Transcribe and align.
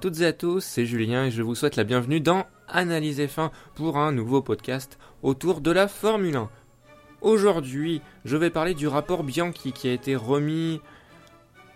Toutes 0.00 0.22
et 0.22 0.26
à 0.26 0.32
tous, 0.32 0.64
c'est 0.64 0.86
Julien 0.86 1.26
et 1.26 1.30
je 1.30 1.42
vous 1.42 1.54
souhaite 1.54 1.76
la 1.76 1.84
bienvenue 1.84 2.20
dans 2.20 2.46
Analyse 2.68 3.20
F1 3.20 3.50
pour 3.74 3.98
un 3.98 4.12
nouveau 4.12 4.40
podcast 4.40 4.98
autour 5.22 5.60
de 5.60 5.70
la 5.70 5.88
Formule 5.88 6.36
1. 6.36 6.48
Aujourd'hui, 7.20 8.00
je 8.24 8.38
vais 8.38 8.48
parler 8.48 8.72
du 8.72 8.88
rapport 8.88 9.24
Bianchi 9.24 9.72
qui 9.72 9.88
a 9.88 9.92
été 9.92 10.16
remis 10.16 10.80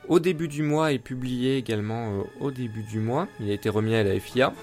au 0.08 0.20
début 0.20 0.48
du 0.48 0.62
mois 0.62 0.92
et 0.92 0.98
publié 0.98 1.58
également 1.58 2.12
euh, 2.12 2.22
au 2.40 2.50
début 2.50 2.82
du 2.84 2.98
mois. 2.98 3.28
Il 3.40 3.50
a 3.50 3.52
été 3.52 3.68
remis 3.68 3.94
à 3.94 4.02
la 4.02 4.18
FIA. 4.18 4.54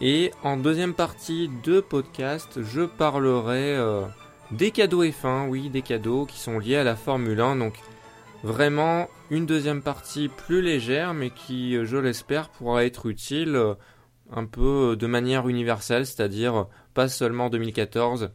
Et 0.00 0.32
en 0.42 0.56
deuxième 0.56 0.94
partie 0.94 1.48
de 1.62 1.78
podcast, 1.78 2.58
je 2.60 2.82
parlerai 2.82 3.76
euh, 3.76 4.02
des 4.50 4.72
cadeaux 4.72 5.04
F1, 5.04 5.46
oui, 5.46 5.70
des 5.70 5.82
cadeaux 5.82 6.26
qui 6.26 6.40
sont 6.40 6.58
liés 6.58 6.76
à 6.76 6.82
la 6.82 6.96
Formule 6.96 7.40
1. 7.40 7.54
Donc 7.54 7.74
vraiment 8.42 9.06
une 9.32 9.46
deuxième 9.46 9.80
partie 9.80 10.28
plus 10.28 10.60
légère, 10.60 11.14
mais 11.14 11.30
qui, 11.30 11.74
euh, 11.74 11.86
je 11.86 11.96
l'espère, 11.96 12.50
pourra 12.50 12.84
être 12.84 13.06
utile 13.06 13.56
euh, 13.56 13.74
un 14.30 14.44
peu 14.44 14.94
de 14.94 15.06
manière 15.06 15.48
universelle, 15.48 16.04
c'est-à-dire 16.06 16.66
pas 16.92 17.08
seulement 17.08 17.46
en 17.46 17.50
2014. 17.50 18.30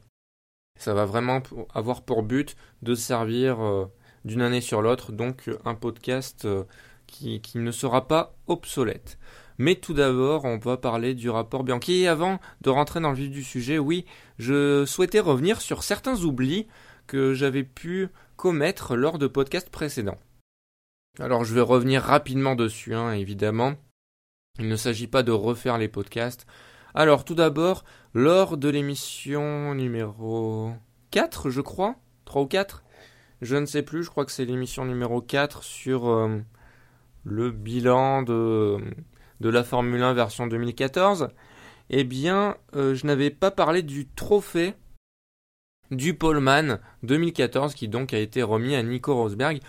Ça 0.79 0.95
va 0.95 1.05
vraiment 1.05 1.43
avoir 1.71 2.01
pour 2.01 2.23
but 2.23 2.55
de 2.81 2.95
servir 2.95 3.57
d'une 4.25 4.41
année 4.43 4.61
sur 4.61 4.83
l'autre, 4.83 5.11
donc 5.11 5.49
un 5.65 5.73
podcast 5.73 6.47
qui, 7.07 7.41
qui 7.41 7.57
ne 7.57 7.71
sera 7.71 8.07
pas 8.07 8.35
obsolète. 8.45 9.17
Mais 9.57 9.75
tout 9.75 9.93
d'abord, 9.93 10.45
on 10.45 10.57
va 10.57 10.77
parler 10.77 11.15
du 11.15 11.29
rapport 11.29 11.63
Bianchi. 11.63 12.01
Et 12.01 12.07
avant 12.07 12.39
de 12.61 12.69
rentrer 12.69 12.99
dans 12.99 13.09
le 13.09 13.15
vif 13.15 13.31
du 13.31 13.43
sujet, 13.43 13.79
oui, 13.79 14.05
je 14.37 14.85
souhaitais 14.85 15.19
revenir 15.19 15.61
sur 15.61 15.83
certains 15.83 16.23
oublis 16.23 16.67
que 17.07 17.33
j'avais 17.33 17.63
pu 17.63 18.09
commettre 18.35 18.95
lors 18.95 19.17
de 19.17 19.27
podcasts 19.27 19.69
précédents. 19.69 20.19
Alors 21.19 21.43
je 21.43 21.53
vais 21.53 21.61
revenir 21.61 22.03
rapidement 22.03 22.55
dessus, 22.55 22.93
hein, 22.93 23.11
évidemment. 23.11 23.73
Il 24.59 24.67
ne 24.67 24.75
s'agit 24.75 25.07
pas 25.07 25.23
de 25.23 25.31
refaire 25.31 25.77
les 25.77 25.87
podcasts. 25.87 26.45
Alors 26.93 27.25
tout 27.25 27.35
d'abord, 27.35 27.83
lors 28.13 28.57
de 28.57 28.69
l'émission 28.69 29.73
numéro 29.73 30.73
4, 31.11 31.49
je 31.49 31.61
crois, 31.61 31.95
3 32.25 32.41
ou 32.43 32.47
4, 32.47 32.83
je 33.41 33.55
ne 33.55 33.65
sais 33.65 33.83
plus, 33.83 34.03
je 34.03 34.09
crois 34.09 34.25
que 34.25 34.31
c'est 34.31 34.45
l'émission 34.45 34.85
numéro 34.85 35.21
4 35.21 35.63
sur 35.63 36.07
euh, 36.07 36.39
le 37.23 37.51
bilan 37.51 38.21
de 38.23 38.79
la 39.41 39.63
Formule 39.63 40.01
1 40.03 40.13
version 40.13 40.47
2014, 40.47 41.29
eh 41.89 42.03
bien, 42.03 42.57
euh, 42.75 42.95
je 42.95 43.07
n'avais 43.07 43.29
pas 43.29 43.51
parlé 43.51 43.81
du 43.81 44.07
trophée 44.07 44.73
du 45.89 46.13
Poleman 46.13 46.79
2014 47.03 47.73
qui 47.73 47.87
donc 47.87 48.13
a 48.13 48.19
été 48.19 48.43
remis 48.43 48.75
à 48.75 48.83
Nico 48.83 49.15
Rosberg. 49.15 49.59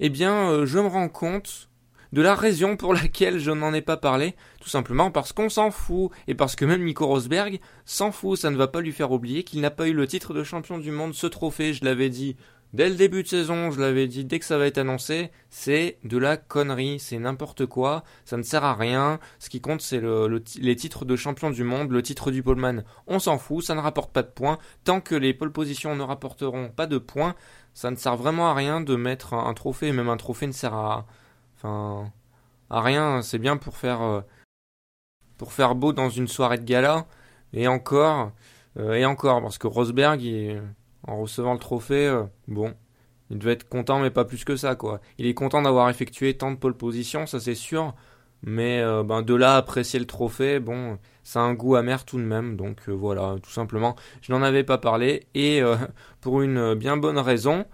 Eh 0.00 0.08
bien, 0.08 0.50
euh, 0.50 0.66
je 0.66 0.78
me 0.78 0.86
rends 0.86 1.08
compte 1.08 1.68
de 2.12 2.22
la 2.22 2.34
raison 2.34 2.76
pour 2.76 2.94
laquelle 2.94 3.38
je 3.40 3.50
n'en 3.50 3.74
ai 3.74 3.82
pas 3.82 3.96
parlé, 3.96 4.34
tout 4.60 4.68
simplement 4.68 5.10
parce 5.10 5.32
qu'on 5.32 5.48
s'en 5.48 5.70
fout, 5.70 6.10
et 6.28 6.34
parce 6.34 6.54
que 6.54 6.64
même 6.64 6.84
Nico 6.84 7.06
Rosberg 7.06 7.58
s'en 7.84 8.12
fout, 8.12 8.38
ça 8.38 8.50
ne 8.50 8.56
va 8.56 8.68
pas 8.68 8.80
lui 8.80 8.92
faire 8.92 9.10
oublier 9.10 9.42
qu'il 9.42 9.60
n'a 9.60 9.70
pas 9.70 9.88
eu 9.88 9.92
le 9.92 10.06
titre 10.06 10.32
de 10.32 10.44
champion 10.44 10.78
du 10.78 10.92
monde, 10.92 11.14
ce 11.14 11.26
trophée, 11.26 11.74
je 11.74 11.84
l'avais 11.84 12.10
dit 12.10 12.36
Dès 12.74 12.88
le 12.88 12.96
début 12.96 13.22
de 13.22 13.28
saison, 13.28 13.70
je 13.70 13.80
l'avais 13.80 14.08
dit, 14.08 14.24
dès 14.24 14.40
que 14.40 14.44
ça 14.44 14.58
va 14.58 14.66
être 14.66 14.78
annoncé, 14.78 15.30
c'est 15.48 15.96
de 16.02 16.18
la 16.18 16.36
connerie, 16.36 16.98
c'est 16.98 17.20
n'importe 17.20 17.66
quoi, 17.66 18.02
ça 18.24 18.36
ne 18.36 18.42
sert 18.42 18.64
à 18.64 18.74
rien. 18.74 19.20
Ce 19.38 19.48
qui 19.48 19.60
compte, 19.60 19.80
c'est 19.80 20.00
le, 20.00 20.42
les 20.60 20.74
titres 20.74 21.04
de 21.04 21.14
champion 21.14 21.50
du 21.50 21.62
monde, 21.62 21.92
le 21.92 22.02
titre 22.02 22.32
du 22.32 22.42
poleman. 22.42 22.82
On 23.06 23.20
s'en 23.20 23.38
fout, 23.38 23.64
ça 23.64 23.76
ne 23.76 23.80
rapporte 23.80 24.12
pas 24.12 24.24
de 24.24 24.28
points. 24.28 24.58
Tant 24.82 25.00
que 25.00 25.14
les 25.14 25.32
pole 25.32 25.52
positions 25.52 25.94
ne 25.94 26.02
rapporteront 26.02 26.68
pas 26.68 26.88
de 26.88 26.98
points, 26.98 27.36
ça 27.74 27.90
ne 27.90 27.96
sert 27.96 28.16
vraiment 28.16 28.48
à 28.48 28.54
rien 28.54 28.80
de 28.80 28.96
mettre 28.96 29.34
un, 29.34 29.52
trophée. 29.54 29.92
Même 29.92 30.08
un 30.08 30.16
trophée 30.16 30.46
ne 30.46 30.52
sert 30.52 30.74
à, 30.74 31.06
enfin, 31.56 32.10
à 32.70 32.80
rien. 32.80 33.20
C'est 33.22 33.38
bien 33.38 33.56
pour 33.56 33.76
faire, 33.76 34.02
euh, 34.02 34.20
pour 35.38 35.52
faire 35.52 35.74
beau 35.74 35.92
dans 35.92 36.08
une 36.08 36.28
soirée 36.28 36.58
de 36.58 36.64
gala. 36.64 37.06
Et 37.52 37.68
encore, 37.68 38.32
euh, 38.78 38.94
et 38.94 39.04
encore, 39.04 39.42
parce 39.42 39.58
que 39.58 39.66
Rosberg, 39.66 40.22
en 41.06 41.20
recevant 41.20 41.52
le 41.52 41.58
trophée, 41.58 42.06
euh, 42.06 42.24
bon, 42.48 42.74
il 43.30 43.38
devait 43.38 43.52
être 43.52 43.68
content, 43.68 44.00
mais 44.00 44.10
pas 44.10 44.24
plus 44.24 44.44
que 44.44 44.56
ça, 44.56 44.74
quoi. 44.76 45.00
Il 45.18 45.26
est 45.26 45.34
content 45.34 45.62
d'avoir 45.62 45.88
effectué 45.90 46.36
tant 46.36 46.50
de 46.50 46.56
pole 46.56 46.76
position, 46.76 47.26
ça 47.26 47.40
c'est 47.40 47.54
sûr, 47.54 47.94
mais 48.44 48.80
euh, 48.80 49.02
ben, 49.02 49.22
de 49.22 49.34
là 49.34 49.56
apprécier 49.56 49.98
le 49.98 50.06
trophée, 50.06 50.60
bon, 50.60 50.98
ça 51.22 51.40
a 51.40 51.42
un 51.42 51.54
goût 51.54 51.76
amer 51.76 52.04
tout 52.04 52.18
de 52.18 52.24
même, 52.24 52.56
donc 52.56 52.88
euh, 52.88 52.92
voilà, 52.92 53.36
tout 53.42 53.50
simplement, 53.50 53.96
je 54.22 54.32
n'en 54.32 54.42
avais 54.42 54.64
pas 54.64 54.78
parlé, 54.78 55.26
et 55.34 55.62
pour 56.20 56.42
une 56.42 56.74
bien 56.74 56.96
bonne 56.96 57.18
raison, 57.18 57.66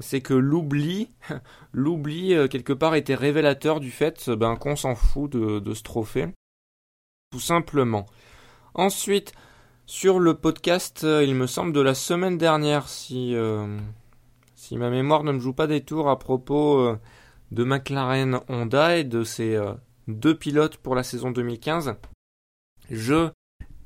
c'est 0.00 0.20
que 0.20 0.34
l'oubli, 0.34 1.10
l'oubli 1.72 2.36
quelque 2.50 2.72
part 2.72 2.94
était 2.94 3.14
révélateur 3.14 3.80
du 3.80 3.90
fait 3.90 4.30
ben, 4.30 4.56
qu'on 4.56 4.76
s'en 4.76 4.94
fout 4.94 5.30
de, 5.30 5.58
de 5.60 5.74
ce 5.74 5.82
trophée, 5.82 6.26
tout 7.30 7.40
simplement. 7.40 8.06
Ensuite, 8.74 9.34
sur 9.86 10.20
le 10.20 10.34
podcast, 10.34 11.02
euh, 11.04 11.24
il 11.24 11.34
me 11.34 11.46
semble, 11.46 11.72
de 11.72 11.80
la 11.80 11.94
semaine 11.94 12.38
dernière, 12.38 12.88
si, 12.88 13.34
euh, 13.34 13.78
si 14.54 14.78
ma 14.78 14.88
mémoire 14.90 15.24
ne 15.24 15.32
me 15.32 15.40
joue 15.40 15.52
pas 15.52 15.66
des 15.66 15.82
tours 15.82 16.08
à 16.08 16.18
propos 16.18 16.78
euh, 16.78 16.98
de 17.52 17.62
McLaren 17.62 18.40
Honda 18.48 18.96
et 18.96 19.04
de 19.04 19.22
ses 19.22 19.56
deux 20.08 20.36
pilotes 20.36 20.78
pour 20.78 20.96
la 20.96 21.04
saison 21.04 21.30
2015, 21.30 21.94
je 22.90 23.30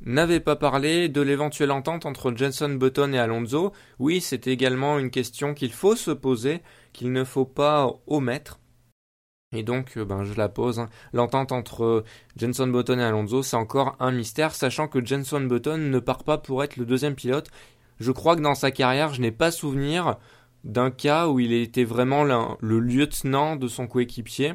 n'avais 0.00 0.40
pas 0.40 0.56
parlé 0.56 1.08
de 1.08 1.20
l'éventuelle 1.20 1.70
entente 1.70 2.06
entre 2.06 2.34
Jenson 2.34 2.70
Button 2.70 3.12
et 3.12 3.18
Alonso. 3.18 3.72
Oui, 3.98 4.20
c'est 4.20 4.46
également 4.46 4.98
une 4.98 5.10
question 5.10 5.54
qu'il 5.54 5.72
faut 5.72 5.96
se 5.96 6.10
poser, 6.10 6.62
qu'il 6.92 7.12
ne 7.12 7.24
faut 7.24 7.44
pas 7.44 7.90
omettre. 8.06 8.60
Et 9.52 9.62
donc, 9.62 9.96
euh, 9.96 10.04
ben, 10.04 10.24
je 10.24 10.34
la 10.34 10.48
pose. 10.48 10.80
Hein. 10.80 10.88
L'entente 11.12 11.52
entre 11.52 11.84
euh, 11.84 12.04
Jenson 12.36 12.66
Button 12.66 12.98
et 12.98 13.04
Alonso, 13.04 13.42
c'est 13.42 13.56
encore 13.56 13.96
un 14.00 14.10
mystère, 14.10 14.54
sachant 14.54 14.88
que 14.88 15.04
Jenson 15.04 15.40
Button 15.40 15.78
ne 15.78 15.98
part 15.98 16.24
pas 16.24 16.38
pour 16.38 16.64
être 16.64 16.76
le 16.76 16.84
deuxième 16.84 17.14
pilote. 17.14 17.48
Je 17.98 18.12
crois 18.12 18.36
que 18.36 18.42
dans 18.42 18.54
sa 18.54 18.70
carrière, 18.70 19.14
je 19.14 19.20
n'ai 19.20 19.32
pas 19.32 19.50
souvenir 19.50 20.18
d'un 20.66 20.90
cas 20.90 21.28
où 21.28 21.40
il 21.40 21.52
était 21.52 21.84
vraiment 21.84 22.24
le 22.24 22.80
lieutenant 22.80 23.56
de 23.56 23.68
son 23.68 23.86
coéquipier. 23.86 24.52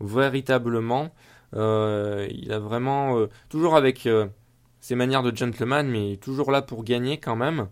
Véritablement. 0.00 1.14
Euh, 1.54 2.28
il 2.30 2.52
a 2.52 2.58
vraiment, 2.58 3.26
toujours 3.48 3.76
avec 3.76 4.08
ses 4.80 4.94
manières 4.94 5.22
de 5.22 5.34
gentleman, 5.34 5.88
mais 5.88 6.16
toujours 6.16 6.50
là 6.50 6.60
pour 6.60 6.84
gagner 6.84 7.18
quand 7.18 7.36
même. 7.36 7.68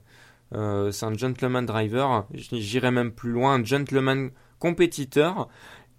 c'est 0.52 1.04
un 1.04 1.14
gentleman 1.14 1.66
driver. 1.66 2.26
J'irais 2.32 2.92
même 2.92 3.12
plus 3.12 3.32
loin, 3.32 3.54
un 3.54 3.64
gentleman 3.64 4.30
compétiteur. 4.58 5.48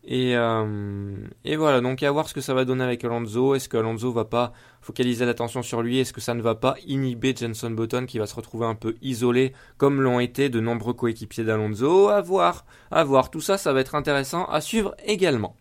Et, 0.06 0.36
euh, 0.36 1.16
et, 1.46 1.56
voilà, 1.56 1.80
donc 1.80 2.03
à 2.03 2.12
voir 2.12 2.28
ce 2.28 2.34
que 2.34 2.41
ça 2.41 2.53
va 2.53 2.66
donner 2.66 2.84
avec 2.84 3.03
Alonso. 3.06 3.56
Est-ce 3.56 3.69
que 3.69 3.78
Alonso 3.78 4.12
va 4.12 4.25
pas 4.25 4.52
focaliser 4.81 5.25
l'attention 5.25 5.62
sur 5.62 5.81
lui? 5.81 6.00
Est-ce 6.00 6.12
que 6.12 6.19
ça 6.19 6.34
ne 6.34 6.41
va 6.41 6.56
pas 6.56 6.75
inhiber 6.86 7.34
Jenson 7.36 7.72
Button 7.72 8.06
qui 8.06 8.19
va 8.19 8.28
se 8.28 8.36
retrouver 8.36 8.66
un 8.66 8.75
peu 8.75 8.96
isolé 9.02 9.53
comme 9.78 10.02
l'ont 10.02 10.19
été 10.19 10.50
de 10.50 10.59
nombreux 10.59 10.94
coéquipiers 10.94 11.46
d'Alonso? 11.46 12.09
À 12.09 12.19
voir, 12.19 12.66
à 12.91 13.03
voir. 13.03 13.31
Tout 13.31 13.40
ça, 13.40 13.58
ça 13.58 13.72
va 13.72 13.80
être 13.80 13.96
intéressant 13.96 14.46
à 14.46 14.59
suivre 14.59 14.94
également. 15.06 15.56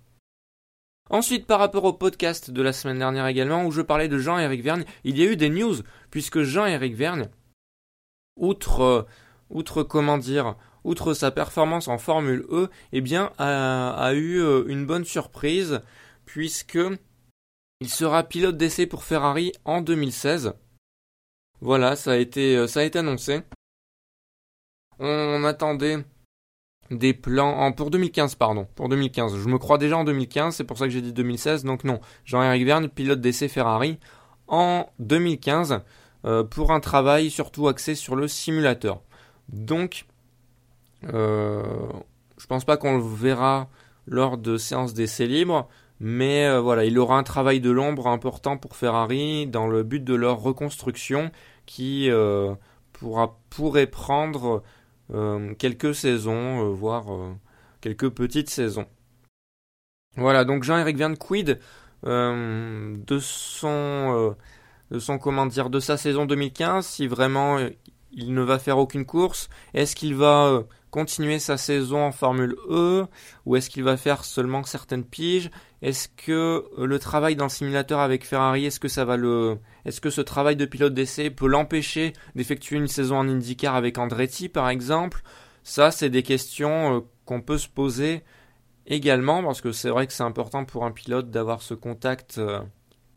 Ensuite, 1.09 1.47
par 1.47 1.61
rapport 1.61 1.85
au 1.85 1.93
podcast 1.93 2.51
de 2.51 2.63
la 2.63 2.73
semaine 2.73 2.99
dernière 2.99 3.27
également, 3.27 3.65
où 3.65 3.71
je 3.71 3.83
parlais 3.83 4.09
de 4.09 4.19
Jean-Éric 4.19 4.63
Vergne, 4.63 4.85
il 5.05 5.19
y 5.19 5.23
a 5.23 5.31
eu 5.31 5.37
des 5.37 5.51
news, 5.51 5.75
puisque 6.11 6.43
Jean-Éric 6.43 6.95
Vergne, 6.95 7.29
outre, 8.37 8.81
euh, 8.81 9.03
outre 9.51 9.83
comment 9.83 10.19
dire, 10.19 10.57
outre 10.85 11.15
sa 11.15 11.31
performance 11.31 11.89
en 11.89 11.99
Formule 11.99 12.45
E, 12.51 12.69
eh 12.93 13.01
bien, 13.01 13.33
a, 13.39 14.13
eu 14.15 14.41
euh, 14.41 14.65
une 14.67 14.87
bonne 14.87 15.05
surprise, 15.05 15.81
puisque 16.25 16.79
il 17.81 17.89
sera 17.89 18.23
pilote 18.23 18.57
d'essai 18.57 18.87
pour 18.87 19.05
Ferrari 19.05 19.53
en 19.65 19.81
2016. 19.81 20.55
Voilà, 21.61 21.97
ça 21.97 22.13
a 22.13 22.17
été, 22.17 22.57
euh, 22.57 22.67
ça 22.67 22.81
a 22.81 22.99
annoncé. 22.99 23.43
On, 24.99 25.45
attendait 25.45 26.05
des 26.91 27.15
plans 27.15 27.73
pour 27.73 27.91
2015 27.91 28.35
pardon 28.35 28.67
pour 28.75 28.89
2015 28.89 29.39
je 29.39 29.49
me 29.49 29.59
crois 29.59 29.79
déjà 29.79 29.97
en 29.97 30.05
2015 30.05 30.55
c'est 30.55 30.65
pour 30.65 30.77
ça 30.77 30.85
que 30.85 30.91
j'ai 30.91 31.01
dit 31.01 31.13
2016 31.13 31.65
donc 31.65 31.85
non 31.85 32.01
Jean-Éric 32.25 32.67
Verne 32.67 32.89
pilote 32.89 33.21
d'essai 33.21 33.49
Ferrari 33.49 33.99
en 34.47 34.87
2015 34.99 35.81
euh, 36.25 36.45
pour 36.45 36.71
un 36.71 36.81
travail 36.81 37.31
surtout 37.31 37.69
axé 37.69 37.95
sur 37.95 38.15
le 38.15 38.29
simulateur 38.29 39.01
donc 39.49 40.05
je 41.09 42.47
pense 42.49 42.65
pas 42.65 42.77
qu'on 42.77 42.97
le 42.97 43.03
verra 43.03 43.69
lors 44.07 44.39
de 44.39 44.57
séances 44.57 44.95
d'essai 44.95 45.27
libre, 45.27 45.69
mais 46.01 46.47
euh, 46.47 46.61
voilà, 46.61 46.85
il 46.85 46.99
aura 46.99 47.17
un 47.17 47.23
travail 47.23 47.61
de 47.61 47.71
l'ombre 47.71 48.09
important 48.09 48.57
pour 48.57 48.75
Ferrari 48.77 49.47
dans 49.47 49.69
le 49.69 49.85
but 49.85 50.03
de 50.03 50.15
leur 50.15 50.41
reconstruction 50.41 51.31
qui 51.67 52.11
euh, 52.11 52.55
pourra, 52.93 53.39
pourrait 53.51 53.87
prendre 53.87 54.63
quelques 55.59 55.95
saisons, 55.95 56.73
voire 56.73 57.05
quelques 57.83 58.09
petites 58.09 58.49
saisons. 58.49 58.87
Voilà, 60.17 60.45
donc 60.47 60.63
Jean-Éric 60.63 60.97
Verne 60.97 61.19
quid 61.19 61.61
de 62.05 63.19
son 63.21 64.35
de 64.91 64.99
son 64.99 65.19
comment 65.19 65.45
dire 65.45 65.69
de 65.69 65.81
sa 65.81 65.99
saison 65.99 66.25
2015 66.25 66.87
si 66.87 67.07
vraiment 67.07 67.59
il 68.13 68.33
ne 68.33 68.41
va 68.41 68.59
faire 68.59 68.79
aucune 68.79 69.05
course 69.05 69.51
Est-ce 69.75 69.95
qu'il 69.95 70.15
va 70.15 70.63
continuer 70.93 71.39
sa 71.39 71.57
saison 71.57 72.05
en 72.05 72.13
Formule 72.13 72.55
E 72.69 73.07
ou 73.47 73.57
est-ce 73.57 73.71
qu'il 73.71 73.83
va 73.83 73.97
faire 73.97 74.25
seulement 74.25 74.63
certaines 74.63 75.05
piges? 75.05 75.51
Est-ce 75.81 76.07
que 76.07 76.67
euh, 76.79 76.87
le 76.87 76.99
travail 76.99 77.35
dans 77.35 77.47
le 77.47 77.51
simulateur 77.51 77.99
avec 77.99 78.27
Ferrari, 78.27 78.67
est-ce 78.67 78.79
que 78.79 78.89
ça 78.89 79.07
va 79.07 79.17
le 79.17 79.59
est-ce 79.87 80.03
que 80.03 80.11
ce 80.11 80.21
travail 80.21 80.55
de 80.55 80.67
pilote 80.67 80.93
d'essai 80.93 81.31
peut 81.31 81.49
l'empêcher 81.49 82.13
d'effectuer 82.37 82.77
une 82.77 82.89
saison 82.89 83.17
en 83.17 83.27
IndyCar 83.27 83.75
avec 83.75 83.97
Andretti 83.97 84.51
par 84.51 84.69
exemple? 84.69 85.23
Ça, 85.65 85.91
c'est 85.91 86.11
des 86.11 86.23
questions 86.23 86.99
euh, 86.99 87.01
qu'on 87.25 87.41
peut 87.41 87.59
se 87.59 87.69
poser 87.69 88.23
également 88.87 89.43
parce 89.43 89.63
que 89.63 89.73
c'est 89.73 89.89
vrai 89.89 90.07
que 90.07 90.13
c'est 90.13 90.23
important 90.23 90.67
pour 90.67 90.85
un 90.85 90.93
pilote 90.93 91.31
d'avoir 91.31 91.63
ce 91.63 91.73
contact 91.73 92.37
euh, 92.37 92.61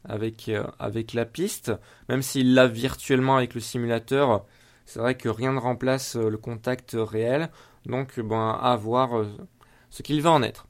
avec, 0.06 0.50
avec 0.80 1.13
la 1.13 1.25
piste, 1.25 1.74
même 2.07 2.22
s'il 2.22 2.54
l'a 2.54 2.68
virtuellement 2.68 3.36
avec 3.36 3.54
le 3.54 3.60
simulateur, 3.60 4.45
c'est 4.86 5.00
vrai 5.00 5.16
que 5.16 5.30
rien 5.30 5.52
ne 5.52 5.60
remplace 5.60 6.16
euh, 6.16 6.30
le 6.30 6.38
contact 6.38 6.96
réel, 6.98 7.50
donc 7.86 8.20
ben, 8.20 8.58
à 8.62 8.76
voir 8.76 9.18
euh, 9.18 9.28
ce 9.90 10.04
qu'il 10.04 10.22
va 10.22 10.32
en 10.32 10.44
être. 10.44 10.68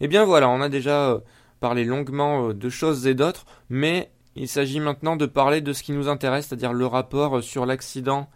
Et 0.00 0.04
eh 0.04 0.08
bien 0.08 0.24
voilà, 0.24 0.48
on 0.48 0.60
a 0.60 0.68
déjà 0.68 1.10
euh, 1.10 1.20
parlé 1.60 1.84
longuement 1.84 2.52
de 2.52 2.68
choses 2.68 3.06
et 3.06 3.14
d'autres, 3.14 3.46
mais 3.70 4.10
il 4.34 4.48
s'agit 4.48 4.80
maintenant 4.80 5.16
de 5.16 5.26
parler 5.26 5.60
de 5.60 5.72
ce 5.72 5.82
qui 5.82 5.92
nous 5.92 6.08
intéresse, 6.08 6.48
c'est-à-dire 6.48 6.72
le 6.72 6.86
rapport 6.86 7.42
sur 7.42 7.64
l'accident 7.66 8.28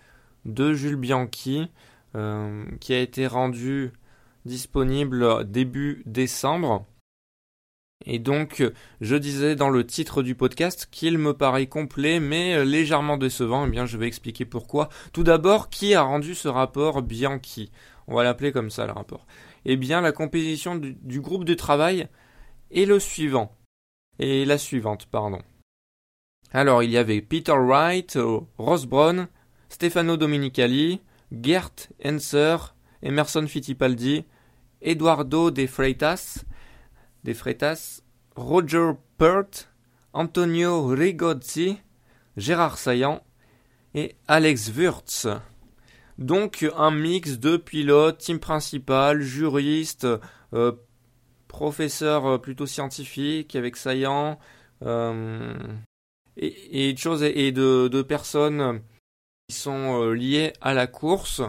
de 0.44 0.72
Jules 0.72 0.96
Bianchi, 0.96 1.68
qui 2.80 2.94
a 2.94 3.00
été 3.00 3.26
rendu 3.26 3.92
disponible 4.44 5.44
début 5.50 6.02
décembre. 6.06 6.86
Et 8.06 8.18
donc, 8.18 8.62
je 9.00 9.16
disais 9.16 9.56
dans 9.56 9.70
le 9.70 9.84
titre 9.84 10.22
du 10.22 10.34
podcast 10.34 10.88
qu'il 10.90 11.18
me 11.18 11.34
paraît 11.34 11.66
complet 11.66 12.20
mais 12.20 12.64
légèrement 12.64 13.16
décevant. 13.16 13.66
Eh 13.66 13.70
bien, 13.70 13.86
je 13.86 13.98
vais 13.98 14.06
expliquer 14.06 14.44
pourquoi. 14.44 14.88
Tout 15.12 15.24
d'abord, 15.24 15.68
qui 15.68 15.94
a 15.94 16.02
rendu 16.02 16.34
ce 16.34 16.48
rapport 16.48 17.02
Bianchi? 17.02 17.70
On 18.06 18.14
va 18.14 18.24
l'appeler 18.24 18.52
comme 18.52 18.70
ça, 18.70 18.86
le 18.86 18.92
rapport. 18.92 19.26
Eh 19.64 19.76
bien, 19.76 20.00
la 20.00 20.12
composition 20.12 20.76
du, 20.76 21.20
groupe 21.20 21.44
de 21.44 21.54
travail 21.54 22.08
est 22.70 22.86
le 22.86 22.98
suivant. 22.98 23.54
Et 24.18 24.44
la 24.46 24.56
suivante, 24.56 25.06
pardon. 25.06 25.42
Alors, 26.52 26.82
il 26.82 26.90
y 26.90 26.96
avait 26.96 27.20
Peter 27.20 27.52
Wright, 27.52 28.16
euh, 28.16 28.40
Ross 28.56 28.86
Brown, 28.86 29.28
Stefano 29.68 30.16
Dominicali, 30.16 31.02
Gert 31.30 31.74
Enser, 32.02 32.56
Emerson 33.02 33.46
Fittipaldi, 33.46 34.24
Eduardo 34.80 35.50
De 35.50 35.66
Freitas, 35.66 36.44
des 37.28 37.34
Freitas, 37.34 38.00
Roger 38.36 38.92
Pert, 39.18 39.68
Antonio 40.14 40.86
Rigozzi, 40.86 41.76
Gérard 42.38 42.78
Saillant 42.78 43.22
et 43.92 44.16
Alex 44.28 44.70
Wurtz. 44.70 45.26
Donc 46.16 46.66
un 46.74 46.90
mix 46.90 47.38
de 47.38 47.58
pilotes, 47.58 48.16
team 48.16 48.40
principal, 48.40 49.20
juristes, 49.20 50.06
euh, 50.54 50.72
professeurs 51.48 52.24
euh, 52.24 52.38
plutôt 52.38 52.64
scientifiques 52.64 53.54
avec 53.56 53.76
Saillant, 53.76 54.38
euh, 54.86 55.52
et, 56.38 56.94
de 56.94 56.98
choses 56.98 57.22
et 57.22 57.52
de, 57.52 57.88
de 57.88 58.00
personnes 58.00 58.80
qui 59.50 59.54
sont 59.54 60.12
liées 60.12 60.54
à 60.62 60.72
la 60.72 60.86
course, 60.86 61.42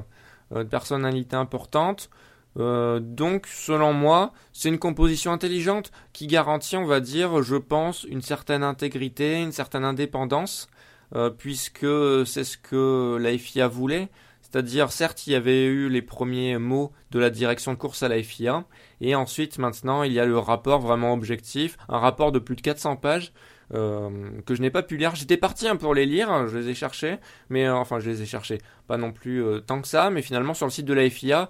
de 0.52 0.64
personnalités 0.64 1.38
importantes. 1.38 2.10
Euh, 2.58 3.00
donc, 3.00 3.48
selon 3.48 3.94
moi, 3.94 4.34
c'est 4.54 4.70
une 4.70 4.80
composition 4.80 5.32
intelligente 5.32 5.92
qui 6.14 6.28
garantit, 6.28 6.78
on 6.78 6.86
va 6.86 7.00
dire, 7.00 7.44
je 7.44 7.56
pense, 7.56 8.04
une 8.04 8.22
certaine 8.22 8.64
intégrité, 8.64 9.42
une 9.42 9.52
certaine 9.52 9.86
indépendance, 9.86 10.68
euh, 11.16 11.30
puisque 11.30 11.88
c'est 12.26 12.44
ce 12.44 12.58
que 12.58 13.18
la 13.20 13.38
FIA 13.38 13.68
voulait. 13.68 14.10
C'est-à-dire, 14.42 14.92
certes, 14.92 15.28
il 15.28 15.34
y 15.34 15.36
avait 15.36 15.66
eu 15.66 15.90
les 15.90 16.02
premiers 16.02 16.58
mots 16.58 16.92
de 17.12 17.20
la 17.20 17.30
direction 17.30 17.72
de 17.74 17.78
course 17.78 18.02
à 18.02 18.08
la 18.08 18.22
FIA, 18.22 18.66
et 19.00 19.14
ensuite, 19.14 19.60
maintenant, 19.60 20.04
il 20.04 20.12
y 20.12 20.20
a 20.20 20.26
le 20.26 20.40
rapport 20.40 20.80
vraiment 20.80 21.14
objectif, 21.14 21.78
un 21.88 22.00
rapport 22.00 22.32
de 22.32 22.40
plus 22.40 22.56
de 22.56 22.62
400 22.62 22.96
pages, 22.96 23.32
euh, 23.74 24.42
que 24.46 24.56
je 24.56 24.62
n'ai 24.62 24.72
pas 24.72 24.82
pu 24.82 24.98
lire. 24.98 25.16
J'étais 25.16 25.38
parti 25.38 25.68
un 25.68 25.76
pour 25.76 25.94
les 25.94 26.06
lire, 26.06 26.48
je 26.48 26.58
les 26.58 26.70
ai 26.70 26.74
cherchés, 26.74 27.18
mais 27.50 27.68
euh, 27.68 27.76
enfin 27.76 28.00
je 28.00 28.10
les 28.10 28.22
ai 28.24 28.26
cherchés, 28.26 28.58
pas 28.88 28.98
non 28.98 29.12
plus 29.12 29.44
euh, 29.44 29.60
tant 29.60 29.82
que 29.82 29.88
ça, 29.88 30.10
mais 30.10 30.24
finalement 30.24 30.54
sur 30.56 30.66
le 30.66 30.72
site 30.72 30.86
de 30.86 30.94
la 30.94 31.10
FIA, 31.10 31.50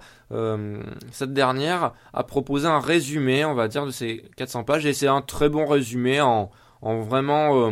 cette 1.11 1.33
dernière 1.33 1.93
a 2.13 2.23
proposé 2.23 2.67
un 2.67 2.79
résumé, 2.79 3.45
on 3.45 3.53
va 3.53 3.67
dire, 3.67 3.85
de 3.85 3.91
ces 3.91 4.23
400 4.37 4.63
pages, 4.63 4.85
et 4.85 4.93
c'est 4.93 5.07
un 5.07 5.21
très 5.21 5.49
bon 5.49 5.65
résumé 5.65 6.21
en, 6.21 6.51
en 6.81 6.99
vraiment... 7.01 7.71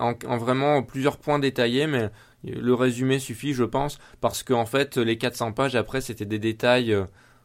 En, 0.00 0.14
en, 0.26 0.36
vraiment 0.36 0.82
plusieurs 0.82 1.16
points 1.16 1.38
détaillés, 1.38 1.86
mais 1.86 2.10
le 2.42 2.74
résumé 2.74 3.20
suffit, 3.20 3.52
je 3.52 3.62
pense, 3.62 3.98
parce 4.20 4.42
qu'en 4.42 4.62
en 4.62 4.66
fait, 4.66 4.96
les 4.96 5.16
400 5.16 5.52
pages 5.52 5.76
après, 5.76 6.00
c'était 6.00 6.24
des 6.24 6.40
détails, 6.40 6.96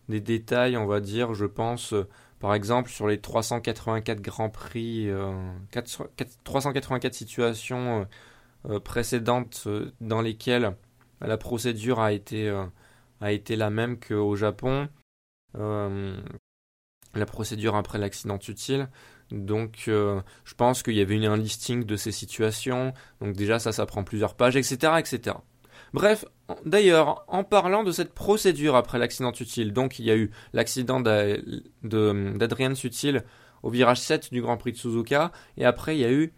des 0.09 0.21
détails, 0.21 0.75
on 0.75 0.87
va 0.87 1.01
dire, 1.01 1.35
je 1.35 1.45
pense, 1.45 1.93
par 2.41 2.55
exemple, 2.55 2.89
sur 2.89 3.07
les 3.07 3.21
384 3.21 4.19
Grands 4.19 4.49
Prix, 4.49 5.09
384 6.43 7.05
euh, 7.05 7.15
situations 7.15 8.01
euh, 8.01 8.05
euh, 8.73 8.79
précédentes 8.79 9.67
dans 10.01 10.21
lesquelles 10.21 10.75
la 11.21 11.37
procédure 11.37 11.99
a 11.99 12.11
été, 12.11 12.49
a 13.21 13.31
été 13.31 13.55
la 13.55 13.69
même 13.69 13.99
qu'au 13.99 14.35
Japon, 14.35 14.89
la 15.53 17.25
procédure 17.27 17.75
après 17.75 17.99
l'accident 17.99 18.39
utile. 18.47 18.89
Donc, 19.29 19.83
je 19.85 20.53
pense 20.57 20.81
qu'il 20.81 20.95
y 20.95 21.01
avait 21.01 21.23
un 21.23 21.37
listing 21.37 21.83
de 21.83 21.95
ces 21.95 22.11
situations. 22.11 22.93
Donc 23.19 23.35
déjà, 23.35 23.59
ça, 23.59 23.71
ça 23.71 23.85
prend 23.85 24.03
plusieurs 24.03 24.33
pages, 24.33 24.55
etc., 24.55 24.93
etc. 24.97 25.35
Bref, 25.93 26.25
d'ailleurs, 26.65 27.23
en 27.27 27.43
parlant 27.43 27.83
de 27.83 27.91
cette 27.91 28.13
procédure 28.13 28.75
après 28.75 28.99
l'accident 28.99 29.31
utile, 29.31 29.73
donc 29.73 29.99
il 29.99 30.05
y 30.05 30.11
a 30.11 30.15
eu 30.15 30.31
l'accident 30.53 30.99
d'Adrien 30.99 32.75
Sutil 32.75 33.23
au 33.63 33.69
virage 33.69 33.99
7 33.99 34.31
du 34.31 34.41
Grand 34.41 34.57
Prix 34.57 34.71
de 34.71 34.77
Suzuka, 34.77 35.31
et 35.57 35.65
après 35.65 35.95
il 35.95 36.01
y 36.01 36.05
a 36.05 36.11
eu 36.11 36.33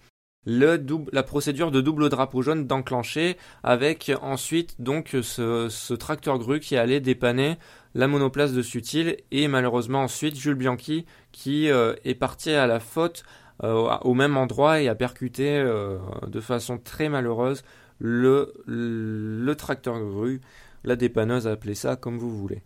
la 0.46 1.24
procédure 1.24 1.72
de 1.72 1.82
double 1.82 2.10
drapeau 2.10 2.42
jaune 2.42 2.68
d'enclencher 2.68 3.38
avec 3.64 4.12
ensuite 4.22 4.82
donc 4.82 5.16
ce, 5.22 5.94
tracteur 5.94 6.38
grue 6.38 6.60
qui 6.60 6.76
allait 6.76 7.00
dépanner 7.00 7.58
la 7.96 8.08
monoplace 8.08 8.54
de 8.54 8.62
Sutil 8.62 9.18
et 9.32 9.48
malheureusement 9.48 10.04
ensuite 10.04 10.36
Jules 10.36 10.56
Bianchi 10.56 11.06
qui 11.32 11.70
euh, 11.70 11.96
est 12.04 12.16
parti 12.16 12.52
à 12.52 12.68
la 12.68 12.80
faute 12.80 13.24
euh, 13.64 13.98
au 14.02 14.14
même 14.14 14.36
endroit 14.36 14.82
et 14.82 14.90
a 14.90 14.96
percuté 14.96 15.58
euh, 15.58 15.98
de 16.28 16.42
façon 16.42 16.78
très 16.78 17.08
malheureuse 17.08 17.64
le, 18.00 19.54
tracteur 19.58 20.00
grue, 20.00 20.42
la 20.84 20.96
dépanneuse, 20.96 21.48
appelez 21.48 21.76
ça 21.76 21.96
comme 21.96 22.18
vous 22.18 22.36
voulez. 22.36 22.64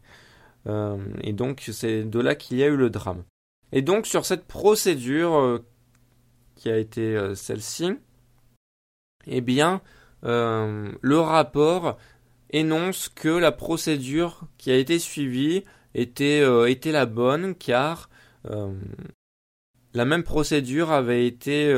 Euh, 0.68 0.98
et 1.22 1.34
donc 1.34 1.70
c'est 1.72 2.04
de 2.04 2.20
là 2.20 2.36
qu'il 2.36 2.58
y 2.58 2.64
a 2.64 2.68
eu 2.68 2.76
le 2.76 2.90
drame. 2.90 3.24
Et 3.72 3.82
donc 3.82 4.06
sur 4.06 4.26
cette 4.26 4.46
procédure 4.46 5.36
euh, 5.36 5.66
qui 6.56 6.70
a 6.70 6.78
été 6.78 7.16
euh, 7.16 7.36
celle-ci, 7.36 7.92
eh 9.28 9.42
bien 9.42 9.82
le 10.24 11.20
rapport 11.20 11.98
énonce 12.50 13.08
que 13.08 13.30
la 13.30 13.52
procédure 13.54 14.42
qui 14.58 14.72
a 14.72 14.76
été 14.76 15.00
suivie 15.00 15.64
était 15.94 16.42
la 16.86 17.06
bonne 17.06 17.56
car 17.56 18.10
la 19.94 20.06
même 20.06 20.24
procédure 20.24 20.92
avait 20.92 21.28
été 21.28 21.74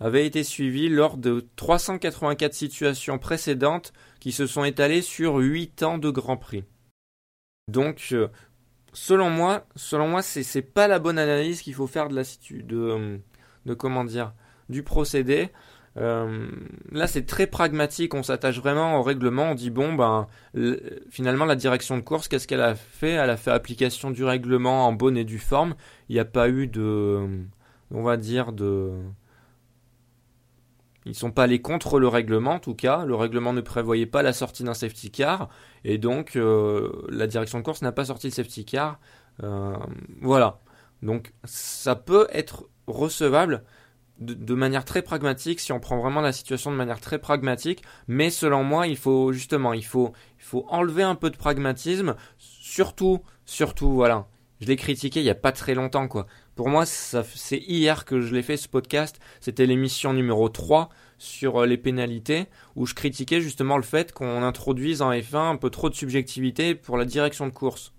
avait 0.00 0.26
été 0.26 0.44
suivi 0.44 0.88
lors 0.88 1.16
de 1.16 1.46
384 1.56 2.54
situations 2.54 3.18
précédentes 3.18 3.92
qui 4.20 4.32
se 4.32 4.46
sont 4.46 4.64
étalées 4.64 5.02
sur 5.02 5.36
8 5.36 5.82
ans 5.82 5.98
de 5.98 6.10
Grand 6.10 6.36
Prix. 6.36 6.64
Donc, 7.68 8.08
euh, 8.12 8.28
selon 8.92 9.30
moi, 9.30 9.66
selon 9.74 10.08
moi, 10.08 10.20
pas 10.74 10.88
la 10.88 10.98
bonne 10.98 11.18
analyse 11.18 11.62
qu'il 11.62 11.74
faut 11.74 11.86
faire 11.86 12.08
de 12.08 12.14
la 12.14 12.22
de, 12.50 13.20
de 13.64 13.74
comment 13.74 14.04
dire 14.04 14.32
du 14.68 14.82
procédé. 14.82 15.50
Euh, 15.96 16.48
là, 16.92 17.06
c'est 17.06 17.24
très 17.24 17.46
pragmatique. 17.46 18.14
On 18.14 18.22
s'attache 18.22 18.58
vraiment 18.58 18.98
au 18.98 19.02
règlement. 19.02 19.50
On 19.50 19.54
dit 19.54 19.70
bon, 19.70 19.94
ben, 19.94 20.26
finalement, 21.10 21.44
la 21.44 21.56
direction 21.56 21.96
de 21.96 22.02
course, 22.02 22.28
qu'est-ce 22.28 22.46
qu'elle 22.46 22.60
a 22.60 22.74
fait? 22.74 23.12
Elle 23.12 23.30
a 23.30 23.36
fait 23.36 23.50
application 23.50 24.10
du 24.10 24.24
règlement 24.24 24.86
en 24.86 24.92
bonne 24.92 25.16
et 25.16 25.24
due 25.24 25.38
forme. 25.38 25.74
Il 26.08 26.14
n'y 26.14 26.20
a 26.20 26.24
pas 26.24 26.48
eu 26.48 26.66
de, 26.66 27.26
on 27.90 28.02
va 28.02 28.16
dire, 28.16 28.52
de 28.52 28.92
ils 31.06 31.10
ne 31.10 31.14
sont 31.14 31.30
pas 31.30 31.44
allés 31.44 31.62
contre 31.62 32.00
le 32.00 32.08
règlement, 32.08 32.54
en 32.54 32.58
tout 32.58 32.74
cas. 32.74 33.04
Le 33.04 33.14
règlement 33.14 33.52
ne 33.52 33.60
prévoyait 33.60 34.06
pas 34.06 34.22
la 34.22 34.32
sortie 34.32 34.64
d'un 34.64 34.74
safety 34.74 35.12
car. 35.12 35.48
Et 35.84 35.98
donc, 35.98 36.34
euh, 36.34 36.90
la 37.08 37.28
direction 37.28 37.58
de 37.58 37.64
course 37.64 37.80
n'a 37.80 37.92
pas 37.92 38.06
sorti 38.06 38.26
le 38.26 38.32
safety 38.32 38.64
car. 38.64 38.98
Euh, 39.44 39.76
voilà. 40.20 40.58
Donc, 41.02 41.32
ça 41.44 41.94
peut 41.94 42.26
être 42.32 42.68
recevable 42.88 43.62
de, 44.18 44.54
manière 44.54 44.84
très 44.84 45.02
pragmatique 45.02 45.60
si 45.60 45.72
on 45.72 45.78
prend 45.78 45.98
vraiment 45.98 46.20
la 46.20 46.32
situation 46.32 46.72
de 46.72 46.76
manière 46.76 47.00
très 47.00 47.20
pragmatique. 47.20 47.84
Mais 48.08 48.30
selon 48.30 48.64
moi, 48.64 48.88
il 48.88 48.96
faut 48.96 49.30
justement, 49.32 49.74
il 49.74 49.84
faut, 49.84 50.12
il 50.40 50.44
faut 50.44 50.66
enlever 50.68 51.04
un 51.04 51.14
peu 51.14 51.30
de 51.30 51.36
pragmatisme. 51.36 52.16
Surtout, 52.38 53.22
surtout, 53.44 53.92
voilà. 53.92 54.26
Je 54.60 54.66
l'ai 54.66 54.76
critiqué 54.76 55.20
il 55.20 55.24
n'y 55.24 55.30
a 55.30 55.36
pas 55.36 55.52
très 55.52 55.74
longtemps, 55.74 56.08
quoi. 56.08 56.26
Pour 56.56 56.70
moi, 56.70 56.86
c'est 56.86 57.58
hier 57.58 58.06
que 58.06 58.22
je 58.22 58.34
l'ai 58.34 58.42
fait 58.42 58.56
ce 58.56 58.66
podcast. 58.66 59.20
C'était 59.40 59.66
l'émission 59.66 60.14
numéro 60.14 60.48
3 60.48 60.88
sur 61.18 61.66
les 61.66 61.76
pénalités, 61.76 62.46
où 62.76 62.86
je 62.86 62.94
critiquais 62.94 63.42
justement 63.42 63.76
le 63.76 63.82
fait 63.82 64.10
qu'on 64.12 64.42
introduise 64.42 65.02
en 65.02 65.12
F1 65.12 65.50
un 65.50 65.56
peu 65.56 65.68
trop 65.68 65.90
de 65.90 65.94
subjectivité 65.94 66.74
pour 66.74 66.96
la 66.96 67.04
direction 67.04 67.46
de 67.46 67.52
course. 67.52 67.92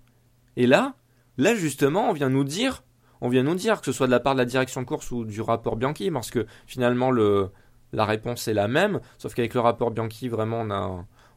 Et 0.56 0.66
là, 0.66 0.96
là 1.36 1.54
justement, 1.54 2.10
on 2.10 2.12
vient 2.12 2.30
nous 2.30 2.42
dire, 2.42 2.82
que 3.20 3.86
ce 3.86 3.92
soit 3.92 4.08
de 4.08 4.12
la 4.12 4.18
part 4.18 4.34
de 4.34 4.40
la 4.40 4.44
direction 4.44 4.82
de 4.82 4.86
course 4.86 5.12
ou 5.12 5.24
du 5.24 5.40
rapport 5.40 5.76
Bianchi, 5.76 6.10
parce 6.10 6.32
que 6.32 6.44
finalement 6.66 7.12
le, 7.12 7.50
la 7.92 8.06
réponse 8.06 8.48
est 8.48 8.54
la 8.54 8.66
même, 8.66 8.98
sauf 9.18 9.34
qu'avec 9.34 9.54
le 9.54 9.60
rapport 9.60 9.92
Bianchi, 9.92 10.28
vraiment, 10.28 10.66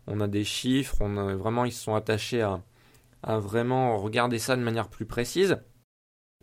on 0.08 0.20
a, 0.22 0.28
des 0.28 0.44
chiffres, 0.44 1.06
vraiment, 1.06 1.66
ils 1.66 1.72
se 1.72 1.84
sont 1.84 1.94
attachés 1.94 2.42
à 2.42 3.38
vraiment 3.38 3.96
regarder 4.00 4.40
ça 4.40 4.56
de 4.56 4.64
manière 4.64 4.88
plus 4.88 5.06
précise. 5.06 5.60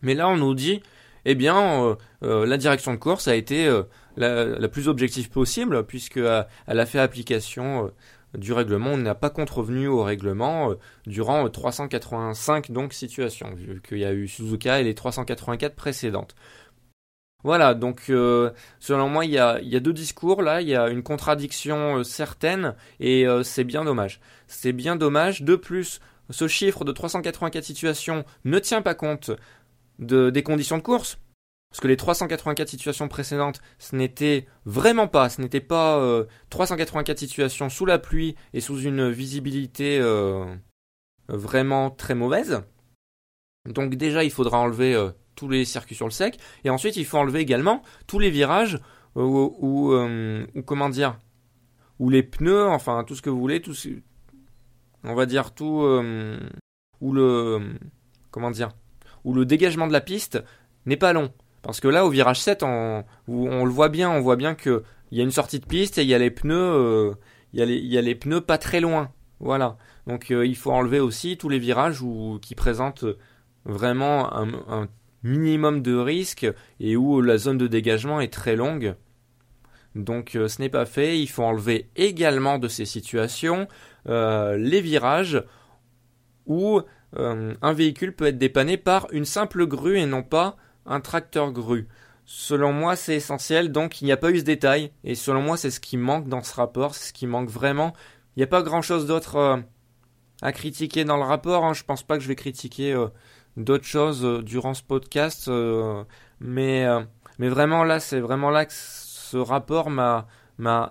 Mais 0.02 0.14
là, 0.14 0.28
on 0.28 0.36
nous 0.36 0.54
dit, 0.54 0.82
eh 1.24 1.34
bien, 1.34 1.84
euh, 1.84 1.94
euh, 2.22 2.46
la 2.46 2.56
direction 2.56 2.92
de 2.92 2.98
course 2.98 3.28
a 3.28 3.34
été 3.34 3.66
euh, 3.66 3.82
la, 4.16 4.68
plus 4.68 4.88
objective 4.88 5.30
possible, 5.30 5.84
puisqu'elle 5.84 6.46
a 6.66 6.86
fait 6.86 6.98
application 6.98 7.92
du 8.34 8.52
règlement. 8.52 8.90
On 8.92 8.96
n'a 8.96 9.14
pas 9.14 9.30
contrevenu 9.30 9.88
au 9.88 10.02
règlement 10.02 10.74
durant 11.06 11.48
385 11.48 12.70
donc 12.70 12.92
situations, 12.92 13.54
vu 13.54 13.82
qu'il 13.86 13.98
y 13.98 14.04
a 14.04 14.12
eu 14.12 14.26
Suzuka 14.28 14.80
et 14.80 14.84
les 14.84 14.94
384 14.94 15.74
précédentes. 15.74 16.34
Voilà, 17.44 17.74
donc 17.74 18.04
selon 18.80 19.08
moi, 19.08 19.24
il 19.24 19.30
y, 19.30 19.38
a, 19.38 19.60
il 19.60 19.68
y, 19.68 19.76
a, 19.76 19.80
deux 19.80 19.92
discours 19.92 20.42
là, 20.42 20.60
il 20.60 20.68
y 20.68 20.74
a 20.74 20.88
une 20.88 21.02
contradiction 21.02 22.02
certaine 22.02 22.74
et 23.00 23.26
c'est 23.44 23.64
bien 23.64 23.84
dommage. 23.84 24.20
C'est 24.46 24.72
bien 24.72 24.96
dommage. 24.96 25.42
De 25.42 25.54
plus, 25.54 26.00
ce 26.30 26.48
chiffre 26.48 26.84
de 26.84 26.92
384 26.92 27.64
situations 27.64 28.24
ne 28.44 28.58
tient 28.58 28.82
pas 28.82 28.94
compte 28.94 29.30
des 29.98 30.42
conditions 30.42 30.78
de 30.78 30.82
course. 30.82 31.18
Parce 31.70 31.80
que 31.80 31.88
les 31.88 31.96
384 31.96 32.68
situations 32.68 33.08
précédentes, 33.08 33.60
ce 33.78 33.94
n'était 33.94 34.46
vraiment 34.64 35.06
pas, 35.06 35.28
ce 35.28 35.40
n'était 35.40 35.60
pas 35.60 36.24
384 36.48 37.10
euh, 37.10 37.18
situations 37.18 37.68
sous 37.68 37.84
la 37.84 37.98
pluie 37.98 38.36
et 38.54 38.60
sous 38.60 38.80
une 38.80 39.10
visibilité 39.10 39.98
euh, 40.00 40.46
vraiment 41.28 41.90
très 41.90 42.14
mauvaise. 42.14 42.62
Donc 43.66 43.94
déjà, 43.96 44.24
il 44.24 44.30
faudra 44.30 44.58
enlever 44.58 44.94
euh, 44.94 45.10
tous 45.34 45.50
les 45.50 45.66
circuits 45.66 45.94
sur 45.94 46.06
le 46.06 46.10
sec. 46.10 46.38
Et 46.64 46.70
ensuite, 46.70 46.96
il 46.96 47.04
faut 47.04 47.18
enlever 47.18 47.40
également 47.40 47.82
tous 48.06 48.18
les 48.18 48.30
virages 48.30 48.78
ou, 49.14 49.92
comment 50.64 50.88
dire, 50.88 51.18
ou 51.98 52.08
les 52.08 52.22
pneus, 52.22 52.68
enfin 52.68 53.02
tout 53.04 53.16
ce 53.16 53.22
que 53.22 53.30
vous 53.30 53.40
voulez, 53.40 53.60
tout, 53.60 53.74
on 55.02 55.14
va 55.14 55.26
dire 55.26 55.52
tout, 55.54 55.82
ou 57.00 57.12
le, 57.12 57.78
comment 58.30 58.52
dire, 58.52 58.70
où 59.28 59.34
le 59.34 59.44
dégagement 59.44 59.86
de 59.86 59.92
la 59.92 60.00
piste 60.00 60.42
n'est 60.86 60.96
pas 60.96 61.12
long. 61.12 61.30
Parce 61.60 61.80
que 61.80 61.88
là, 61.88 62.06
au 62.06 62.08
virage 62.08 62.40
7, 62.40 62.62
on, 62.62 63.04
le 63.28 63.70
voit 63.70 63.90
bien, 63.90 64.10
on 64.10 64.22
voit 64.22 64.36
bien 64.36 64.54
qu'il 64.54 64.80
y 65.12 65.20
a 65.20 65.22
une 65.22 65.30
sortie 65.30 65.60
de 65.60 65.66
piste 65.66 65.98
et 65.98 66.02
il 66.02 66.08
y 66.08 66.14
a 66.14 66.18
les 66.18 66.30
pneus, 66.30 66.54
euh, 66.54 67.12
il, 67.52 67.60
y 67.60 67.98
a 67.98 68.00
les, 68.00 68.14
pneus 68.14 68.40
pas 68.40 68.56
très 68.56 68.80
loin. 68.80 69.12
Voilà. 69.38 69.76
Donc 70.06 70.30
euh, 70.30 70.46
il 70.46 70.56
faut 70.56 70.72
enlever 70.72 70.98
aussi 70.98 71.36
tous 71.36 71.50
les 71.50 71.58
virages 71.58 72.00
qui 72.40 72.54
présentent 72.54 73.04
vraiment 73.66 74.34
un, 74.34 74.88
minimum 75.22 75.82
de 75.82 75.94
risque 75.94 76.46
et 76.80 76.96
où 76.96 77.20
la 77.20 77.36
zone 77.36 77.58
de 77.58 77.66
dégagement 77.66 78.22
est 78.22 78.32
très 78.32 78.56
longue. 78.56 78.94
Donc 79.94 80.36
euh, 80.36 80.48
ce 80.48 80.62
n'est 80.62 80.70
pas 80.70 80.86
fait. 80.86 81.20
Il 81.20 81.26
faut 81.26 81.44
enlever 81.44 81.90
également 81.96 82.58
de 82.58 82.68
ces 82.68 82.86
situations 82.86 83.68
les 84.06 84.80
virages 84.80 85.44
où 86.46 86.80
euh, 87.16 87.54
un 87.62 87.72
véhicule 87.72 88.14
peut 88.14 88.26
être 88.26 88.38
dépanné 88.38 88.76
par 88.76 89.06
une 89.12 89.24
simple 89.24 89.66
grue 89.66 89.98
et 89.98 90.06
non 90.06 90.22
pas 90.22 90.56
un 90.86 91.00
tracteur 91.00 91.52
grue. 91.52 91.88
Selon 92.24 92.72
moi, 92.72 92.96
c'est 92.96 93.16
essentiel, 93.16 93.72
donc 93.72 94.02
il 94.02 94.04
n'y 94.04 94.12
a 94.12 94.18
pas 94.18 94.30
eu 94.30 94.38
ce 94.38 94.44
détail, 94.44 94.92
et 95.04 95.14
selon 95.14 95.40
moi, 95.40 95.56
c'est 95.56 95.70
ce 95.70 95.80
qui 95.80 95.96
manque 95.96 96.28
dans 96.28 96.42
ce 96.42 96.54
rapport, 96.54 96.94
c'est 96.94 97.08
ce 97.08 97.12
qui 97.12 97.26
manque 97.26 97.48
vraiment. 97.48 97.94
Il 98.36 98.40
n'y 98.40 98.44
a 98.44 98.48
pas 98.48 98.62
grand 98.62 98.82
chose 98.82 99.06
d'autre 99.06 99.36
euh, 99.36 99.56
à 100.42 100.52
critiquer 100.52 101.04
dans 101.04 101.16
le 101.16 101.22
rapport, 101.22 101.64
hein. 101.64 101.72
je 101.72 101.84
pense 101.84 102.02
pas 102.02 102.16
que 102.16 102.22
je 102.22 102.28
vais 102.28 102.36
critiquer 102.36 102.92
euh, 102.92 103.08
d'autres 103.56 103.86
choses 103.86 104.44
durant 104.44 104.74
ce 104.74 104.82
podcast, 104.82 105.50
mais, 106.40 106.86
mais 107.38 107.48
vraiment 107.48 107.82
là, 107.82 107.98
c'est 107.98 108.20
vraiment 108.20 108.50
là 108.50 108.66
que 108.66 108.72
ce 108.72 109.36
rapport 109.36 109.90
m'a 109.90 110.26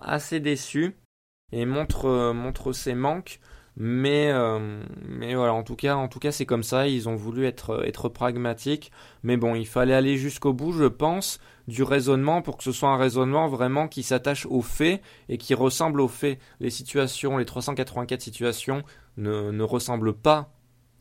assez 0.02 0.40
déçu 0.40 0.96
et 1.52 1.64
montre, 1.64 2.32
montre 2.34 2.72
ses 2.72 2.94
manques. 2.94 3.40
Mais, 3.80 4.32
euh, 4.32 4.82
mais 5.08 5.36
voilà, 5.36 5.54
en 5.54 5.62
tout 5.62 5.76
cas, 5.76 5.94
en 5.94 6.08
tout 6.08 6.18
cas, 6.18 6.32
c'est 6.32 6.46
comme 6.46 6.64
ça. 6.64 6.88
Ils 6.88 7.08
ont 7.08 7.14
voulu 7.14 7.46
être, 7.46 7.86
être 7.86 8.08
pragmatiques. 8.08 8.90
Mais 9.22 9.36
bon, 9.36 9.54
il 9.54 9.68
fallait 9.68 9.94
aller 9.94 10.16
jusqu'au 10.16 10.52
bout, 10.52 10.72
je 10.72 10.86
pense, 10.86 11.38
du 11.68 11.84
raisonnement 11.84 12.42
pour 12.42 12.56
que 12.56 12.64
ce 12.64 12.72
soit 12.72 12.88
un 12.88 12.96
raisonnement 12.96 13.46
vraiment 13.46 13.86
qui 13.86 14.02
s'attache 14.02 14.46
aux 14.46 14.62
faits 14.62 15.00
et 15.28 15.38
qui 15.38 15.54
ressemble 15.54 16.00
aux 16.00 16.08
faits. 16.08 16.40
Les 16.58 16.70
situations, 16.70 17.36
les 17.36 17.44
384 17.44 18.20
situations 18.20 18.82
ne, 19.16 19.52
ne 19.52 19.62
ressemblent 19.62 20.14
pas 20.14 20.50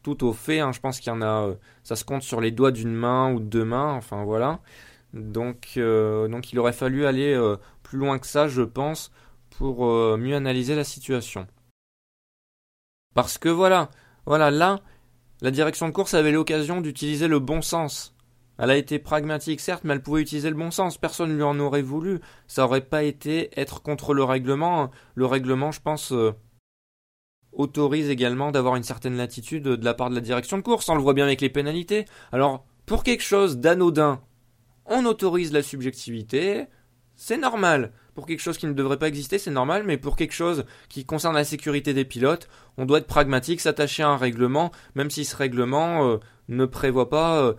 tout 0.03 0.23
aux 0.23 0.33
faits. 0.33 0.61
Hein. 0.61 0.71
Je 0.71 0.79
pense 0.79 0.99
qu'il 0.99 1.11
y 1.11 1.15
en 1.15 1.23
a, 1.23 1.47
euh, 1.47 1.55
ça 1.83 1.95
se 1.95 2.05
compte 2.05 2.21
sur 2.21 2.41
les 2.41 2.51
doigts 2.51 2.71
d'une 2.71 2.93
main 2.93 3.33
ou 3.33 3.39
de 3.39 3.45
deux 3.45 3.65
mains. 3.65 3.93
Enfin 3.93 4.23
voilà. 4.23 4.59
Donc, 5.13 5.73
euh, 5.77 6.27
donc 6.27 6.53
il 6.53 6.59
aurait 6.59 6.73
fallu 6.73 7.07
aller 7.07 7.35
plus 7.81 7.97
loin 7.97 8.19
que 8.19 8.27
ça, 8.27 8.47
je 8.47 8.61
pense, 8.61 9.11
pour 9.49 9.83
mieux 10.17 10.35
analyser 10.35 10.75
la 10.75 10.83
situation. 10.83 11.47
Parce 13.17 13.39
que 13.39 13.49
voilà, 13.49 13.89
voilà, 14.27 14.51
là, 14.51 14.79
la 15.41 15.49
direction 15.49 15.87
de 15.87 15.91
course 15.91 16.13
avait 16.13 16.31
l'occasion 16.31 16.81
d'utiliser 16.81 17.27
le 17.27 17.39
bon 17.39 17.63
sens. 17.63 18.15
Elle 18.59 18.69
a 18.69 18.77
été 18.77 18.99
pragmatique, 18.99 19.59
certes, 19.59 19.83
mais 19.83 19.95
elle 19.95 20.03
pouvait 20.03 20.21
utiliser 20.21 20.51
le 20.51 20.55
bon 20.55 20.69
sens. 20.69 20.99
Personne 20.99 21.31
ne 21.31 21.35
lui 21.35 21.41
en 21.41 21.59
aurait 21.59 21.81
voulu. 21.81 22.19
Ça 22.45 22.65
aurait 22.65 22.85
pas 22.85 23.01
été 23.01 23.49
être 23.59 23.81
contre 23.81 24.13
le 24.13 24.23
règlement. 24.23 24.91
Le 25.15 25.25
règlement, 25.25 25.71
je 25.71 25.81
pense, 25.81 26.11
euh, 26.11 26.35
autorise 27.53 28.11
également 28.11 28.51
d'avoir 28.51 28.75
une 28.75 28.83
certaine 28.83 29.17
latitude 29.17 29.63
de 29.63 29.83
la 29.83 29.95
part 29.95 30.11
de 30.11 30.15
la 30.15 30.21
direction 30.21 30.57
de 30.57 30.61
course. 30.61 30.87
On 30.87 30.93
le 30.93 31.01
voit 31.01 31.15
bien 31.15 31.25
avec 31.25 31.41
les 31.41 31.49
pénalités. 31.49 32.05
Alors, 32.31 32.67
pour 32.85 33.01
quelque 33.01 33.23
chose 33.23 33.57
d'anodin, 33.57 34.21
on 34.85 35.07
autorise 35.07 35.53
la 35.53 35.63
subjectivité. 35.63 36.67
C'est 37.15 37.37
normal 37.37 37.93
pour 38.17 38.25
quelque 38.25 38.39
chose 38.39 38.57
qui 38.57 38.65
ne 38.65 38.73
devrait 38.73 38.97
pas 38.97 39.09
exister, 39.09 39.37
c'est 39.37 39.51
normal, 39.51 39.83
mais 39.85 39.97
pour 39.97 40.15
quelque 40.15 40.33
chose 40.33 40.65
qui 40.89 41.05
concerne 41.05 41.35
la 41.35 41.43
sécurité 41.43 41.93
des 41.93 42.03
pilotes, 42.03 42.49
on 42.75 42.87
doit 42.87 42.97
être 42.97 43.05
pragmatique, 43.05 43.61
s'attacher 43.61 44.01
à 44.01 44.09
un 44.09 44.17
règlement, 44.17 44.71
même 44.95 45.11
si 45.11 45.23
ce 45.23 45.35
règlement 45.35 46.03
euh, 46.03 46.17
ne 46.47 46.65
prévoit 46.65 47.09
pas 47.09 47.43
euh, 47.43 47.53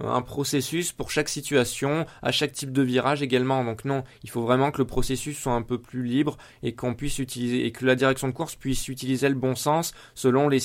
un 0.00 0.20
processus 0.20 0.92
pour 0.92 1.10
chaque 1.10 1.30
situation, 1.30 2.04
à 2.20 2.30
chaque 2.30 2.52
type 2.52 2.72
de 2.72 2.82
virage 2.82 3.22
également. 3.22 3.64
Donc 3.64 3.86
non, 3.86 4.04
il 4.22 4.28
faut 4.28 4.42
vraiment 4.42 4.70
que 4.70 4.82
le 4.82 4.86
processus 4.86 5.38
soit 5.38 5.54
un 5.54 5.62
peu 5.62 5.78
plus 5.78 6.02
libre 6.02 6.36
et 6.62 6.74
qu'on 6.74 6.92
puisse 6.92 7.18
utiliser 7.18 7.64
et 7.64 7.72
que 7.72 7.86
la 7.86 7.94
direction 7.94 8.28
de 8.28 8.34
course 8.34 8.54
puisse 8.54 8.88
utiliser 8.88 9.30
le 9.30 9.34
bon 9.34 9.54
sens 9.54 9.94
selon 10.14 10.50
les, 10.50 10.60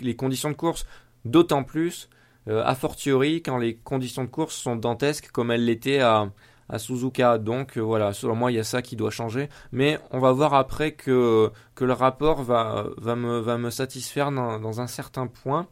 les, 0.00 0.16
conditions 0.16 0.48
de 0.48 0.56
course. 0.56 0.86
D'autant 1.26 1.62
plus, 1.62 2.08
euh, 2.48 2.64
a 2.64 2.74
fortiori, 2.74 3.42
quand 3.42 3.58
les 3.58 3.76
conditions 3.76 4.24
de 4.24 4.30
course 4.30 4.56
sont 4.56 4.76
dantesques 4.76 5.30
comme 5.30 5.50
elles 5.50 5.66
l'étaient 5.66 6.00
à, 6.00 6.32
à 6.68 6.78
Suzuka. 6.78 7.38
Donc 7.38 7.76
euh, 7.76 7.80
voilà, 7.80 8.12
selon 8.12 8.34
moi, 8.34 8.52
il 8.52 8.56
y 8.56 8.60
a 8.60 8.64
ça 8.64 8.82
qui 8.82 8.96
doit 8.96 9.10
changer. 9.10 9.48
Mais 9.72 9.98
on 10.10 10.18
va 10.18 10.32
voir 10.32 10.54
après 10.54 10.92
que, 10.92 11.50
le 11.80 11.92
rapport 11.92 12.42
va, 12.42 12.86
va, 12.96 13.16
me, 13.16 13.38
va 13.38 13.58
me 13.58 13.70
satisfaire 13.70 14.30
dans, 14.32 14.80
un 14.80 14.86
certain 14.86 15.26
point. 15.26 15.68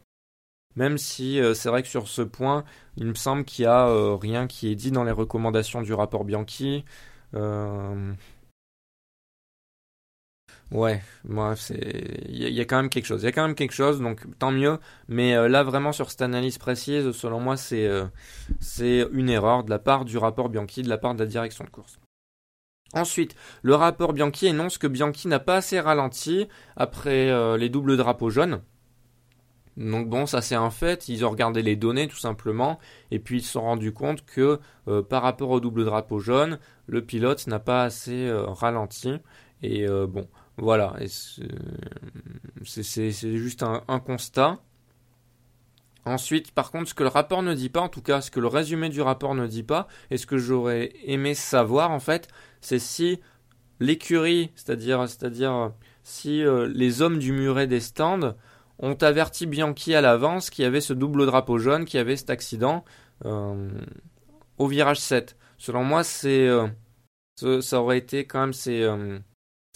Même 0.75 0.97
si 0.97 1.39
euh, 1.39 1.53
c'est 1.53 1.69
vrai 1.69 1.81
que 1.81 1.87
sur 1.87 2.07
ce 2.07 2.21
point, 2.21 2.63
il 2.97 3.07
me 3.07 3.15
semble 3.15 3.45
qu'il 3.45 3.65
n'y 3.65 3.69
a 3.69 3.87
euh, 3.87 4.15
rien 4.15 4.47
qui 4.47 4.71
est 4.71 4.75
dit 4.75 4.91
dans 4.91 5.03
les 5.03 5.11
recommandations 5.11 5.81
du 5.81 5.93
rapport 5.93 6.23
Bianchi. 6.23 6.85
Ouais, 10.71 11.01
moi 11.23 11.55
c'est 11.55 12.25
il 12.27 12.49
y, 12.49 12.59
a 12.59 12.65
quand 12.65 12.75
même 12.75 12.89
quelque 12.89 13.05
chose. 13.05 13.21
Il 13.23 13.25
y 13.25 13.29
a 13.29 13.31
quand 13.31 13.45
même 13.45 13.55
quelque 13.55 13.73
chose, 13.73 14.01
donc 14.01 14.25
tant 14.37 14.51
mieux. 14.51 14.79
Mais 15.07 15.33
euh, 15.33 15.47
là 15.47 15.63
vraiment 15.63 15.93
sur 15.93 16.11
cette 16.11 16.21
analyse 16.21 16.57
précise, 16.57 17.11
selon 17.11 17.39
moi 17.39 17.55
c'est 17.55 17.87
euh, 17.87 18.05
c'est 18.59 19.07
une 19.13 19.29
erreur 19.29 19.63
de 19.63 19.69
la 19.69 19.79
part 19.79 20.03
du 20.03 20.17
rapport 20.17 20.49
Bianchi, 20.49 20.81
de 20.81 20.89
la 20.89 20.97
part 20.97 21.15
de 21.15 21.19
la 21.19 21.25
direction 21.25 21.63
de 21.63 21.69
course. 21.69 21.99
Ensuite, 22.93 23.35
le 23.61 23.75
rapport 23.75 24.11
Bianchi 24.11 24.47
énonce 24.47 24.77
que 24.77 24.87
Bianchi 24.87 25.29
n'a 25.29 25.39
pas 25.39 25.55
assez 25.55 25.79
ralenti 25.79 26.47
après 26.75 27.29
euh, 27.29 27.57
les 27.57 27.69
doubles 27.69 27.95
drapeaux 27.95 28.29
jaunes. 28.29 28.61
Donc 29.77 30.09
bon, 30.09 30.25
ça 30.25 30.41
c'est 30.41 30.55
un 30.55 30.71
fait, 30.71 31.07
ils 31.07 31.23
ont 31.23 31.29
regardé 31.29 31.61
les 31.61 31.75
données 31.75 32.07
tout 32.07 32.17
simplement, 32.17 32.79
et 33.11 33.19
puis 33.19 33.37
ils 33.37 33.43
se 33.43 33.51
sont 33.51 33.61
rendus 33.61 33.93
compte 33.93 34.25
que 34.25 34.59
par 35.03 35.21
rapport 35.21 35.51
au 35.51 35.59
double 35.59 35.85
drapeau 35.85 36.17
jaune, 36.19 36.57
le 36.87 37.05
pilote 37.05 37.45
n'a 37.45 37.59
pas 37.59 37.83
assez 37.83 38.27
ralenti. 38.47 39.13
Et 39.61 39.85
bon, 39.87 40.27
voilà, 40.57 40.95
c'est 42.65 43.11
juste 43.11 43.63
un, 43.63 43.99
constat. 43.99 44.59
Ensuite, 46.03 46.51
par 46.51 46.71
contre, 46.71 46.89
ce 46.89 46.93
que 46.93 47.03
le 47.03 47.09
rapport 47.09 47.43
ne 47.43 47.53
dit 47.53 47.69
pas, 47.69 47.81
en 47.81 47.89
tout 47.89 48.01
cas 48.01 48.21
ce 48.21 48.31
que 48.31 48.39
le 48.39 48.47
résumé 48.47 48.89
du 48.89 49.01
rapport 49.01 49.35
ne 49.35 49.45
dit 49.45 49.63
pas, 49.63 49.87
et 50.09 50.17
ce 50.17 50.25
que 50.25 50.37
j'aurais 50.37 50.93
aimé 51.03 51.35
savoir 51.35 51.91
en 51.91 51.99
fait, 51.99 52.27
c'est 52.61 52.79
si 52.79 53.19
l'écurie, 53.79 54.51
c'est-à-dire, 54.55 55.05
si 56.03 56.43
euh, 56.43 56.71
les 56.73 57.01
hommes 57.01 57.19
du 57.19 57.33
muret 57.33 57.67
des 57.67 57.81
stands 57.81 58.35
ont 58.79 58.95
averti 58.95 59.45
Bianchi 59.45 59.93
à 59.93 60.01
l'avance 60.01 60.49
qu'il 60.49 60.63
y 60.63 60.65
avait 60.65 60.81
ce 60.81 60.93
double 60.93 61.25
drapeau 61.25 61.59
jaune, 61.59 61.85
qu'il 61.85 61.97
y 61.97 62.01
avait 62.01 62.15
cet 62.15 62.29
accident 62.29 62.83
euh, 63.25 63.69
au 64.57 64.67
virage 64.67 64.99
7. 64.99 65.35
Selon 65.57 65.83
moi, 65.83 66.03
c'est 66.03 66.47
euh, 66.47 66.67
ça, 67.61 67.81
aurait 67.81 67.97
été 67.97 68.25
quand 68.25 68.39
même 68.39 68.53
c'est 68.53 68.83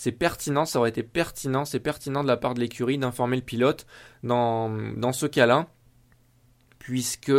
c'est 0.01 0.12
pertinent, 0.12 0.65
ça 0.65 0.79
aurait 0.79 0.89
été 0.89 1.03
pertinent, 1.03 1.63
c'est 1.63 1.79
pertinent 1.79 2.24
de 2.24 2.27
la 2.27 2.36
part 2.36 2.55
de 2.55 2.60
l'écurie 2.60 2.98
d'informer 2.98 3.36
le 3.36 3.43
pilote 3.43 3.86
dans, 4.24 4.67
dans 4.98 5.13
ce 5.13 5.27
cas-là, 5.27 5.67
puisque 6.79 7.31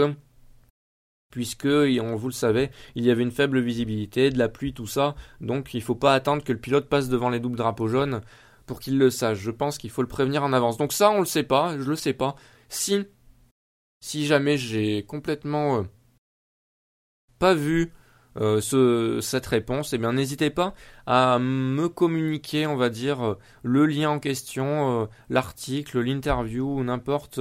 puisque, 1.30 1.66
on 1.66 2.14
vous 2.14 2.28
le 2.28 2.32
savez, 2.32 2.70
il 2.94 3.04
y 3.04 3.10
avait 3.10 3.24
une 3.24 3.32
faible 3.32 3.58
visibilité, 3.58 4.30
de 4.30 4.38
la 4.38 4.48
pluie, 4.48 4.74
tout 4.74 4.86
ça, 4.86 5.16
donc 5.40 5.74
il 5.74 5.78
ne 5.78 5.82
faut 5.82 5.96
pas 5.96 6.14
attendre 6.14 6.44
que 6.44 6.52
le 6.52 6.60
pilote 6.60 6.88
passe 6.88 7.08
devant 7.08 7.30
les 7.30 7.40
doubles 7.40 7.56
drapeaux 7.56 7.88
jaunes 7.88 8.20
pour 8.66 8.78
qu'il 8.78 8.96
le 8.96 9.10
sache. 9.10 9.38
Je 9.38 9.50
pense 9.50 9.76
qu'il 9.76 9.90
faut 9.90 10.02
le 10.02 10.06
prévenir 10.06 10.44
en 10.44 10.52
avance. 10.52 10.76
Donc 10.76 10.92
ça, 10.92 11.10
on 11.10 11.18
le 11.18 11.26
sait 11.26 11.42
pas, 11.42 11.76
je 11.76 11.90
le 11.90 11.96
sais 11.96 12.12
pas. 12.12 12.36
Si, 12.68 13.04
si 14.00 14.24
jamais 14.24 14.56
j'ai 14.56 15.02
complètement 15.02 15.78
euh, 15.78 15.82
pas 17.40 17.54
vu 17.54 17.92
euh, 18.40 18.60
ce, 18.60 19.20
cette 19.20 19.46
réponse, 19.46 19.92
eh 19.92 19.98
bien 19.98 20.12
n'hésitez 20.12 20.50
pas 20.50 20.74
à 21.06 21.38
me 21.38 21.88
communiquer, 21.88 22.66
on 22.66 22.76
va 22.76 22.88
dire, 22.88 23.24
euh, 23.24 23.38
le 23.62 23.86
lien 23.86 24.10
en 24.10 24.18
question, 24.18 25.08
l'article, 25.30 26.00
l'interview 26.00 26.82
n'importe 26.82 27.40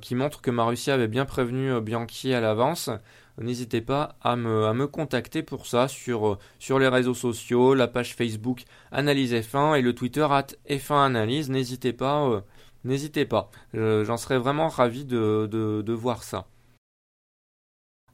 qui 0.00 0.14
montre 0.14 0.40
que 0.40 0.50
Marussia 0.50 0.94
avait 0.94 1.08
bien 1.08 1.24
prévenu 1.24 1.80
Bianchi 1.80 2.32
à 2.34 2.40
l'avance 2.40 2.90
n'hésitez 3.38 3.80
pas 3.80 4.16
à 4.22 4.36
me, 4.36 4.66
à 4.66 4.74
me, 4.74 4.86
contacter 4.86 5.42
pour 5.42 5.66
ça 5.66 5.88
sur, 5.88 6.38
sur 6.58 6.78
les 6.78 6.88
réseaux 6.88 7.14
sociaux, 7.14 7.74
la 7.74 7.88
page 7.88 8.14
Facebook 8.14 8.64
Analyse 8.90 9.32
F1 9.32 9.78
et 9.78 9.82
le 9.82 9.94
Twitter 9.94 10.26
at 10.30 10.48
F1 10.68 11.04
Analyse. 11.06 11.50
N'hésitez 11.50 11.92
pas, 11.92 12.26
euh, 12.28 12.40
n'hésitez 12.84 13.24
pas. 13.24 13.50
J'en 13.74 14.16
serais 14.16 14.38
vraiment 14.38 14.68
ravi 14.68 15.04
de, 15.04 15.48
de, 15.50 15.92
voir 15.92 16.22
ça. 16.22 16.46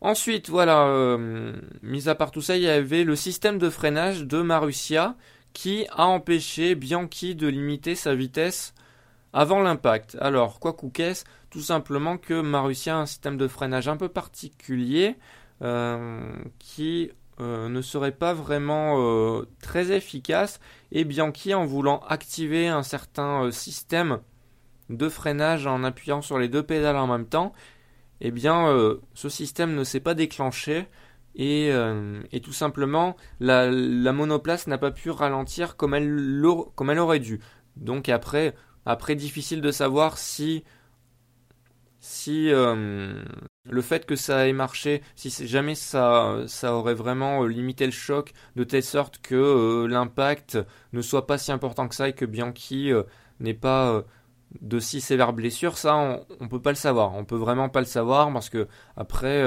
Ensuite, 0.00 0.48
voilà, 0.48 0.86
euh, 0.86 1.52
mis 1.82 2.08
à 2.08 2.14
part 2.14 2.30
tout 2.30 2.40
ça, 2.40 2.56
il 2.56 2.62
y 2.62 2.68
avait 2.68 3.02
le 3.02 3.16
système 3.16 3.58
de 3.58 3.68
freinage 3.68 4.24
de 4.24 4.42
Marussia 4.42 5.16
qui 5.52 5.86
a 5.90 6.06
empêché 6.06 6.76
Bianchi 6.76 7.34
de 7.34 7.48
limiter 7.48 7.96
sa 7.96 8.14
vitesse 8.14 8.74
avant 9.32 9.60
l'impact. 9.60 10.16
Alors, 10.20 10.60
quoi 10.60 10.76
qu'est-ce 10.92 11.24
Tout 11.50 11.60
simplement 11.60 12.16
que 12.16 12.40
Marussia 12.40 12.96
a 12.96 13.00
un 13.00 13.06
système 13.06 13.36
de 13.36 13.48
freinage 13.48 13.88
un 13.88 13.96
peu 13.96 14.08
particulier 14.08 15.16
euh, 15.62 16.30
qui 16.60 17.10
euh, 17.40 17.68
ne 17.68 17.82
serait 17.82 18.12
pas 18.12 18.34
vraiment 18.34 19.42
très 19.60 19.90
efficace 19.90 20.60
et 20.92 21.04
Bianchi 21.04 21.54
en 21.54 21.66
voulant 21.66 22.00
activer 22.08 22.68
un 22.68 22.84
certain 22.84 23.50
système 23.50 24.20
de 24.90 25.08
freinage 25.08 25.66
en 25.66 25.82
appuyant 25.82 26.22
sur 26.22 26.38
les 26.38 26.48
deux 26.48 26.62
pédales 26.62 26.96
en 26.96 27.06
même 27.08 27.26
temps, 27.26 27.52
eh 28.20 28.30
bien 28.30 28.96
ce 29.14 29.28
système 29.28 29.74
ne 29.74 29.84
s'est 29.84 30.00
pas 30.00 30.14
déclenché 30.14 30.86
et, 31.34 31.72
tout 32.42 32.52
simplement 32.52 33.16
la, 33.40 33.70
monoplace 34.12 34.66
n'a 34.66 34.78
pas 34.78 34.90
pu 34.90 35.10
ralentir 35.10 35.76
comme 35.76 35.94
elle, 35.94 36.44
aurait 36.98 37.20
dû. 37.20 37.40
Donc 37.76 38.08
après, 38.08 38.54
après, 38.86 39.14
difficile 39.14 39.60
de 39.60 39.70
savoir 39.70 40.18
si, 40.18 40.64
si 42.00 42.50
euh, 42.50 43.22
le 43.64 43.82
fait 43.82 44.06
que 44.06 44.16
ça 44.16 44.48
ait 44.48 44.52
marché, 44.52 45.02
si 45.14 45.30
jamais 45.46 45.74
ça, 45.74 46.42
ça 46.46 46.74
aurait 46.74 46.94
vraiment 46.94 47.44
euh, 47.44 47.48
limité 47.48 47.86
le 47.86 47.92
choc 47.92 48.32
de 48.56 48.64
telle 48.64 48.82
sorte 48.82 49.18
que 49.18 49.34
euh, 49.34 49.86
l'impact 49.86 50.58
ne 50.92 51.02
soit 51.02 51.26
pas 51.26 51.38
si 51.38 51.52
important 51.52 51.86
que 51.86 51.94
ça 51.94 52.08
et 52.08 52.14
que 52.14 52.24
Bianchi 52.24 52.90
n'ait 53.40 53.54
pas 53.54 54.04
de 54.60 54.80
si 54.80 55.00
sévères 55.00 55.32
blessures, 55.32 55.78
ça 55.78 55.96
on, 55.96 56.24
on 56.40 56.48
peut 56.48 56.62
pas 56.62 56.70
le 56.70 56.76
savoir. 56.76 57.14
On 57.14 57.24
peut 57.24 57.36
vraiment 57.36 57.68
pas 57.68 57.80
le 57.80 57.86
savoir 57.86 58.32
parce 58.32 58.50
que 58.50 58.66
après 58.96 59.44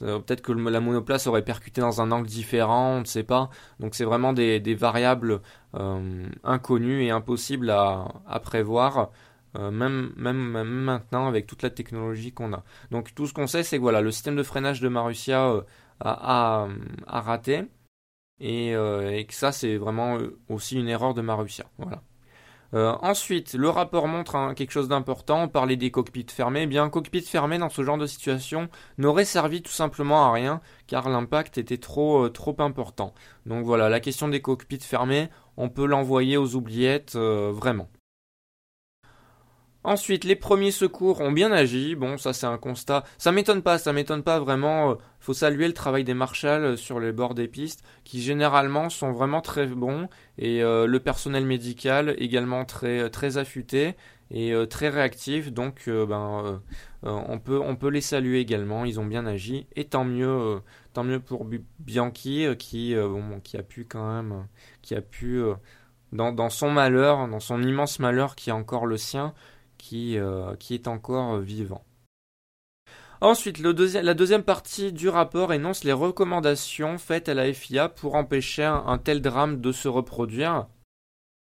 Peut-être 0.00 0.42
que 0.42 0.52
la 0.52 0.80
monoplace 0.80 1.26
aurait 1.26 1.44
percuté 1.44 1.80
dans 1.80 2.00
un 2.00 2.10
angle 2.10 2.26
différent, 2.26 2.96
on 2.96 3.00
ne 3.00 3.04
sait 3.04 3.22
pas. 3.22 3.50
Donc 3.78 3.94
c'est 3.94 4.04
vraiment 4.04 4.32
des, 4.32 4.74
variables 4.74 5.40
euh, 5.74 6.26
inconnues 6.42 7.04
et 7.04 7.10
impossibles 7.10 7.70
à, 7.70 8.40
prévoir, 8.42 9.10
euh, 9.56 9.70
même, 9.70 10.12
maintenant 10.16 11.28
avec 11.28 11.46
toute 11.46 11.62
la 11.62 11.70
technologie 11.70 12.32
qu'on 12.32 12.52
a. 12.52 12.64
Donc 12.90 13.14
tout 13.14 13.26
ce 13.26 13.34
qu'on 13.34 13.46
sait, 13.46 13.62
c'est 13.62 13.76
que 13.76 13.82
voilà, 13.82 14.00
le 14.00 14.10
système 14.10 14.36
de 14.36 14.42
freinage 14.42 14.80
de 14.80 14.88
Marussia 14.88 15.48
euh, 15.48 15.62
a, 16.00 16.68
raté 17.06 17.64
et, 18.40 18.70
et, 18.72 19.26
que 19.26 19.34
ça, 19.34 19.52
c'est 19.52 19.76
vraiment 19.76 20.18
aussi 20.48 20.76
une 20.76 20.88
erreur 20.88 21.14
de 21.14 21.22
Marussia. 21.22 21.66
Voilà. 21.78 22.02
Euh, 22.74 22.92
ensuite, 23.02 23.54
le 23.54 23.68
rapport 23.68 24.08
montre 24.08 24.34
hein, 24.34 24.54
quelque 24.54 24.72
chose 24.72 24.88
d'important. 24.88 25.44
On 25.44 25.48
parlait 25.48 25.76
des 25.76 25.90
cockpits 25.90 26.26
fermés. 26.28 26.62
Eh 26.62 26.66
bien, 26.66 26.82
un 26.84 26.90
cockpit 26.90 27.22
fermé 27.22 27.58
dans 27.58 27.68
ce 27.68 27.82
genre 27.84 27.98
de 27.98 28.06
situation 28.06 28.68
n'aurait 28.98 29.24
servi 29.24 29.62
tout 29.62 29.72
simplement 29.72 30.26
à 30.26 30.32
rien 30.32 30.60
car 30.86 31.08
l'impact 31.08 31.58
était 31.58 31.78
trop, 31.78 32.24
euh, 32.24 32.30
trop 32.30 32.56
important. 32.58 33.14
Donc 33.46 33.64
voilà, 33.64 33.88
la 33.88 34.00
question 34.00 34.28
des 34.28 34.42
cockpits 34.42 34.80
fermés, 34.80 35.28
on 35.56 35.68
peut 35.68 35.86
l'envoyer 35.86 36.36
aux 36.36 36.56
oubliettes 36.56 37.14
euh, 37.16 37.52
vraiment. 37.52 37.88
Ensuite, 39.84 40.24
les 40.24 40.34
premiers 40.34 40.70
secours 40.70 41.20
ont 41.20 41.30
bien 41.30 41.52
agi. 41.52 41.94
Bon, 41.94 42.16
ça 42.16 42.32
c'est 42.32 42.46
un 42.46 42.56
constat. 42.56 43.04
Ça 43.18 43.32
m'étonne 43.32 43.62
pas, 43.62 43.76
ça 43.76 43.92
m'étonne 43.92 44.22
pas 44.22 44.40
vraiment. 44.40 44.92
Euh, 44.92 44.94
faut 45.20 45.34
saluer 45.34 45.66
le 45.66 45.74
travail 45.74 46.04
des 46.04 46.14
marshals 46.14 46.64
euh, 46.64 46.76
sur 46.76 47.00
les 47.00 47.12
bords 47.12 47.34
des 47.34 47.48
pistes, 47.48 47.84
qui 48.02 48.22
généralement 48.22 48.88
sont 48.88 49.12
vraiment 49.12 49.42
très 49.42 49.66
bons, 49.66 50.08
et 50.38 50.62
euh, 50.62 50.86
le 50.86 51.00
personnel 51.00 51.44
médical 51.44 52.14
également 52.16 52.64
très 52.64 53.10
très 53.10 53.36
affûté 53.36 53.94
et 54.30 54.54
très 54.70 54.88
réactif. 54.88 55.52
Donc, 55.52 55.84
ben, 55.86 56.62
on 57.02 57.38
peut 57.38 57.60
on 57.60 57.76
peut 57.76 57.90
les 57.90 58.00
saluer 58.00 58.40
également. 58.40 58.86
Ils 58.86 58.98
ont 58.98 59.04
bien 59.04 59.26
agi, 59.26 59.66
et 59.76 59.84
tant 59.84 60.04
mieux, 60.04 60.60
tant 60.94 61.04
mieux 61.04 61.20
pour 61.20 61.46
Bianchi 61.78 62.46
qui 62.58 62.96
qui 63.44 63.56
a 63.56 63.62
pu 63.62 63.84
quand 63.84 64.14
même, 64.14 64.46
qui 64.80 64.94
a 64.94 65.02
pu 65.02 65.42
dans, 66.12 66.32
dans 66.32 66.48
son 66.48 66.70
malheur, 66.70 67.28
dans 67.28 67.40
son 67.40 67.62
immense 67.62 67.98
malheur 67.98 68.34
qui 68.34 68.50
est 68.50 68.54
encore 68.54 68.86
le 68.86 68.96
sien 68.96 69.34
qui, 69.84 70.16
euh, 70.16 70.56
qui 70.56 70.72
est 70.72 70.88
encore 70.88 71.38
vivant. 71.38 71.84
Ensuite, 73.20 73.58
la 73.58 74.14
deuxième 74.14 74.42
partie 74.42 74.92
du 74.92 75.08
rapport 75.08 75.52
énonce 75.52 75.84
les 75.84 75.92
recommandations 75.92 76.98
faites 76.98 77.28
à 77.28 77.34
la 77.34 77.52
FIA 77.52 77.88
pour 77.88 78.14
empêcher 78.14 78.64
un, 78.64 78.98
tel 78.98 79.20
drame 79.20 79.60
de 79.60 79.72
se 79.72 79.88
reproduire. 79.88 80.66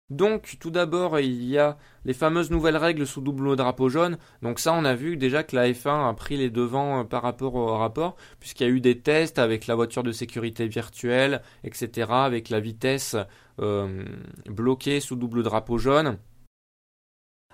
Donc, 0.10 0.58
tout 0.60 0.70
d'abord, 0.70 1.20
il 1.20 1.44
y 1.44 1.58
a 1.58 1.78
les 2.04 2.14
fameuses 2.14 2.52
nouvelles 2.52 2.78
règles 2.78 3.08
sous 3.08 3.22
double 3.22 3.56
drapeau 3.56 3.90
jaune. 3.90 4.18
Donc 4.44 4.60
ça, 4.60 4.74
on 4.74 4.86
a 4.86 4.94
vu 4.94 5.18
déjà 5.18 5.44
que 5.44 5.56
la 5.56 5.68
F1 5.72 6.10
a 6.10 6.14
pris 6.14 6.38
les 6.38 6.52
devants 6.52 7.00
euh, 7.00 7.04
par 7.04 7.24
rapport 7.24 7.56
au 7.56 7.76
rapport, 7.76 8.16
puisqu'il 8.40 8.68
y 8.68 8.70
a 8.70 8.74
eu 8.74 8.82
des 8.82 9.00
tests 9.00 9.40
avec 9.40 9.66
la 9.66 9.76
voiture 9.76 10.04
de 10.04 10.12
sécurité 10.12 10.68
virtuelle, 10.68 11.42
etc., 11.64 12.08
avec 12.12 12.50
la 12.50 12.60
vitesse 12.60 13.16
euh, 13.60 14.06
bloquée 14.46 15.00
sous 15.00 15.16
double 15.16 15.42
drapeau 15.42 15.80
jaune. 15.80 16.20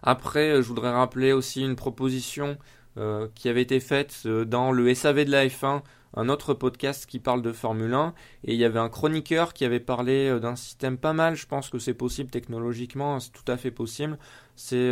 Après, 0.04 0.52
euh, 0.52 0.62
je 0.62 0.68
voudrais 0.68 0.92
rappeler 0.92 1.34
aussi 1.34 1.62
une 1.62 1.76
proposition 1.76 2.58
euh, 2.98 3.28
qui 3.36 3.50
avait 3.50 3.62
été 3.62 3.80
faite 3.80 4.24
euh, 4.26 4.46
dans 4.46 4.72
le 4.72 4.94
SAV 4.94 5.26
de 5.26 5.32
la 5.32 5.48
F1, 5.48 5.82
un 6.16 6.30
autre 6.30 6.54
podcast 6.54 7.06
qui 7.06 7.20
parle 7.20 7.42
de 7.42 7.54
Formule 7.54 7.94
1, 7.94 8.14
et 8.46 8.54
il 8.54 8.60
y 8.60 8.66
avait 8.66 8.80
un 8.80 8.90
chroniqueur 8.90 9.54
qui 9.54 9.64
avait 9.64 9.80
parlé 9.80 10.40
d'un 10.40 10.56
système 10.56 10.98
pas 10.98 11.14
mal, 11.14 11.36
je 11.36 11.48
pense 11.48 11.70
que 11.70 11.80
c'est 11.80 11.94
possible 11.94 12.30
technologiquement, 12.30 13.20
c'est 13.20 13.32
tout 13.32 13.50
à 13.50 13.56
fait 13.56 13.72
possible, 13.72 14.18
c'est... 14.58 14.92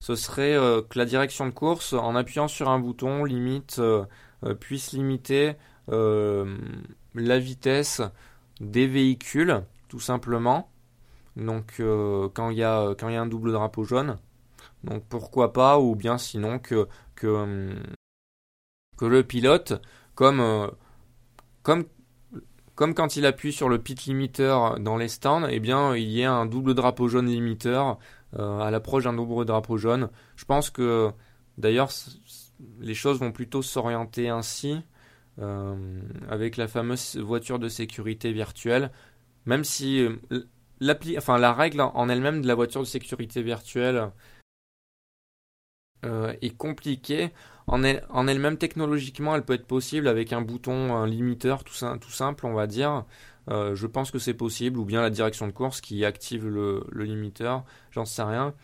ce 0.00 0.16
serait 0.16 0.54
que 0.90 0.98
la 0.98 1.04
direction 1.04 1.46
de 1.46 1.52
course, 1.52 1.92
en 1.92 2.16
appuyant 2.16 2.48
sur 2.48 2.70
un 2.70 2.80
bouton, 2.80 3.22
limite, 3.24 3.80
puisse 4.58 4.90
limiter 4.90 5.52
la 5.86 7.38
vitesse 7.38 8.02
des 8.60 8.88
véhicules, 8.88 9.62
tout 9.88 10.00
simplement. 10.00 10.73
Donc 11.36 11.76
euh, 11.80 12.28
quand 12.32 12.50
il 12.50 12.58
y 12.58 12.62
a 12.62 12.94
quand 12.98 13.08
il 13.08 13.14
y 13.14 13.16
a 13.16 13.22
un 13.22 13.26
double 13.26 13.52
drapeau 13.52 13.84
jaune, 13.84 14.18
donc 14.84 15.04
pourquoi 15.08 15.52
pas 15.52 15.78
ou 15.80 15.96
bien 15.96 16.18
sinon 16.18 16.58
que 16.58 16.88
que 17.16 17.26
hum, 17.26 17.82
que 18.96 19.04
le 19.04 19.24
pilote 19.24 19.82
comme 20.14 20.40
euh, 20.40 20.68
comme 21.62 21.84
comme 22.76 22.94
quand 22.94 23.16
il 23.16 23.26
appuie 23.26 23.52
sur 23.52 23.68
le 23.68 23.78
pit 23.78 24.04
limiteur 24.06 24.78
dans 24.80 24.96
les 24.96 25.08
stands, 25.08 25.46
eh 25.48 25.60
bien 25.60 25.96
il 25.96 26.10
y 26.10 26.24
a 26.24 26.32
un 26.32 26.46
double 26.46 26.74
drapeau 26.74 27.08
jaune 27.08 27.26
limiteur 27.26 27.98
euh, 28.38 28.60
à 28.60 28.70
l'approche 28.70 29.04
d'un 29.04 29.12
double 29.14 29.44
drapeau 29.44 29.76
jaune. 29.76 30.10
Je 30.36 30.44
pense 30.44 30.70
que 30.70 31.10
d'ailleurs 31.58 31.90
les 32.80 32.94
choses 32.94 33.18
vont 33.18 33.32
plutôt 33.32 33.62
s'orienter 33.62 34.28
ainsi 34.28 34.80
avec 36.30 36.56
la 36.56 36.68
fameuse 36.68 37.16
voiture 37.16 37.58
de 37.58 37.68
sécurité 37.68 38.32
virtuelle, 38.32 38.92
même 39.46 39.64
si 39.64 40.06
la 40.80 41.52
règle 41.52 41.80
en 41.80 42.08
elle-même 42.08 42.42
de 42.42 42.48
la 42.48 42.54
voiture 42.54 42.80
de 42.80 42.86
sécurité 42.86 43.42
virtuelle 43.42 44.10
euh, 46.04 46.34
est 46.42 46.56
compliquée. 46.56 47.30
En, 47.66 47.82
elle, 47.82 48.38
même 48.38 48.58
technologiquement, 48.58 49.34
elle 49.34 49.44
peut 49.44 49.54
être 49.54 49.66
possible 49.66 50.06
avec 50.08 50.32
un 50.34 50.42
bouton, 50.42 50.94
un 50.94 51.06
limiteur 51.06 51.64
tout, 51.64 51.74
simple, 51.74 52.46
on 52.46 52.52
va 52.52 52.66
dire. 52.66 53.04
Euh, 53.50 53.74
je 53.74 53.86
pense 53.86 54.10
que 54.10 54.18
c'est 54.18 54.34
possible, 54.34 54.78
ou 54.78 54.84
bien 54.84 55.00
la 55.00 55.10
direction 55.10 55.46
de 55.46 55.52
course 55.52 55.80
qui 55.80 56.04
active 56.04 56.46
le, 56.46 56.84
limiteur, 56.92 57.64
j'en 57.90 58.04
sais 58.04 58.22
rien. 58.22 58.54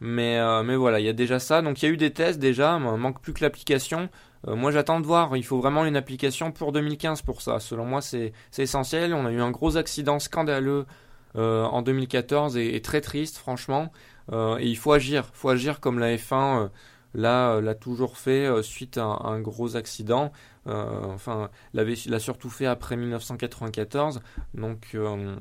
Mais, 0.00 0.38
mais 0.64 0.76
voilà, 0.76 1.00
il 1.00 1.06
y 1.06 1.08
a 1.08 1.14
déjà 1.14 1.38
ça. 1.38 1.62
Donc 1.62 1.82
il 1.82 1.86
y 1.86 1.88
a 1.88 1.92
eu 1.92 1.96
des 1.96 2.12
tests 2.12 2.38
déjà, 2.38 2.78
il 2.78 2.96
manque 2.98 3.20
plus 3.22 3.32
que 3.32 3.42
l'application. 3.42 4.08
moi 4.46 4.70
j'attends 4.70 5.00
de 5.00 5.06
voir, 5.06 5.36
il 5.36 5.44
faut 5.44 5.58
vraiment 5.58 5.84
une 5.84 5.96
application 5.96 6.52
pour 6.52 6.72
2015 6.72 7.22
pour 7.22 7.42
ça. 7.42 7.60
Selon 7.60 7.84
moi 7.84 8.00
c'est 8.02 8.32
essentiel. 8.58 9.14
On 9.14 9.26
a 9.26 9.32
eu 9.32 9.40
un 9.40 9.50
gros 9.50 9.76
accident 9.76 10.18
scandaleux 10.18 10.86
en 11.34 11.82
2014 11.82 12.56
et, 12.56 12.74
et, 12.74 12.82
très 12.82 13.00
triste 13.00 13.36
franchement. 13.38 13.92
et 14.32 14.66
il 14.66 14.76
faut 14.76 14.92
agir, 14.92 15.30
il 15.32 15.36
faut 15.36 15.48
agir 15.48 15.80
comme 15.80 15.98
la 15.98 16.16
F1 16.16 16.70
Là, 17.14 17.60
l'a 17.60 17.74
toujours 17.74 18.16
fait 18.18 18.46
euh, 18.46 18.62
suite 18.62 18.96
à 18.96 19.04
un, 19.04 19.40
gros 19.40 19.76
accident. 19.76 20.30
Euh, 20.66 21.04
enfin, 21.06 21.50
l'a 21.74 22.18
surtout 22.18 22.50
fait 22.50 22.66
après 22.66 22.96
1994. 22.96 24.20
Donc, 24.54 24.90
euh, 24.94 25.36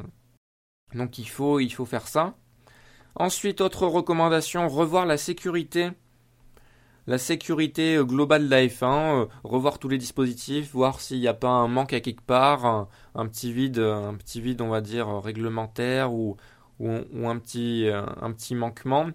donc 0.93 1.19
il 1.19 1.29
faut, 1.29 1.59
il 1.59 1.69
faut 1.69 1.85
faire 1.85 2.07
ça. 2.07 2.35
Ensuite, 3.15 3.61
autre 3.61 3.85
recommandation, 3.85 4.67
revoir 4.67 5.05
la 5.05 5.17
sécurité. 5.17 5.91
La 7.09 7.17
sécurité 7.17 7.97
globale 8.03 8.45
de 8.45 8.51
la 8.51 8.65
F1, 8.67 9.27
revoir 9.43 9.79
tous 9.79 9.89
les 9.89 9.97
dispositifs, 9.97 10.71
voir 10.71 11.01
s'il 11.01 11.19
n'y 11.19 11.27
a 11.27 11.33
pas 11.33 11.49
un 11.49 11.67
manque 11.67 11.91
à 11.91 12.01
quelque 12.01 12.21
part, 12.21 12.87
un, 13.15 13.27
petit 13.27 13.51
vide, 13.51 13.79
un 13.79 14.13
petit 14.13 14.39
vide, 14.39 14.61
on 14.61 14.69
va 14.69 14.79
dire 14.79 15.07
réglementaire 15.19 16.13
ou, 16.13 16.37
ou, 16.79 17.27
un 17.27 17.39
petit, 17.39 17.87
un 17.91 18.31
petit 18.31 18.53
manquement 18.53 19.09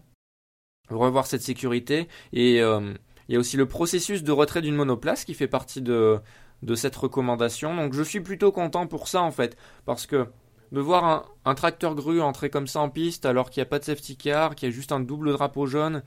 revoir 0.91 1.27
cette 1.29 1.43
sécurité. 1.43 2.09
Et 2.33 2.61
euh, 2.61 2.95
il 3.29 3.35
y 3.35 3.37
a 3.37 3.39
aussi 3.39 3.57
le 3.57 3.67
processus 3.67 4.25
de 4.25 4.33
retrait 4.33 4.61
d'une 4.61 4.75
monoplace 4.75 5.25
qui 5.25 5.35
fait 5.35 5.47
partie 5.47 5.81
de, 5.81 6.19
de 6.63 6.75
cette 6.75 6.97
recommandation. 6.97 7.77
Donc 7.77 7.95
je 7.95 8.03
suis 8.03 8.21
plutôt 8.21 8.51
content 8.51 8.89
pour 8.89 9.07
ça 9.07 9.23
en 9.23 9.31
fait, 9.31 9.57
parce 9.87 10.07
que 10.07 10.27
de 10.73 10.81
voir 10.81 11.31
un, 11.45 11.55
tracteur 11.55 11.95
grue 11.95 12.21
entrer 12.21 12.51
comme 12.51 12.67
ça 12.67 12.81
en 12.81 12.91
piste 12.91 13.27
alors 13.27 13.51
qu'il 13.51 13.61
n'y 13.61 13.67
a 13.67 13.71
pas 13.71 13.79
de 13.79 13.85
safety 13.85 14.17
car, 14.17 14.55
qu'il 14.55 14.69
y 14.69 14.73
a 14.73 14.75
juste 14.75 14.93
un 14.93 15.01
double 15.01 15.33
drapeau 15.33 15.67
jaune 15.67 16.03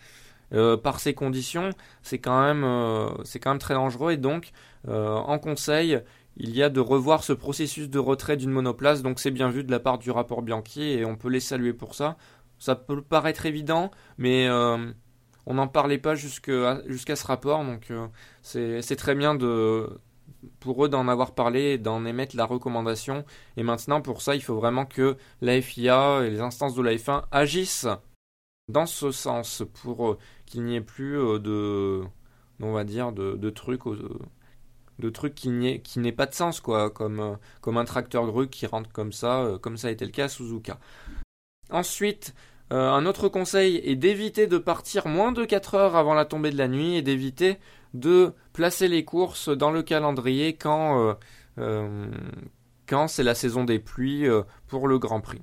euh, 0.53 0.77
par 0.77 0.99
ces 0.99 1.13
conditions, 1.13 1.69
c'est 2.01 2.19
quand 2.19 2.41
même 2.41 2.63
euh, 2.63 3.10
c'est 3.23 3.39
quand 3.39 3.51
même 3.51 3.60
très 3.60 3.73
dangereux 3.73 4.12
et 4.12 4.17
donc 4.17 4.51
en 4.88 5.38
conseil 5.38 6.01
il 6.39 6.55
y 6.55 6.62
a 6.62 6.69
de 6.69 6.79
revoir 6.79 7.23
ce 7.23 7.33
processus 7.33 7.89
de 7.89 7.99
retrait 7.99 8.38
d'une 8.38 8.51
monoplace, 8.51 9.01
donc 9.01 9.19
c'est 9.19 9.31
bien 9.31 9.49
vu 9.49 9.63
de 9.63 9.71
la 9.71 9.79
part 9.79 9.97
du 9.97 10.12
rapport 10.12 10.43
Bianchi 10.43 10.83
et 10.83 11.03
on 11.03 11.15
peut 11.15 11.29
les 11.29 11.39
saluer 11.39 11.73
pour 11.73 11.95
ça. 11.95 12.15
Ça 12.60 12.75
peut 12.75 13.01
paraître 13.01 13.45
évident, 13.47 13.91
mais 14.17 14.47
euh, 14.47 14.91
on 15.47 15.55
n'en 15.55 15.67
parlait 15.67 15.97
pas 15.97 16.13
jusqu'à 16.15 16.81
ce 17.15 17.25
rapport, 17.25 17.63
donc 17.63 17.89
euh, 17.89 18.07
c'est 18.41 18.95
très 18.95 19.15
bien 19.15 19.33
de, 19.33 19.99
pour 20.60 20.86
eux 20.86 20.89
d'en 20.89 21.07
avoir 21.07 21.33
parlé 21.33 21.62
et 21.62 21.77
d'en 21.79 22.05
émettre 22.05 22.36
la 22.36 22.45
recommandation. 22.45 23.25
Et 23.57 23.63
maintenant, 23.63 24.01
pour 24.01 24.21
ça, 24.21 24.36
il 24.36 24.41
faut 24.41 24.55
vraiment 24.55 24.86
que 24.86 25.17
la 25.41 25.60
FIA 25.60 26.21
et 26.23 26.29
les 26.29 26.39
instances 26.39 26.75
de 26.75 26.83
la 26.83 26.93
F1 26.93 27.23
agissent 27.31 27.88
dans 28.67 28.86
ce 28.86 29.12
sens 29.12 29.63
pour 29.81 30.10
euh, 30.10 30.17
qu'il 30.47 30.63
n'y 30.63 30.75
ait 30.75 30.81
plus 30.81 31.17
de, 31.39 32.01
on 32.60 32.73
trucs, 33.51 33.83
de 34.99 35.10
trucs 35.10 35.36
qui 35.36 35.49
n'aient 35.49 36.12
pas 36.12 36.25
de 36.25 36.33
sens, 36.33 36.60
quoi, 36.60 36.89
comme, 36.89 37.38
comme 37.62 37.77
un 37.77 37.86
tracteur 37.86 38.25
grue 38.25 38.49
qui 38.49 38.65
rentre 38.65 38.91
comme 38.91 39.13
ça, 39.13 39.60
comme 39.62 39.77
ça 39.77 39.89
a 39.89 39.91
été 39.91 40.05
le 40.05 40.12
cas 40.12 40.25
à 40.25 40.29
Suzuka. 40.29 40.79
Ensuite, 41.69 42.33
euh, 42.73 42.89
un 42.91 43.05
autre 43.05 43.29
conseil 43.29 43.77
est 43.83 43.95
d'éviter 43.95 44.47
de 44.47 44.57
partir 44.57 45.07
moins 45.07 45.31
de 45.31 45.45
4 45.45 45.75
heures 45.75 45.95
avant 45.95 46.13
la 46.13 46.25
tombée 46.25 46.51
de 46.51 46.57
la 46.57 46.67
nuit 46.67 46.95
et 46.97 47.01
d'éviter 47.01 47.57
de 47.93 48.33
placer 48.53 48.88
les 48.88 49.05
courses 49.05 49.49
dans 49.49 49.71
le 49.71 49.83
calendrier 49.83 50.57
euh, 50.65 51.13
euh, 51.60 52.12
quand 52.86 53.07
c'est 53.07 53.23
la 53.23 53.36
saison 53.36 53.63
des 53.63 53.79
pluies 53.79 54.27
pour 54.67 54.88
le 54.88 54.99
Grand 54.99 55.21
Prix. 55.21 55.41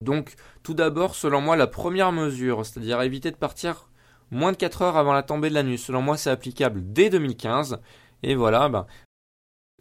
Donc, 0.00 0.34
tout 0.62 0.74
d'abord, 0.74 1.14
selon 1.14 1.40
moi, 1.40 1.56
la 1.56 1.66
première 1.66 2.12
mesure, 2.12 2.64
c'est-à-dire 2.64 3.02
éviter 3.02 3.30
de 3.30 3.36
partir 3.36 3.88
moins 4.30 4.52
de 4.52 4.56
4 4.56 4.82
heures 4.82 4.96
avant 4.96 5.12
la 5.12 5.22
tombée 5.22 5.50
de 5.50 5.54
la 5.54 5.62
nuit, 5.62 5.78
selon 5.78 6.02
moi, 6.02 6.16
c'est 6.16 6.30
applicable 6.30 6.80
dès 6.92 7.10
2015. 7.10 7.80
Et 8.22 8.34
voilà, 8.34 8.68
ben, 8.68 8.86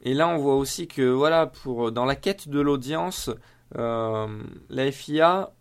et 0.02 0.14
là, 0.14 0.28
on 0.28 0.38
voit 0.38 0.56
aussi 0.56 0.88
que, 0.88 1.02
voilà, 1.10 1.48
pour, 1.48 1.92
dans 1.92 2.06
la 2.06 2.16
quête 2.16 2.50
de 2.50 2.60
l'audience, 2.60 3.30
euh, 3.78 4.44
la 4.70 4.92
FIA 4.92 5.52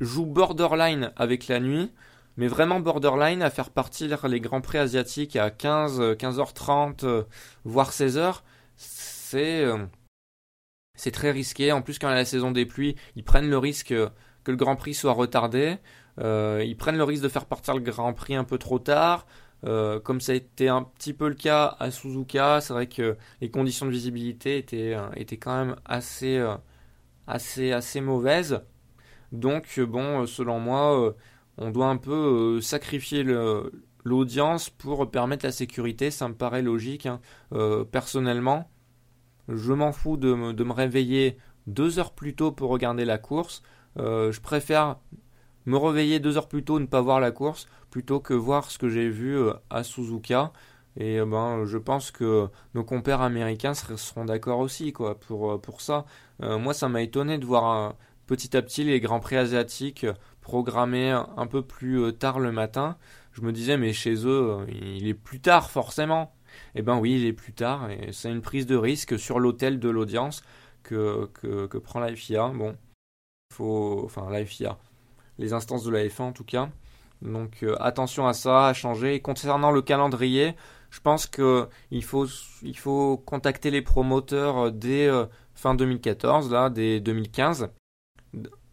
joue 0.00 0.26
borderline 0.26 1.12
avec 1.16 1.48
la 1.48 1.60
nuit, 1.60 1.92
mais 2.36 2.48
vraiment 2.48 2.80
borderline 2.80 3.42
à 3.42 3.50
faire 3.50 3.70
partir 3.70 4.26
les 4.26 4.40
grands 4.40 4.60
prix 4.60 4.78
asiatiques 4.78 5.36
à 5.36 5.50
15, 5.50 6.00
15h30, 6.14 7.24
voire 7.64 7.90
16h. 7.90 8.40
C'est 8.76 9.64
euh, 9.64 9.78
c'est 10.94 11.10
très 11.10 11.30
risqué. 11.30 11.72
En 11.72 11.82
plus, 11.82 11.98
quand 11.98 12.10
il 12.10 12.14
la 12.14 12.24
saison 12.24 12.50
des 12.50 12.66
pluies, 12.66 12.96
ils 13.16 13.24
prennent 13.24 13.48
le 13.48 13.58
risque 13.58 13.88
que 13.88 14.50
le 14.50 14.56
Grand 14.56 14.76
Prix 14.76 14.94
soit 14.94 15.12
retardé. 15.12 15.78
Euh, 16.20 16.62
ils 16.64 16.76
prennent 16.76 16.96
le 16.96 17.04
risque 17.04 17.22
de 17.22 17.28
faire 17.28 17.46
partir 17.46 17.74
le 17.74 17.80
Grand 17.80 18.12
Prix 18.12 18.34
un 18.34 18.44
peu 18.44 18.58
trop 18.58 18.78
tard. 18.78 19.26
comme 19.62 20.20
ça 20.20 20.32
a 20.32 20.34
été 20.34 20.68
un 20.68 20.82
petit 20.82 21.14
peu 21.14 21.28
le 21.28 21.34
cas 21.34 21.76
à 21.80 21.90
Suzuka, 21.90 22.60
c'est 22.60 22.74
vrai 22.74 22.86
que 22.86 23.16
les 23.40 23.50
conditions 23.50 23.86
de 23.86 23.90
visibilité 23.90 24.58
étaient, 24.58 24.94
étaient 25.16 25.38
quand 25.38 25.56
même 25.56 25.76
assez, 25.86 26.44
assez, 27.26 27.72
assez 27.72 28.00
mauvaise. 28.00 28.60
Donc, 29.34 29.66
euh, 29.78 29.86
bon, 29.86 30.22
euh, 30.22 30.26
selon 30.26 30.60
moi, 30.60 30.98
euh, 31.00 31.12
on 31.58 31.70
doit 31.70 31.88
un 31.88 31.96
peu 31.96 32.60
sacrifier 32.60 33.24
l'audience 34.04 34.70
pour 34.70 35.10
permettre 35.10 35.44
la 35.44 35.52
sécurité. 35.52 36.10
Ça 36.10 36.28
me 36.28 36.34
paraît 36.34 36.62
logique. 36.62 37.06
Hein. 37.06 37.20
personnellement, 37.92 38.68
je 39.48 39.72
m'en 39.72 39.92
fous 39.92 40.16
de 40.16 40.34
me, 40.34 40.72
réveiller 40.72 41.38
deux 41.66 41.98
heures 41.98 42.12
plus 42.12 42.34
tôt 42.34 42.52
pour 42.52 42.70
regarder 42.70 43.04
la 43.04 43.18
course. 43.18 43.62
je 43.96 44.40
préfère 44.40 44.96
me 45.66 45.76
réveiller 45.76 46.20
deux 46.20 46.36
heures 46.36 46.48
plus 46.48 46.64
tôt, 46.64 46.78
ne 46.78 46.86
pas 46.86 47.00
voir 47.00 47.20
la 47.20 47.30
course, 47.30 47.66
plutôt 47.90 48.20
que 48.20 48.34
voir 48.34 48.70
ce 48.70 48.78
que 48.78 48.88
j'ai 48.88 49.08
vu 49.08 49.38
à 49.70 49.82
Suzuka. 49.82 50.52
Et 50.96 51.18
euh, 51.18 51.26
ben, 51.26 51.64
je 51.64 51.78
pense 51.78 52.10
que 52.10 52.48
nos 52.74 52.84
compères 52.84 53.20
américains 53.20 53.74
seront 53.74 54.24
d'accord 54.24 54.60
aussi 54.60 54.92
quoi, 54.92 55.18
pour, 55.18 55.52
euh, 55.52 55.60
ça. 55.78 56.04
Euh, 56.42 56.58
moi, 56.58 56.74
ça 56.74 56.88
m'a 56.88 57.02
étonné 57.02 57.38
de 57.38 57.44
voir 57.44 57.96
petit 58.26 58.56
à 58.56 58.62
petit 58.62 58.84
les 58.84 59.00
Grands 59.00 59.20
Prix 59.20 59.36
asiatiques 59.36 60.06
programmés 60.40 61.10
un 61.10 61.46
peu 61.46 61.62
plus 61.62 62.12
tard 62.14 62.38
le 62.38 62.52
matin. 62.52 62.96
Je 63.32 63.42
me 63.42 63.52
disais, 63.52 63.76
mais 63.76 63.92
chez 63.92 64.26
eux, 64.26 64.58
il 64.68 65.08
est 65.08 65.14
plus 65.14 65.40
tard 65.40 65.70
forcément. 65.70 66.34
Eh 66.74 66.82
ben 66.82 66.98
oui, 66.98 67.14
il 67.14 67.26
est 67.26 67.32
plus 67.32 67.52
tard, 67.52 67.90
et 67.90 68.10
c'est 68.12 68.30
une 68.30 68.42
prise 68.42 68.66
de 68.66 68.76
risque 68.76 69.18
sur 69.18 69.40
l'hôtel 69.40 69.78
de 69.78 69.88
l'audience 69.88 70.42
que, 70.82 71.30
que, 71.34 71.78
prend 71.78 72.00
la 72.00 72.14
FIA. 72.14 72.48
Bon, 72.48 72.76
faut, 73.52 74.02
enfin 74.04 74.28
la 74.30 74.44
FIA, 74.44 74.78
les 75.38 75.52
instances 75.52 75.84
de 75.84 75.90
la 75.90 76.04
F1 76.04 76.22
en 76.22 76.32
tout 76.32 76.44
cas. 76.44 76.68
Donc 77.22 77.64
attention 77.80 78.26
à 78.26 78.34
ça, 78.34 78.68
à 78.68 78.74
changer. 78.74 79.20
concernant 79.20 79.70
le 79.70 79.80
calendrier, 79.82 80.54
je 80.94 81.00
pense 81.00 81.26
qu'il 81.26 82.04
faut, 82.04 82.26
il 82.62 82.78
faut 82.78 83.16
contacter 83.16 83.72
les 83.72 83.82
promoteurs 83.82 84.66
euh, 84.66 84.70
dès 84.70 85.08
euh, 85.08 85.26
fin 85.56 85.74
2014, 85.74 86.52
là, 86.52 86.70
dès 86.70 87.00
2015, 87.00 87.70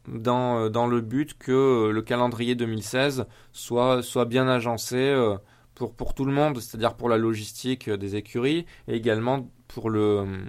dans, 0.08 0.60
euh, 0.60 0.70
dans 0.70 0.86
le 0.86 1.02
but 1.02 1.36
que 1.36 1.90
le 1.92 2.02
calendrier 2.04 2.54
2016 2.54 3.26
soit, 3.54 4.04
soit 4.04 4.26
bien 4.26 4.48
agencé 4.48 5.16
pour, 5.82 5.96
pour 5.96 6.14
tout 6.14 6.26
le 6.26 6.32
monde, 6.32 6.60
c'est-à-dire 6.60 6.94
pour 6.94 7.10
la 7.10 7.18
logistique 7.18 7.90
des 7.90 8.16
écuries 8.16 8.68
et 8.88 8.96
également 8.96 9.50
pour 9.68 9.90
le, 9.90 10.46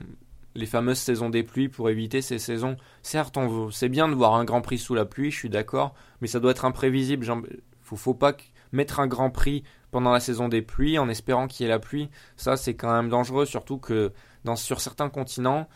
les 0.54 0.66
fameuses 0.66 0.98
saisons 0.98 1.30
des 1.30 1.42
pluies 1.42 1.70
pour 1.70 1.88
éviter 1.88 2.20
ces 2.20 2.38
saisons. 2.38 2.76
Certes, 3.00 3.38
c'est 3.70 3.88
bien 3.88 4.08
de 4.08 4.14
voir 4.14 4.34
un 4.34 4.44
Grand 4.44 4.60
Prix 4.60 4.76
sous 4.76 4.94
la 4.94 5.06
pluie, 5.06 5.30
je 5.30 5.38
suis 5.38 5.48
d'accord, 5.48 5.94
mais 6.20 6.26
ça 6.26 6.38
doit 6.38 6.50
être 6.50 6.66
imprévisible. 6.66 7.24
Il 7.24 7.58
faut, 7.80 7.96
faut 7.96 8.12
pas 8.12 8.36
mettre 8.72 9.00
un 9.00 9.06
Grand 9.06 9.30
Prix 9.30 9.62
pendant 9.90 10.12
la 10.12 10.20
saison 10.20 10.50
des 10.50 10.60
pluies 10.60 10.98
en 10.98 11.08
espérant 11.08 11.46
qu'il 11.46 11.64
y 11.64 11.66
ait 11.66 11.72
la 11.72 11.78
pluie. 11.78 12.10
Ça, 12.36 12.58
c'est 12.58 12.74
quand 12.74 12.92
même 12.92 13.08
dangereux, 13.08 13.46
surtout 13.46 13.78
que 13.78 14.12
dans, 14.44 14.56
sur 14.56 14.82
certains 14.82 15.08
continents, 15.08 15.66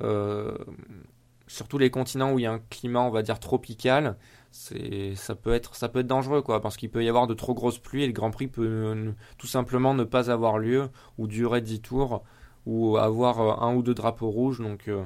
euh, 0.00 0.58
surtout 1.46 1.78
les 1.78 1.90
continents 1.90 2.32
où 2.32 2.40
il 2.40 2.42
y 2.42 2.46
a 2.46 2.52
un 2.52 2.62
climat, 2.68 3.02
on 3.02 3.10
va 3.10 3.22
dire, 3.22 3.38
tropical, 3.38 4.16
ça, 4.54 5.34
peut 5.34 5.52
être, 5.52 5.74
ça 5.74 5.88
peut 5.88 6.00
être 6.00 6.06
dangereux, 6.06 6.40
quoi, 6.40 6.60
parce 6.60 6.76
qu'il 6.76 6.88
peut 6.88 7.04
y 7.04 7.08
avoir 7.08 7.26
de 7.26 7.34
trop 7.34 7.54
grosses 7.54 7.80
pluies 7.80 8.04
et 8.04 8.06
le 8.06 8.12
Grand 8.12 8.30
Prix 8.30 8.46
peut 8.46 9.12
tout 9.36 9.48
simplement 9.48 9.94
ne 9.94 10.04
pas 10.04 10.30
avoir 10.30 10.58
lieu 10.58 10.88
ou 11.18 11.26
durer 11.26 11.60
10 11.60 11.80
tours 11.80 12.22
ou 12.66 12.96
avoir 12.96 13.40
euh, 13.40 13.66
un 13.66 13.74
ou 13.74 13.82
deux 13.82 13.94
drapeaux 13.94 14.30
rouges. 14.30 14.60
Donc, 14.60 14.88
euh, 14.88 15.04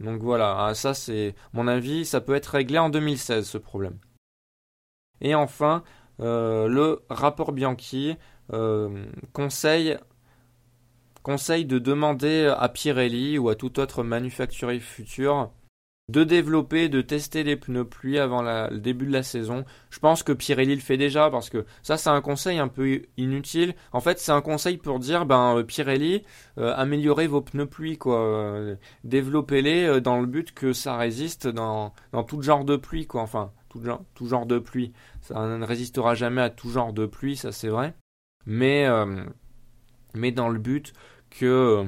donc 0.00 0.22
voilà, 0.22 0.66
ah, 0.66 0.74
ça 0.74 0.94
c'est 0.94 1.34
mon 1.52 1.68
avis, 1.68 2.06
ça 2.06 2.20
peut 2.20 2.34
être 2.34 2.46
réglé 2.46 2.78
en 2.78 2.88
2016 2.88 3.46
ce 3.46 3.58
problème. 3.58 3.98
Et 5.20 5.34
enfin, 5.34 5.82
euh, 6.20 6.66
le 6.68 7.02
rapport 7.10 7.52
Bianchi 7.52 8.16
conseille, 9.34 9.98
conseille 11.22 11.66
de 11.66 11.78
demander 11.78 12.52
à 12.56 12.70
Pirelli 12.70 13.36
ou 13.36 13.50
à 13.50 13.54
tout 13.54 13.78
autre 13.78 14.02
manufacturier 14.02 14.80
futur 14.80 15.50
de 16.08 16.24
développer, 16.24 16.88
de 16.88 17.00
tester 17.02 17.42
les 17.44 17.56
pneus 17.56 17.84
pluie 17.84 18.18
avant 18.18 18.42
le 18.42 18.78
début 18.78 19.06
de 19.06 19.12
la 19.12 19.22
saison. 19.22 19.64
Je 19.90 19.98
pense 19.98 20.22
que 20.22 20.32
Pirelli 20.32 20.74
le 20.74 20.80
fait 20.80 20.96
déjà 20.96 21.30
parce 21.30 21.50
que 21.50 21.66
ça 21.82 21.96
c'est 21.96 22.10
un 22.10 22.20
conseil 22.20 22.58
un 22.58 22.68
peu 22.68 23.02
inutile. 23.16 23.74
En 23.92 24.00
fait 24.00 24.18
c'est 24.18 24.32
un 24.32 24.40
conseil 24.40 24.78
pour 24.78 24.98
dire 24.98 25.26
ben 25.26 25.56
euh, 25.58 25.62
Pirelli 25.62 26.24
améliorez 26.56 27.26
vos 27.26 27.42
pneus 27.42 27.66
pluie 27.66 27.98
quoi, 27.98 28.58
développez-les 29.04 30.00
dans 30.00 30.20
le 30.20 30.26
but 30.26 30.52
que 30.52 30.72
ça 30.72 30.96
résiste 30.96 31.46
dans, 31.46 31.92
dans 32.12 32.24
tout 32.24 32.42
genre 32.42 32.64
de 32.64 32.76
pluie 32.76 33.06
quoi. 33.06 33.22
Enfin 33.22 33.52
tout 33.68 33.82
genre, 33.82 34.02
tout 34.14 34.26
genre 34.26 34.46
de 34.46 34.58
pluie. 34.58 34.92
Ça 35.20 35.46
ne 35.46 35.64
résistera 35.64 36.14
jamais 36.14 36.40
à 36.40 36.50
tout 36.50 36.70
genre 36.70 36.92
de 36.92 37.06
pluie, 37.06 37.36
ça 37.36 37.52
c'est 37.52 37.68
vrai. 37.68 37.94
Mais, 38.46 38.86
euh, 38.86 39.24
mais 40.14 40.32
dans 40.32 40.48
le 40.48 40.58
but 40.58 40.92
que, 41.30 41.86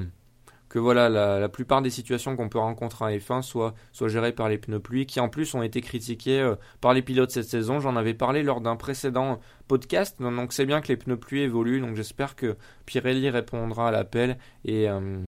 que 0.71 0.79
voilà, 0.79 1.09
la, 1.09 1.49
plupart 1.49 1.81
des 1.81 1.89
situations 1.89 2.37
qu'on 2.37 2.47
peut 2.47 2.57
rencontrer 2.57 3.03
en 3.03 3.09
F1 3.09 3.41
soient, 3.41 3.73
gérées 4.07 4.31
par 4.31 4.47
les 4.47 4.57
pneus 4.57 4.79
pluie, 4.79 5.05
qui 5.05 5.19
en 5.19 5.27
plus 5.27 5.53
ont 5.53 5.63
été 5.63 5.81
critiqués 5.81 6.39
euh, 6.39 6.55
par 6.79 6.93
les 6.93 7.01
pilotes 7.01 7.29
cette 7.29 7.49
saison. 7.49 7.81
J'en 7.81 7.97
avais 7.97 8.13
parlé 8.13 8.41
lors 8.41 8.61
d'un 8.61 8.77
précédent 8.77 9.41
podcast, 9.67 10.21
donc 10.21 10.53
c'est 10.53 10.65
bien 10.65 10.79
que 10.79 10.87
les 10.87 10.95
pneus 10.95 11.17
pluie 11.17 11.41
évoluent, 11.41 11.81
donc 11.81 11.97
j'espère 11.97 12.37
que 12.37 12.55
Pirelli 12.85 13.29
répondra 13.29 13.89
à 13.89 13.91
l'appel 13.91 14.37
et, 14.63 14.89
euh, 14.89 15.21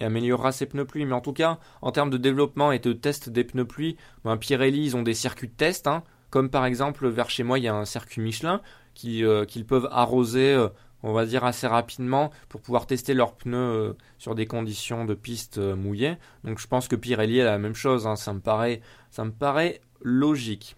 améliorera 0.00 0.50
ses 0.50 0.64
pneus 0.64 0.86
pluie. 0.86 1.04
Mais 1.04 1.12
en 1.12 1.20
tout 1.20 1.34
cas, 1.34 1.58
en 1.82 1.92
termes 1.92 2.10
de 2.10 2.16
développement 2.16 2.72
et 2.72 2.78
de 2.78 2.94
test 2.94 3.28
des 3.28 3.44
pneus 3.44 3.66
pluie, 3.66 3.98
ben, 4.24 4.38
Pirelli, 4.38 4.82
ils 4.82 4.96
ont 4.96 5.02
des 5.02 5.12
circuits 5.12 5.48
de 5.48 5.52
test, 5.52 5.88
hein, 5.88 6.04
comme 6.30 6.48
par 6.48 6.64
exemple 6.64 7.06
vers 7.06 7.28
chez 7.28 7.42
moi, 7.42 7.58
il 7.58 7.64
y 7.64 7.68
a 7.68 7.74
un 7.74 7.84
circuit 7.84 8.22
Michelin 8.22 8.62
euh, 9.04 9.44
qu'ils 9.44 9.66
peuvent 9.66 9.88
arroser, 9.90 10.56
on 11.02 11.12
va 11.12 11.26
dire 11.26 11.44
assez 11.44 11.66
rapidement, 11.66 12.30
pour 12.48 12.60
pouvoir 12.60 12.86
tester 12.86 13.14
leurs 13.14 13.34
pneus 13.34 13.56
euh, 13.56 13.92
sur 14.18 14.34
des 14.34 14.46
conditions 14.46 15.04
de 15.04 15.14
piste 15.14 15.58
mouillées. 15.58 16.16
Donc 16.44 16.58
je 16.58 16.66
pense 16.66 16.88
que 16.88 16.96
Pirelli 16.96 17.40
a 17.40 17.44
la 17.44 17.58
même 17.58 17.74
chose, 17.74 18.06
hein, 18.06 18.16
ça 18.16 18.32
me 18.32 18.40
paraît, 18.40 19.80
logique. 20.00 20.76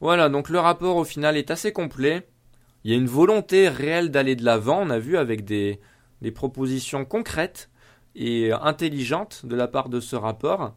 Voilà, 0.00 0.28
donc 0.28 0.50
le 0.50 0.58
rapport 0.58 0.96
au 0.96 1.04
final 1.04 1.36
est 1.36 1.50
assez 1.50 1.72
complet. 1.72 2.28
Il 2.84 2.90
y 2.90 2.94
a 2.94 2.98
une 2.98 3.06
volonté 3.06 3.68
réelle 3.68 4.10
d'aller 4.10 4.36
de 4.36 4.44
l'avant, 4.44 4.82
on 4.82 4.90
a 4.90 4.98
vu 4.98 5.16
avec 5.16 5.44
des, 5.44 5.80
propositions 6.34 7.04
concrètes 7.04 7.70
et 8.14 8.52
intelligentes 8.52 9.46
de 9.46 9.56
la 9.56 9.68
part 9.68 9.88
de 9.88 10.00
ce 10.00 10.16
rapport. 10.16 10.74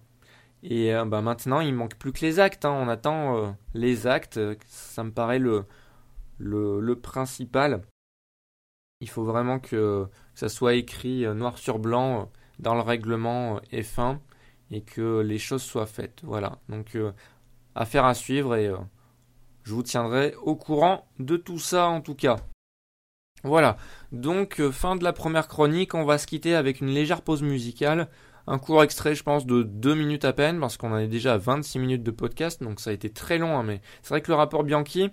Et 0.63 0.93
euh, 0.93 1.05
bah, 1.05 1.21
maintenant, 1.21 1.59
il 1.59 1.73
manque 1.73 1.95
plus 1.95 2.11
que 2.11 2.21
les 2.21 2.39
actes. 2.39 2.65
Hein. 2.65 2.75
On 2.79 2.87
attend 2.87 3.37
euh, 3.37 3.49
les 3.73 4.07
actes. 4.07 4.39
Ça 4.67 5.03
me 5.03 5.11
paraît 5.11 5.39
le, 5.39 5.65
le, 6.39 6.95
principal. 6.95 7.83
Il 9.01 9.09
faut 9.09 9.23
vraiment 9.23 9.59
que, 9.59 10.07
ça 10.33 10.49
soit 10.49 10.73
écrit 10.73 11.25
euh, 11.25 11.33
noir 11.33 11.57
sur 11.57 11.79
blanc 11.79 12.31
dans 12.59 12.75
le 12.75 12.81
règlement 12.81 13.59
F1 13.71 14.19
et 14.71 14.81
que 14.81 15.19
les 15.21 15.37
choses 15.37 15.63
soient 15.63 15.85
faites. 15.85 16.21
Voilà. 16.23 16.59
Donc, 16.67 16.97
affaire 17.75 18.05
à 18.05 18.13
suivre 18.13 18.55
et 18.55 18.71
je 19.63 19.73
vous 19.73 19.83
tiendrai 19.83 20.35
au 20.41 20.55
courant 20.55 21.07
de 21.19 21.37
tout 21.37 21.59
ça 21.59 21.87
en 21.87 22.01
tout 22.01 22.15
cas. 22.15 22.37
Voilà, 23.43 23.77
donc 24.11 24.59
euh, 24.59 24.69
fin 24.69 24.97
de 24.97 25.03
la 25.03 25.13
première 25.13 25.47
chronique, 25.47 25.93
on 25.93 26.03
va 26.03 26.17
se 26.17 26.27
quitter 26.27 26.55
avec 26.55 26.81
une 26.81 26.89
légère 26.89 27.21
pause 27.21 27.41
musicale, 27.41 28.09
un 28.47 28.59
court 28.59 28.83
extrait 28.83 29.15
je 29.15 29.23
pense 29.23 29.45
de 29.45 29.63
2 29.63 29.95
minutes 29.95 30.25
à 30.25 30.33
peine, 30.33 30.59
parce 30.59 30.75
qu'on 30.75 30.91
en 30.91 30.97
est 30.97 31.07
déjà 31.07 31.35
à 31.35 31.37
26 31.37 31.79
minutes 31.79 32.03
de 32.03 32.11
podcast, 32.11 32.61
donc 32.61 32.81
ça 32.81 32.89
a 32.89 32.93
été 32.93 33.09
très 33.09 33.37
long, 33.37 33.57
hein, 33.57 33.63
mais 33.63 33.79
c'est 34.01 34.09
vrai 34.09 34.21
que 34.21 34.29
le 34.29 34.35
rapport 34.35 34.65
Bianchi, 34.65 35.09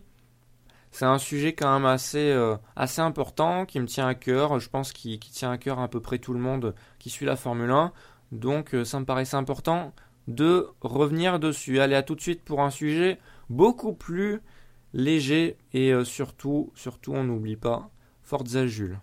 c'est 0.97 1.05
un 1.05 1.19
sujet 1.19 1.53
quand 1.53 1.75
même 1.75 1.85
assez, 1.85 2.31
euh, 2.31 2.57
assez 2.75 3.03
important, 3.03 3.67
qui 3.67 3.81
me 3.81 3.87
tient 3.87 4.07
à 4.07 4.15
cœur, 4.15 4.59
je 4.59 4.71
pense 4.71 4.93
qu'il 4.93 5.19
tient 5.21 5.51
à 5.51 5.59
cœur 5.59 5.79
à 5.79 5.89
peu 5.89 6.01
près 6.01 6.19
tout 6.19 6.33
le 6.33 6.41
monde 6.41 6.75
qui 6.99 7.11
suit 7.11 7.27
la 7.27 7.37
Formule 7.37 7.71
1, 7.71 7.93
donc 8.33 8.75
euh, 8.75 8.83
ça 8.83 8.99
me 8.99 9.05
paraissait 9.05 9.37
important 9.37 9.93
de 10.27 10.69
revenir 10.81 11.39
dessus. 11.39 11.81
Allez, 11.81 11.97
à 11.97 12.03
tout 12.03 12.15
de 12.15 12.23
suite 12.23 12.43
pour 12.45 12.63
un 12.63 12.71
sujet 12.71 13.19
beaucoup 13.51 13.93
plus 13.93 14.41
léger 14.95 15.59
et 15.75 15.93
surtout, 16.05 16.73
surtout 16.75 17.13
on 17.13 17.25
n'oublie 17.25 17.57
pas 17.57 17.91
Forza 18.23 18.67
Jules. 18.67 18.99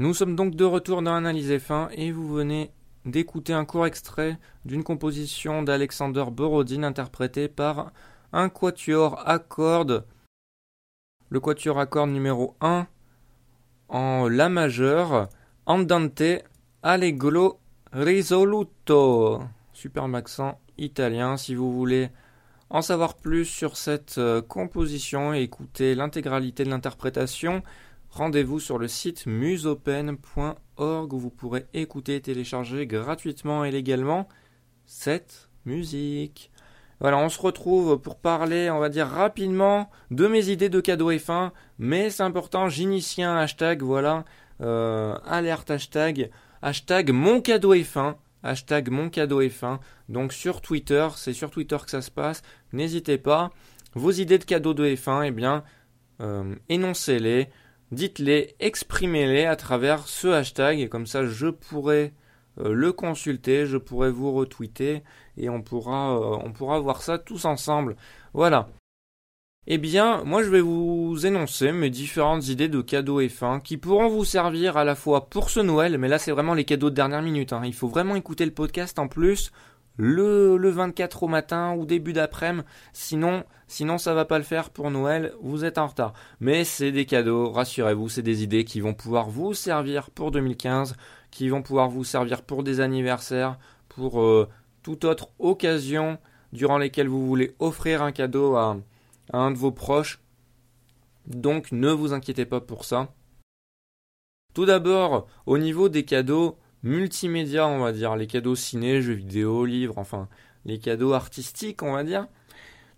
Nous 0.00 0.14
sommes 0.14 0.36
donc 0.36 0.54
de 0.54 0.64
retour 0.64 1.02
dans 1.02 1.16
Analyse 1.16 1.58
fin 1.58 1.88
et 1.90 2.12
vous 2.12 2.28
venez 2.28 2.70
d'écouter 3.04 3.52
un 3.52 3.64
court 3.64 3.84
extrait 3.84 4.38
d'une 4.64 4.84
composition 4.84 5.64
d'Alexander 5.64 6.26
Borodin 6.30 6.84
interprétée 6.84 7.48
par 7.48 7.90
un 8.32 8.48
quatuor 8.48 9.20
à 9.28 9.40
cordes. 9.40 10.06
Le 11.30 11.40
quatuor 11.40 11.80
à 11.80 11.86
cordes 11.86 12.10
numéro 12.10 12.54
1 12.60 12.86
en 13.88 14.28
La 14.28 14.48
majeur, 14.48 15.30
Andante 15.66 16.44
Allegro 16.84 17.58
Risoluto. 17.92 19.42
Super 19.72 20.04
accent 20.14 20.60
italien 20.78 21.36
si 21.36 21.56
vous 21.56 21.72
voulez 21.72 22.10
en 22.70 22.82
savoir 22.82 23.16
plus 23.16 23.46
sur 23.46 23.76
cette 23.76 24.18
euh, 24.18 24.42
composition 24.42 25.34
et 25.34 25.42
écouter 25.42 25.96
l'intégralité 25.96 26.62
de 26.62 26.70
l'interprétation 26.70 27.64
rendez-vous 28.10 28.60
sur 28.60 28.78
le 28.78 28.88
site 28.88 29.26
musopen.org 29.26 31.12
où 31.12 31.18
vous 31.18 31.30
pourrez 31.30 31.66
écouter 31.74 32.20
télécharger 32.20 32.86
gratuitement 32.86 33.64
et 33.64 33.70
légalement 33.70 34.28
cette 34.86 35.48
musique. 35.64 36.50
Voilà, 37.00 37.18
on 37.18 37.28
se 37.28 37.40
retrouve 37.40 37.98
pour 38.00 38.18
parler, 38.18 38.70
on 38.70 38.80
va 38.80 38.88
dire 38.88 39.06
rapidement, 39.06 39.88
de 40.10 40.26
mes 40.26 40.48
idées 40.48 40.68
de 40.68 40.80
cadeaux 40.80 41.12
F1, 41.12 41.52
mais 41.78 42.10
c'est 42.10 42.24
important, 42.24 42.68
j'initie 42.68 43.22
un 43.22 43.36
hashtag, 43.36 43.82
voilà, 43.82 44.24
euh, 44.60 45.16
alerte 45.24 45.70
hashtag, 45.70 46.30
hashtag 46.60 47.12
mon 47.12 47.40
cadeau 47.40 47.72
F1, 47.72 48.16
hashtag 48.42 48.90
mon 48.90 49.10
cadeau 49.10 49.40
F1, 49.42 49.78
donc 50.08 50.32
sur 50.32 50.60
Twitter, 50.60 51.06
c'est 51.14 51.32
sur 51.32 51.50
Twitter 51.50 51.76
que 51.84 51.90
ça 51.90 52.02
se 52.02 52.10
passe, 52.10 52.42
n'hésitez 52.72 53.18
pas, 53.18 53.52
vos 53.94 54.10
idées 54.10 54.38
de 54.38 54.44
cadeaux 54.44 54.74
de 54.74 54.84
F1, 54.84 55.24
eh 55.24 55.30
bien, 55.30 55.62
euh, 56.20 56.56
énoncez-les, 56.68 57.48
dites-les, 57.92 58.54
exprimez-les 58.60 59.46
à 59.46 59.56
travers 59.56 60.06
ce 60.08 60.28
hashtag 60.28 60.80
et 60.80 60.88
comme 60.88 61.06
ça 61.06 61.26
je 61.26 61.46
pourrai 61.48 62.12
euh, 62.60 62.72
le 62.72 62.92
consulter, 62.92 63.66
je 63.66 63.76
pourrai 63.76 64.10
vous 64.10 64.32
retweeter 64.32 65.02
et 65.36 65.48
on 65.48 65.62
pourra, 65.62 66.16
euh, 66.16 66.38
on 66.44 66.52
pourra 66.52 66.80
voir 66.80 67.02
ça 67.02 67.18
tous 67.18 67.44
ensemble. 67.44 67.96
Voilà. 68.34 68.68
Eh 69.66 69.76
bien, 69.76 70.24
moi 70.24 70.42
je 70.42 70.48
vais 70.48 70.62
vous 70.62 71.26
énoncer 71.26 71.72
mes 71.72 71.90
différentes 71.90 72.48
idées 72.48 72.68
de 72.68 72.80
cadeaux 72.80 73.20
et 73.20 73.28
fins 73.28 73.60
qui 73.60 73.76
pourront 73.76 74.08
vous 74.08 74.24
servir 74.24 74.78
à 74.78 74.84
la 74.84 74.94
fois 74.94 75.28
pour 75.28 75.50
ce 75.50 75.60
Noël, 75.60 75.98
mais 75.98 76.08
là 76.08 76.18
c'est 76.18 76.32
vraiment 76.32 76.54
les 76.54 76.64
cadeaux 76.64 76.90
de 76.90 76.94
dernière 76.94 77.22
minute. 77.22 77.52
Hein. 77.52 77.62
Il 77.64 77.74
faut 77.74 77.88
vraiment 77.88 78.16
écouter 78.16 78.46
le 78.46 78.52
podcast 78.52 78.98
en 78.98 79.08
plus 79.08 79.52
le, 79.98 80.56
le 80.56 80.70
24 80.70 81.24
au 81.24 81.28
matin 81.28 81.74
ou 81.74 81.84
début 81.84 82.14
d'après-midi. 82.14 82.66
Sinon, 82.94 83.44
sinon 83.66 83.98
ça 83.98 84.14
va 84.14 84.24
pas 84.24 84.38
le 84.38 84.44
faire 84.44 84.70
pour 84.70 84.90
Noël, 84.90 85.34
vous 85.42 85.64
êtes 85.64 85.76
en 85.76 85.88
retard. 85.88 86.14
Mais 86.40 86.64
c'est 86.64 86.92
des 86.92 87.04
cadeaux, 87.04 87.50
rassurez-vous, 87.50 88.08
c'est 88.08 88.22
des 88.22 88.42
idées 88.42 88.64
qui 88.64 88.80
vont 88.80 88.94
pouvoir 88.94 89.28
vous 89.28 89.52
servir 89.52 90.10
pour 90.10 90.30
2015, 90.30 90.96
qui 91.30 91.48
vont 91.50 91.62
pouvoir 91.62 91.90
vous 91.90 92.04
servir 92.04 92.42
pour 92.42 92.62
des 92.62 92.80
anniversaires, 92.80 93.58
pour 93.88 94.22
euh, 94.22 94.48
toute 94.82 95.04
autre 95.04 95.30
occasion 95.38 96.18
durant 96.52 96.78
lesquelles 96.78 97.08
vous 97.08 97.26
voulez 97.26 97.54
offrir 97.58 98.02
un 98.02 98.12
cadeau 98.12 98.56
à, 98.56 98.78
à 99.32 99.38
un 99.38 99.50
de 99.50 99.58
vos 99.58 99.72
proches. 99.72 100.20
Donc 101.26 101.72
ne 101.72 101.90
vous 101.90 102.14
inquiétez 102.14 102.46
pas 102.46 102.60
pour 102.60 102.84
ça. 102.84 103.12
Tout 104.54 104.64
d'abord, 104.64 105.26
au 105.44 105.58
niveau 105.58 105.88
des 105.88 106.04
cadeaux, 106.04 106.56
multimédia, 106.82 107.66
on 107.66 107.80
va 107.80 107.92
dire, 107.92 108.16
les 108.16 108.26
cadeaux 108.26 108.56
ciné, 108.56 109.02
jeux 109.02 109.14
vidéo, 109.14 109.64
livres, 109.64 109.98
enfin, 109.98 110.28
les 110.64 110.78
cadeaux 110.78 111.12
artistiques, 111.12 111.82
on 111.82 111.92
va 111.92 112.04
dire. 112.04 112.26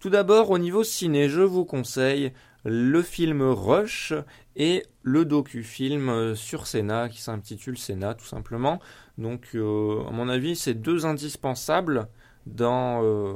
Tout 0.01 0.11
d'abord, 0.11 0.51
au 0.51 0.59
niveau 0.59 0.83
ciné, 0.83 1.29
je 1.29 1.43
vous 1.43 1.65
conseille 1.65 2.33
le 2.65 3.03
film 3.03 3.43
Rush 3.43 4.15
et 4.57 4.85
le 5.03 5.25
docu-film 5.25 6.09
euh, 6.09 6.35
sur 6.35 6.67
Senna 6.67 7.09
qui 7.09 7.21
s'intitule 7.21 7.79
Senna 7.79 8.15
tout 8.15 8.27
simplement. 8.27 8.81
Donc, 9.19 9.51
euh, 9.55 10.03
à 10.09 10.11
mon 10.11 10.29
avis, 10.29 10.57
c'est 10.57 10.75
deux 10.75 11.07
indispensables 11.07 12.09
dans, 12.47 13.03
euh, 13.03 13.35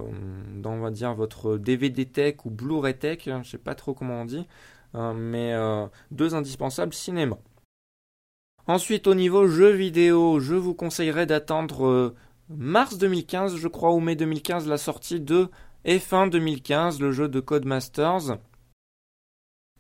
dans, 0.57 0.73
on 0.73 0.81
va 0.81 0.91
dire, 0.91 1.15
votre 1.15 1.57
DVD 1.57 2.07
tech 2.07 2.37
ou 2.45 2.51
Blu-ray 2.51 2.99
tech, 2.99 3.29
hein, 3.29 3.43
je 3.45 3.51
sais 3.51 3.59
pas 3.59 3.75
trop 3.75 3.95
comment 3.95 4.23
on 4.23 4.25
dit, 4.25 4.47
mais 4.95 5.55
deux 6.13 6.35
indispensables 6.37 6.95
cinéma. 6.95 7.37
Ensuite, 8.66 9.07
au 9.07 9.14
niveau 9.14 9.46
jeux 9.46 9.72
vidéo, 9.72 10.40
je 10.40 10.55
vous 10.55 10.72
conseillerais 10.72 11.27
d'attendre 11.27 11.87
euh, 11.87 12.14
mars 12.48 12.96
2015, 12.96 13.57
je 13.57 13.68
crois, 13.68 13.92
ou 13.92 14.00
mai 14.00 14.16
2015, 14.16 14.66
la 14.66 14.79
sortie 14.79 15.20
de 15.20 15.50
F1 15.85 16.31
2015, 16.31 16.98
le 16.98 17.12
jeu 17.12 17.29
de 17.29 17.40
Codemasters, 17.40 18.38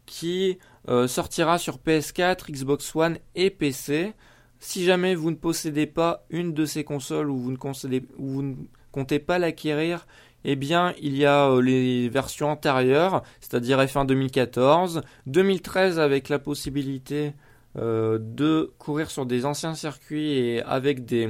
qui 0.04 0.58
euh, 0.88 1.08
sortira 1.08 1.56
sur 1.56 1.78
PS4, 1.78 2.52
Xbox 2.52 2.94
One 2.94 3.16
et 3.34 3.48
PC. 3.48 4.12
Si 4.58 4.84
jamais 4.84 5.14
vous 5.14 5.30
ne 5.30 5.36
possédez 5.36 5.86
pas 5.86 6.26
une 6.28 6.52
de 6.52 6.66
ces 6.66 6.84
consoles 6.84 7.30
ou 7.30 7.38
vous 7.38 8.42
ne, 8.42 8.54
comptez 8.92 9.18
pas 9.18 9.38
l'acquérir, 9.38 10.06
eh 10.44 10.56
bien, 10.56 10.92
il 11.00 11.16
y 11.16 11.24
a 11.24 11.48
euh, 11.48 11.62
les 11.62 12.10
versions 12.10 12.50
antérieures, 12.50 13.22
c'est-à-dire 13.40 13.80
F1 13.80 14.04
2014, 14.04 15.00
2013 15.26 15.98
avec 15.98 16.28
la 16.28 16.38
possibilité 16.38 17.32
de 17.76 18.72
courir 18.78 19.10
sur 19.10 19.26
des 19.26 19.46
anciens 19.46 19.74
circuits 19.74 20.32
et 20.32 20.62
avec 20.62 21.04
des, 21.04 21.28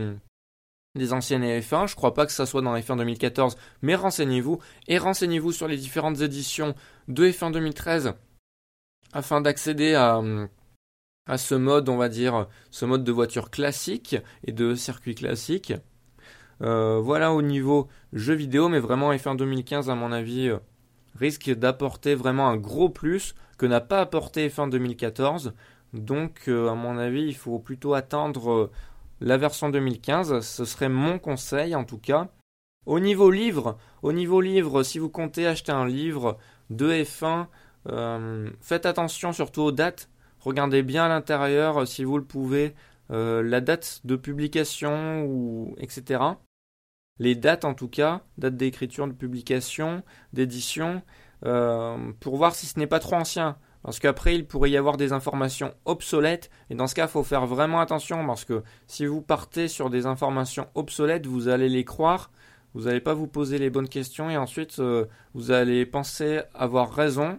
des 0.95 1.13
anciennes 1.13 1.45
F1. 1.45 1.89
Je 1.89 1.97
crois 1.97 2.15
pas 2.15 2.27
que 2.27 2.33
ça 2.33 2.47
soit 2.47 2.63
dans 2.63 2.77
F1 2.77 2.99
2014, 2.99 3.57
mais 3.83 3.95
renseignez-vous 3.95 4.59
et 4.89 4.99
renseignez-vous 4.99 5.53
sur 5.53 5.69
les 5.69 5.77
différentes 5.77 6.21
éditions 6.21 6.75
de 7.09 7.29
F1 7.29 7.53
2013 7.53 8.15
afin 9.13 9.41
d'accéder 9.41 9.95
à, 9.95 10.21
à 11.27 11.39
ce 11.39 11.55
mode, 11.55 11.89
on 11.89 11.97
va 11.97 12.09
dire, 12.09 12.49
ce 12.71 12.85
mode 12.85 13.05
de 13.05 13.13
voiture 13.13 13.51
classique 13.51 14.17
et 14.47 14.53
de 14.53 14.75
circuit 14.75 15.15
classique. 15.15 15.73
Euh, 16.63 17.01
voilà 17.01 17.33
au 17.33 17.43
niveau 17.43 17.89
jeu 18.13 18.35
vidéo, 18.35 18.69
mais 18.69 18.79
vraiment 18.79 19.13
F1 19.13 19.37
2015 19.37 19.91
à 19.91 19.95
mon 19.95 20.13
avis 20.13 20.49
euh, 20.49 20.59
risque 21.17 21.51
d'apporter 21.51 22.15
vraiment 22.15 22.49
un 22.49 22.57
gros 22.57 22.89
plus 22.89 23.35
que 23.59 23.67
n'a 23.67 23.81
pas 23.81 24.01
apporté 24.01 24.49
F1 24.49 24.71
2014. 24.71 25.55
Donc, 25.95 26.49
euh, 26.49 26.69
à 26.69 26.75
mon 26.75 26.99
avis, 26.99 27.23
il 27.23 27.37
faut 27.37 27.61
plutôt 27.61 27.95
attendre 27.95 28.51
euh, 28.51 28.71
la 29.21 29.37
version 29.37 29.71
2015. 29.71 30.41
Ce 30.41 30.65
serait 30.65 30.89
mon 30.89 31.19
conseil, 31.19 31.75
en 31.77 31.85
tout 31.85 31.99
cas. 31.99 32.29
Au 32.85 33.01
niveau 33.01 33.31
livre, 33.31 33.79
au 34.03 34.13
niveau 34.13 34.41
livre, 34.41 34.83
si 34.83 34.99
vous 34.99 35.09
comptez 35.09 35.47
acheter 35.47 35.73
un 35.73 35.87
livre 35.87 36.37
de 36.69 36.91
F1, 36.91 37.47
euh, 37.89 38.51
faites 38.61 38.87
attention 38.87 39.33
surtout 39.33 39.63
aux 39.63 39.73
dates. 39.73 40.11
Regardez 40.41 40.83
bien 40.83 41.05
à 41.05 41.09
l'intérieur, 41.09 41.87
si 41.87 42.05
vous 42.05 42.19
le 42.19 42.25
pouvez, 42.25 42.75
la 43.09 43.61
date 43.61 44.01
de 44.05 44.17
publication 44.17 45.25
ou 45.25 45.75
etc. 45.79 46.21
Les 47.19 47.35
dates 47.35 47.65
en 47.65 47.73
tout 47.73 47.89
cas, 47.89 48.21
date 48.37 48.57
d'écriture, 48.57 49.07
de 49.07 49.13
publication, 49.13 50.03
d'édition, 50.35 51.01
pour 51.41 52.37
voir 52.37 52.55
si 52.55 52.67
ce 52.67 52.79
n'est 52.79 52.87
pas 52.87 52.99
trop 52.99 53.17
ancien. 53.17 53.57
Parce 53.85 53.99
qu'après, 53.99 54.35
il 54.35 54.47
pourrait 54.47 54.71
y 54.71 54.79
avoir 54.79 54.97
des 54.97 55.13
informations 55.13 55.75
obsolètes. 55.85 56.51
Et 56.71 56.75
dans 56.75 56.87
ce 56.87 56.95
cas, 56.95 57.05
il 57.05 57.11
faut 57.11 57.23
faire 57.23 57.47
vraiment 57.47 57.81
attention. 57.81 58.27
Parce 58.27 58.47
que 58.47 58.63
si 58.87 59.05
vous 59.05 59.21
partez 59.21 59.69
sur 59.69 59.91
des 59.91 60.07
informations 60.07 60.69
obsolètes, 60.75 61.27
vous 61.27 61.49
allez 61.49 61.69
les 61.69 61.85
croire. 61.85 62.31
Vous 62.73 62.85
n'allez 62.85 63.01
pas 63.01 63.13
vous 63.13 63.27
poser 63.27 63.59
les 63.59 63.69
bonnes 63.69 63.91
questions. 63.91 64.31
Et 64.31 64.39
ensuite, 64.39 64.79
euh, 64.79 65.05
vous 65.35 65.51
allez 65.51 65.85
penser 65.85 66.41
avoir 66.55 66.95
raison. 66.95 67.39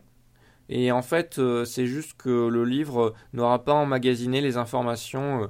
Et 0.70 0.92
en 0.92 1.02
fait, 1.02 1.40
euh, 1.40 1.66
c'est 1.66 1.88
juste 1.88 2.14
que 2.16 2.48
le 2.48 2.64
livre 2.64 3.16
n'aura 3.34 3.64
pas 3.64 3.74
emmagasiné 3.74 4.40
les 4.40 4.58
informations 4.58 5.44
euh, 5.44 5.48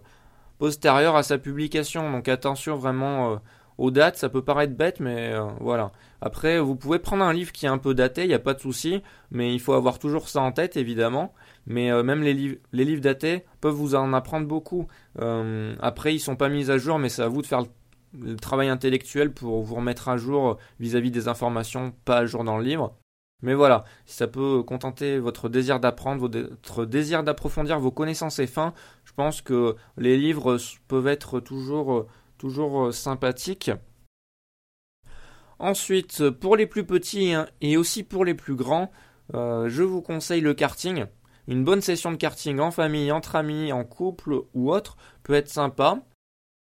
postérieures 0.59 1.17
à 1.17 1.23
sa 1.23 1.37
publication. 1.37 2.09
Donc 2.09 2.29
attention 2.29 2.77
vraiment 2.77 3.41
aux 3.77 3.91
dates, 3.91 4.17
ça 4.17 4.29
peut 4.29 4.41
paraître 4.41 4.73
bête, 4.73 4.99
mais 4.99 5.33
euh, 5.33 5.47
voilà. 5.59 5.91
Après, 6.21 6.59
vous 6.59 6.75
pouvez 6.75 6.99
prendre 6.99 7.23
un 7.23 7.33
livre 7.33 7.51
qui 7.51 7.65
est 7.65 7.69
un 7.69 7.77
peu 7.77 7.93
daté, 7.93 8.23
il 8.23 8.29
n'y 8.29 8.33
a 8.33 8.39
pas 8.39 8.53
de 8.53 8.59
souci, 8.59 9.01
mais 9.31 9.53
il 9.53 9.59
faut 9.59 9.73
avoir 9.73 9.99
toujours 9.99 10.29
ça 10.29 10.41
en 10.41 10.51
tête, 10.51 10.77
évidemment. 10.77 11.33
Mais 11.67 11.91
euh, 11.91 12.03
même 12.03 12.23
les, 12.23 12.33
livres, 12.33 13.01
datés 13.01 13.43
peuvent 13.59 13.73
vous 13.73 13.95
en 13.95 14.13
apprendre 14.13 14.47
beaucoup. 14.47 14.87
Euh, 15.19 15.75
après, 15.81 16.13
ils 16.15 16.19
sont 16.19 16.35
pas 16.35 16.49
mis 16.49 16.71
à 16.71 16.77
jour, 16.77 16.99
mais 16.99 17.09
c'est 17.09 17.21
à 17.21 17.27
vous 17.27 17.41
de 17.41 17.47
faire 17.47 17.63
le, 18.17 18.37
travail 18.37 18.69
intellectuel 18.69 19.33
pour 19.33 19.61
vous 19.61 19.75
remettre 19.75 20.07
à 20.07 20.15
jour 20.15 20.57
vis-à-vis 20.79 21.11
des 21.11 21.27
informations 21.27 21.93
pas 22.05 22.19
à 22.19 22.25
jour 22.25 22.45
dans 22.45 22.57
le 22.57 22.63
livre. 22.63 22.95
Mais 23.41 23.53
voilà, 23.53 23.83
si 24.05 24.15
ça 24.15 24.27
peut 24.27 24.63
contenter 24.63 25.19
votre 25.19 25.49
désir 25.49 25.81
d'apprendre, 25.81 26.21
votre 26.21 26.85
désir 26.85 27.23
d'approfondir 27.23 27.79
vos 27.79 27.91
connaissances 27.91 28.39
et 28.39 28.47
fins, 28.47 28.73
je 29.03 29.11
pense 29.11 29.41
que 29.41 29.75
les 29.97 30.15
livres 30.15 30.57
peuvent 30.87 31.07
être 31.07 31.41
toujours 31.41 32.07
toujours 32.37 32.85
euh, 32.85 32.91
sympathique. 32.91 33.71
Ensuite, 35.59 36.29
pour 36.29 36.57
les 36.57 36.67
plus 36.67 36.85
petits 36.85 37.33
hein, 37.33 37.47
et 37.61 37.77
aussi 37.77 38.03
pour 38.03 38.25
les 38.25 38.33
plus 38.33 38.55
grands, 38.55 38.91
euh, 39.33 39.69
je 39.69 39.83
vous 39.83 40.01
conseille 40.01 40.41
le 40.41 40.53
karting. 40.53 41.05
Une 41.47 41.63
bonne 41.63 41.81
session 41.81 42.11
de 42.11 42.17
karting 42.17 42.59
en 42.59 42.71
famille, 42.71 43.11
entre 43.11 43.35
amis, 43.35 43.71
en 43.71 43.83
couple 43.83 44.41
ou 44.53 44.71
autre 44.71 44.97
peut 45.23 45.33
être 45.33 45.49
sympa. 45.49 45.99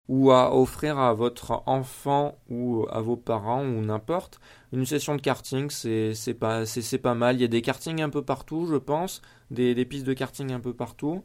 Ou 0.08 0.32
à 0.32 0.54
offrir 0.54 0.98
à 0.98 1.14
votre 1.14 1.62
enfant 1.66 2.36
ou 2.50 2.86
à 2.90 3.00
vos 3.00 3.16
parents 3.16 3.64
ou 3.64 3.80
n'importe. 3.80 4.40
Une 4.72 4.84
session 4.84 5.14
de 5.14 5.20
karting, 5.20 5.70
c'est 5.70 6.34
pas, 6.34 6.64
pas 7.02 7.14
mal. 7.14 7.36
Il 7.36 7.42
y 7.42 7.44
a 7.44 7.48
des 7.48 7.62
kartings 7.62 8.02
un 8.02 8.10
peu 8.10 8.22
partout, 8.22 8.66
je 8.66 8.76
pense. 8.76 9.22
des 9.50 9.84
pistes 9.84 10.06
de 10.06 10.12
karting 10.12 10.52
un 10.52 10.60
peu 10.60 10.74
partout. 10.74 11.22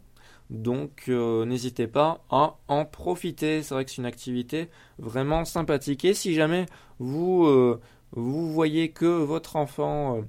Donc 0.49 1.05
euh, 1.09 1.45
n'hésitez 1.45 1.87
pas 1.87 2.23
à 2.29 2.57
en 2.67 2.85
profiter. 2.85 3.63
C'est 3.63 3.73
vrai 3.73 3.85
que 3.85 3.91
c'est 3.91 3.97
une 3.97 4.05
activité 4.05 4.69
vraiment 4.97 5.45
sympathique. 5.45 6.05
Et 6.05 6.13
si 6.13 6.33
jamais 6.33 6.65
vous, 6.99 7.45
euh, 7.45 7.81
voyez 8.13 8.91
que 8.91 9.05
votre 9.05 9.57
enfant, 9.57 10.17
euh, 10.17 10.21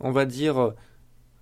on 0.00 0.12
va 0.12 0.26
dire, 0.26 0.74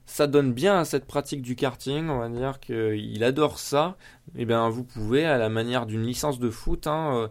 ça 0.07 0.27
donne 0.27 0.53
bien 0.53 0.79
à 0.81 0.85
cette 0.85 1.07
pratique 1.07 1.43
du 1.43 1.57
karting, 1.57 2.09
on 2.09 2.21
va 2.21 2.29
dire 2.29 2.61
qu'il 2.61 3.23
adore 3.25 3.59
ça, 3.59 3.97
et 4.35 4.43
eh 4.43 4.45
bien 4.47 4.69
vous 4.69 4.85
pouvez, 4.85 5.25
à 5.25 5.39
la 5.39 5.49
manière 5.49 5.87
d'une 5.87 6.05
licence 6.05 6.39
de 6.39 6.51
foot, 6.51 6.87
hein, 6.87 7.31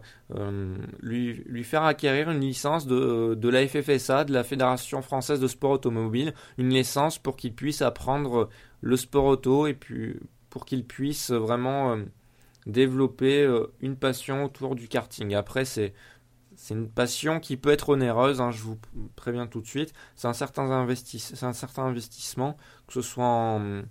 lui, 1.00 1.42
lui, 1.46 1.64
faire 1.64 1.84
acquérir 1.84 2.30
une 2.30 2.40
licence 2.40 2.86
de, 2.86 3.34
de 3.34 3.48
la 3.48 3.66
FFSA, 3.66 4.24
de 4.24 4.32
la 4.32 4.44
Fédération 4.44 5.02
française 5.02 5.40
de 5.40 5.46
sport 5.46 5.70
automobile, 5.70 6.34
une 6.58 6.70
licence 6.70 7.18
pour 7.18 7.36
qu'il 7.36 7.54
puisse 7.54 7.80
apprendre 7.80 8.48
le 8.80 8.96
sport 8.96 9.24
auto 9.24 9.66
et 9.66 9.74
puis 9.74 10.16
pour 10.54 10.66
qu'il 10.66 10.86
puisse 10.86 11.32
vraiment 11.32 11.94
euh, 11.94 12.04
développer 12.66 13.42
euh, 13.42 13.66
une 13.80 13.96
passion 13.96 14.44
autour 14.44 14.76
du 14.76 14.86
karting. 14.86 15.34
Après, 15.34 15.64
c'est 15.64 15.94
c'est 16.54 16.74
une 16.74 16.88
passion 16.88 17.40
qui 17.40 17.56
peut 17.56 17.70
être 17.70 17.88
onéreuse, 17.88 18.40
hein, 18.40 18.52
je 18.52 18.62
vous 18.62 18.78
préviens 19.16 19.48
tout 19.48 19.60
de 19.60 19.66
suite. 19.66 19.92
C'est 20.14 20.28
un, 20.28 20.32
certain 20.32 20.70
un 20.70 21.52
certain 21.52 21.82
investissement, 21.82 22.56
que 22.86 22.92
ce 22.92 23.02
soit 23.02 23.24
en, 23.24 23.82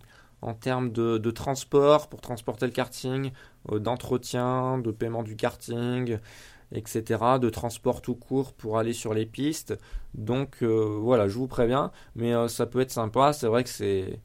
en 0.41 0.53
termes 0.53 0.93
de, 0.93 1.17
de, 1.17 1.31
transport 1.31 2.07
pour 2.07 2.21
transporter 2.21 2.65
le 2.65 2.71
karting, 2.71 3.33
euh, 3.73 3.79
d'entretien, 3.79 4.77
de 4.77 4.91
paiement 4.91 5.23
du 5.23 5.35
karting, 5.35 6.17
etc., 6.71 7.39
de 7.41 7.49
transport 7.49 8.01
tout 8.01 8.15
court 8.15 8.53
pour 8.53 8.77
aller 8.77 8.93
sur 8.93 9.13
les 9.13 9.25
pistes. 9.25 9.77
Donc 10.13 10.63
voilà, 10.63 11.27
je 11.27 11.37
vous 11.37 11.47
préviens, 11.47 11.91
mais 12.15 12.47
ça 12.47 12.65
peut 12.67 12.79
être 12.79 12.91
sympa. 12.91 13.33
C'est 13.33 13.47
vrai 13.47 13.65
que 13.65 13.69
c'est 13.69 14.21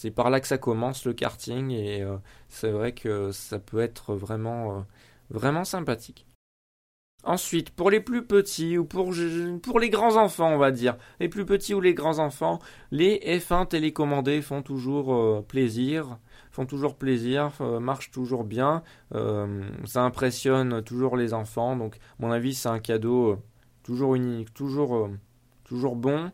c'est 0.00 0.12
par 0.12 0.30
là 0.30 0.38
que 0.38 0.46
ça 0.46 0.58
commence 0.58 1.04
le 1.06 1.12
karting 1.12 1.72
et 1.72 2.02
euh, 2.02 2.18
c'est 2.48 2.70
vrai 2.70 2.92
que 2.92 3.32
ça 3.32 3.58
peut 3.58 3.80
être 3.80 4.14
vraiment, 4.14 4.76
euh, 4.76 4.80
vraiment 5.30 5.64
sympathique. 5.64 6.24
Ensuite, 7.24 7.70
pour 7.70 7.90
les 7.90 7.98
plus 7.98 8.24
petits 8.24 8.78
ou 8.78 8.84
pour, 8.84 9.10
les 9.80 9.90
grands 9.90 10.14
enfants, 10.14 10.50
on 10.50 10.56
va 10.56 10.70
dire, 10.70 10.96
les 11.18 11.28
plus 11.28 11.44
petits 11.44 11.74
ou 11.74 11.80
les 11.80 11.94
grands 11.94 12.20
enfants, 12.20 12.60
les 12.92 13.18
F1 13.26 13.66
télécommandés 13.66 14.40
font 14.40 14.62
toujours 14.62 15.12
euh, 15.12 15.44
plaisir, 15.46 16.20
font 16.52 16.64
toujours 16.64 16.94
plaisir, 16.94 17.50
marchent 17.80 18.12
toujours 18.12 18.44
bien, 18.44 18.84
ça 19.12 20.02
impressionne 20.02 20.82
toujours 20.82 21.16
les 21.16 21.34
enfants, 21.34 21.76
donc 21.76 21.96
à 21.96 21.98
mon 22.20 22.30
avis 22.30 22.54
c'est 22.54 22.68
un 22.68 22.78
cadeau 22.78 23.36
toujours 23.82 24.14
unique, 24.14 24.54
toujours, 24.54 25.10
toujours 25.64 25.94
bon. 25.94 26.32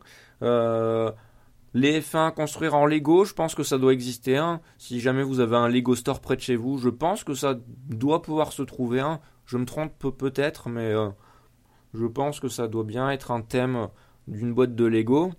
Les 1.75 1.99
F1 1.99 2.33
construire 2.33 2.73
en 2.73 2.85
Lego, 2.85 3.25
je 3.25 3.33
pense 3.33 3.53
que 3.53 3.63
ça 3.63 3.77
doit 3.77 3.91
exister 3.91 4.37
un. 4.37 4.61
Si 4.77 5.01
jamais 5.01 5.23
vous 5.23 5.41
avez 5.41 5.57
un 5.57 5.67
Lego 5.67 5.93
Store 5.93 6.21
près 6.21 6.37
de 6.37 6.41
chez 6.41 6.55
vous, 6.55 6.77
je 6.77 6.87
pense 6.87 7.25
que 7.25 7.33
ça 7.33 7.59
doit 7.89 8.21
pouvoir 8.21 8.53
se 8.53 8.63
trouver 8.63 9.01
un. 9.01 9.19
Je 9.45 9.57
me 9.57 9.65
trompe 9.65 9.91
peut-être, 10.17 10.69
mais 10.69 10.93
euh, 10.93 11.09
je 11.93 12.05
pense 12.05 12.39
que 12.39 12.47
ça 12.47 12.69
doit 12.69 12.85
bien 12.85 13.09
être 13.11 13.31
un 13.31 13.41
thème 13.41 13.89
d'une 14.29 14.53
boîte 14.53 14.73
de 14.73 14.85
Lego. 14.85 15.33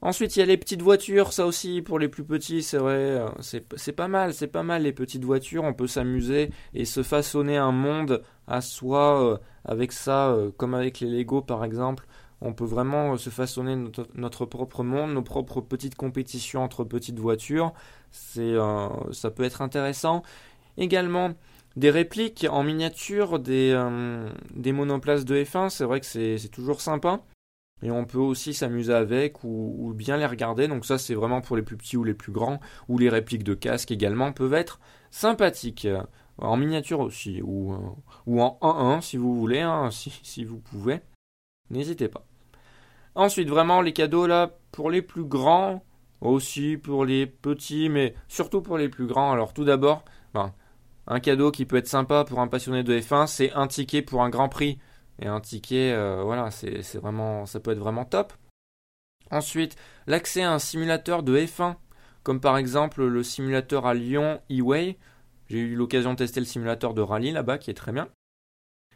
Ensuite, 0.00 0.36
il 0.36 0.38
y 0.38 0.42
a 0.42 0.46
les 0.46 0.56
petites 0.56 0.80
voitures, 0.80 1.34
ça 1.34 1.44
aussi 1.44 1.82
pour 1.82 1.98
les 1.98 2.08
plus 2.08 2.24
petits, 2.24 2.62
c'est 2.62 2.78
vrai, 2.78 2.94
euh, 2.94 3.28
c'est 3.42 3.92
pas 3.92 4.08
mal, 4.08 4.32
c'est 4.32 4.46
pas 4.46 4.62
mal 4.62 4.84
les 4.84 4.94
petites 4.94 5.26
voitures, 5.26 5.64
on 5.64 5.74
peut 5.74 5.86
s'amuser 5.86 6.48
et 6.72 6.86
se 6.86 7.02
façonner 7.02 7.58
un 7.58 7.72
monde 7.72 8.22
à 8.46 8.62
soi 8.62 9.22
euh, 9.22 9.36
avec 9.66 9.92
ça, 9.92 10.34
comme 10.56 10.72
avec 10.72 11.00
les 11.00 11.10
Lego 11.10 11.42
par 11.42 11.62
exemple. 11.62 12.06
On 12.42 12.52
peut 12.54 12.64
vraiment 12.64 13.16
se 13.16 13.28
façonner 13.30 13.76
notre, 14.14 14.46
propre 14.46 14.82
monde, 14.82 15.12
nos 15.12 15.22
propres 15.22 15.60
petites 15.60 15.94
compétitions 15.94 16.62
entre 16.62 16.84
petites 16.84 17.18
voitures. 17.18 17.74
C'est, 18.10 18.54
ça 19.12 19.30
peut 19.30 19.42
être 19.42 19.60
intéressant. 19.60 20.22
Également, 20.78 21.34
des 21.76 21.90
répliques 21.90 22.46
en 22.50 22.62
miniature 22.64 23.38
des, 23.38 23.72
euh, 23.74 24.30
des 24.54 24.72
monoplaces 24.72 25.24
de 25.24 25.36
F1, 25.36 25.68
c'est 25.68 25.84
vrai 25.84 26.00
que 26.00 26.06
c'est 26.06 26.50
toujours 26.50 26.80
sympa. 26.80 27.22
Et 27.82 27.90
on 27.90 28.04
peut 28.04 28.18
aussi 28.18 28.52
s'amuser 28.52 28.92
avec 28.92 29.42
ou, 29.44 29.92
bien 29.94 30.16
les 30.16 30.26
regarder. 30.26 30.68
Donc 30.68 30.84
ça 30.84 30.98
c'est 30.98 31.14
vraiment 31.14 31.40
pour 31.40 31.56
les 31.56 31.62
plus 31.62 31.76
petits 31.76 31.96
ou 31.96 32.04
les 32.04 32.14
plus 32.14 32.32
grands. 32.32 32.60
Ou 32.88 32.98
les 32.98 33.08
répliques 33.08 33.44
de 33.44 33.54
casque 33.54 33.90
également 33.90 34.32
peuvent 34.32 34.54
être 34.54 34.80
sympathiques. 35.10 35.88
En 36.38 36.56
miniature 36.56 37.00
aussi. 37.00 37.40
Ou, 37.42 37.72
euh, 37.72 38.40
en 38.40 38.98
1-1 38.98 39.00
si 39.00 39.16
vous 39.16 39.34
voulez. 39.34 39.60
Hein, 39.60 39.90
si 39.90 40.44
vous 40.44 40.58
pouvez. 40.58 41.00
N'hésitez 41.70 42.08
pas. 42.08 42.29
Ensuite 43.14 43.48
vraiment 43.48 43.82
les 43.82 43.92
cadeaux 43.92 44.26
là 44.26 44.50
pour 44.72 44.90
les 44.90 45.02
plus 45.02 45.24
grands. 45.24 45.84
Aussi 46.20 46.76
pour 46.76 47.06
les 47.06 47.26
petits 47.26 47.88
mais 47.88 48.14
surtout 48.28 48.60
pour 48.60 48.76
les 48.76 48.88
plus 48.88 49.06
grands. 49.06 49.32
Alors 49.32 49.54
tout 49.54 49.64
d'abord, 49.64 50.04
ben, 50.34 50.52
un 51.06 51.20
cadeau 51.20 51.50
qui 51.50 51.64
peut 51.64 51.76
être 51.76 51.88
sympa 51.88 52.24
pour 52.24 52.40
un 52.40 52.48
passionné 52.48 52.82
de 52.82 52.98
F1, 52.98 53.26
c'est 53.26 53.52
un 53.52 53.66
ticket 53.66 54.02
pour 54.02 54.22
un 54.22 54.30
Grand 54.30 54.48
Prix. 54.48 54.78
Et 55.20 55.26
un 55.26 55.40
ticket, 55.40 55.92
euh, 55.92 56.22
voilà, 56.24 56.50
c'est 56.50 56.96
vraiment, 56.96 57.44
ça 57.44 57.60
peut 57.60 57.72
être 57.72 57.78
vraiment 57.78 58.04
top. 58.04 58.32
Ensuite, 59.30 59.76
l'accès 60.06 60.42
à 60.42 60.52
un 60.52 60.58
simulateur 60.58 61.22
de 61.22 61.36
F1, 61.36 61.76
comme 62.22 62.40
par 62.40 62.56
exemple 62.56 63.04
le 63.04 63.22
simulateur 63.22 63.86
à 63.86 63.94
Lyon 63.94 64.40
E-Way. 64.50 64.98
J'ai 65.48 65.58
eu 65.58 65.74
l'occasion 65.74 66.12
de 66.12 66.18
tester 66.18 66.40
le 66.40 66.46
simulateur 66.46 66.94
de 66.94 67.02
rallye 67.02 67.32
là-bas, 67.32 67.58
qui 67.58 67.70
est 67.70 67.74
très 67.74 67.92
bien. 67.92 68.08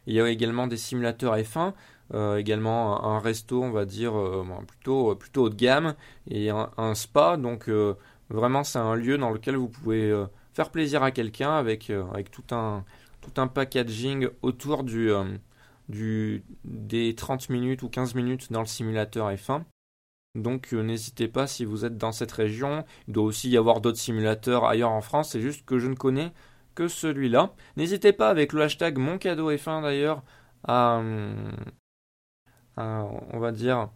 Il 0.07 0.13
y 0.13 0.21
a 0.21 0.29
également 0.29 0.67
des 0.67 0.77
simulateurs 0.77 1.35
F1, 1.37 1.73
euh, 2.13 2.37
également 2.37 3.03
un, 3.03 3.19
resto, 3.19 3.63
on 3.63 3.71
va 3.71 3.85
dire, 3.85 4.17
euh, 4.17 4.45
plutôt, 4.67 5.15
plutôt 5.15 5.45
haut 5.45 5.49
de 5.49 5.55
gamme, 5.55 5.95
et 6.29 6.49
un 6.49 6.95
spa. 6.95 7.37
Donc 7.37 7.69
vraiment, 8.29 8.63
c'est 8.63 8.79
un 8.79 8.95
lieu 8.95 9.17
dans 9.17 9.31
lequel 9.31 9.55
vous 9.55 9.69
pouvez 9.69 10.13
faire 10.55 10.71
plaisir 10.71 11.03
à 11.03 11.11
quelqu'un 11.11 11.51
avec, 11.51 11.89
euh, 11.89 12.05
avec 12.11 12.31
tout, 12.31 12.55
un, 12.55 12.85
tout 13.21 13.39
un 13.39 13.47
packaging 13.47 14.29
autour 14.41 14.83
du, 14.85 15.11
euh, 15.11 15.25
du, 15.89 16.43
des 16.63 17.13
30 17.13 17.49
minutes 17.49 17.83
ou 17.83 17.89
15 17.89 18.15
minutes 18.15 18.51
dans 18.51 18.61
le 18.61 18.65
simulateur 18.65 19.29
F1. 19.31 19.63
Donc 20.35 20.73
euh, 20.73 20.81
n'hésitez 20.81 21.27
pas 21.27 21.45
si 21.45 21.65
vous 21.65 21.83
êtes 21.85 21.97
dans 21.97 22.13
cette 22.13 22.31
région. 22.31 22.85
Il 23.07 23.13
doit 23.13 23.25
aussi 23.25 23.49
y 23.49 23.57
avoir 23.57 23.81
d'autres 23.81 23.99
simulateurs 23.99 24.65
ailleurs 24.65 24.91
en 24.91 25.01
France. 25.01 25.31
C'est 25.31 25.41
juste 25.41 25.65
que 25.65 25.77
je 25.77 25.87
ne 25.87 25.95
connais 25.95 26.31
que 26.73 26.87
celui-là. 26.87 27.53
N'hésitez 27.75 28.13
pas 28.13 28.29
avec 28.29 28.53
le 28.53 28.61
hashtag 28.63 28.97
mon 28.97 29.17
cadeau 29.17 29.51
F1 29.51 29.81
d'ailleurs 29.81 30.23
à, 30.67 31.01
on 32.77 33.39
va 33.39 33.51
dire 33.51 33.89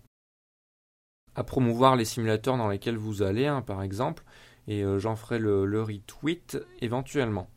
à 1.35 1.43
promouvoir 1.43 1.95
les 1.95 2.05
simulateurs 2.05 2.57
dans 2.57 2.69
lesquels 2.69 2.97
vous 2.97 3.21
allez, 3.21 3.47
hein, 3.47 3.61
par 3.61 3.83
exemple 3.83 4.23
et 4.69 4.83
euh, 4.83 4.99
j'en 4.99 5.15
ferai 5.15 5.39
le, 5.39 5.81
retweet 5.81 6.57
éventuellement. 6.79 7.49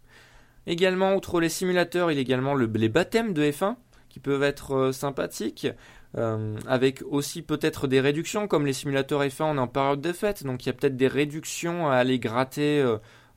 Également, 0.67 1.15
outre 1.15 1.41
les 1.41 1.49
simulateurs, 1.49 2.11
il 2.11 2.15
y 2.15 2.19
a 2.19 2.23
également 2.23 2.55
les 2.55 2.89
baptêmes 2.89 3.35
de 3.35 3.43
F1 3.43 3.77
qui 4.09 4.19
peuvent 4.19 4.43
être 4.43 4.75
euh, 4.75 4.93
sympathiques, 4.93 5.69
euh, 6.17 6.57
avec 6.67 7.03
aussi 7.03 7.43
peut-être 7.43 7.87
des 7.87 8.01
réductions, 8.01 8.49
comme 8.49 8.67
les 8.67 8.73
simulateurs 8.73 9.23
F1, 9.23 9.45
on 9.45 9.57
est 9.57 9.61
en 9.61 9.69
période 9.69 10.01
de 10.01 10.13
fête, 10.13 10.45
donc 10.45 10.65
il 10.65 10.69
y 10.69 10.71
a 10.71 10.73
peut-être 10.73 10.97
des 10.97 11.09
réductions 11.09 11.89
à 11.89 11.97
aller 11.97 12.19
gratter 12.19 12.85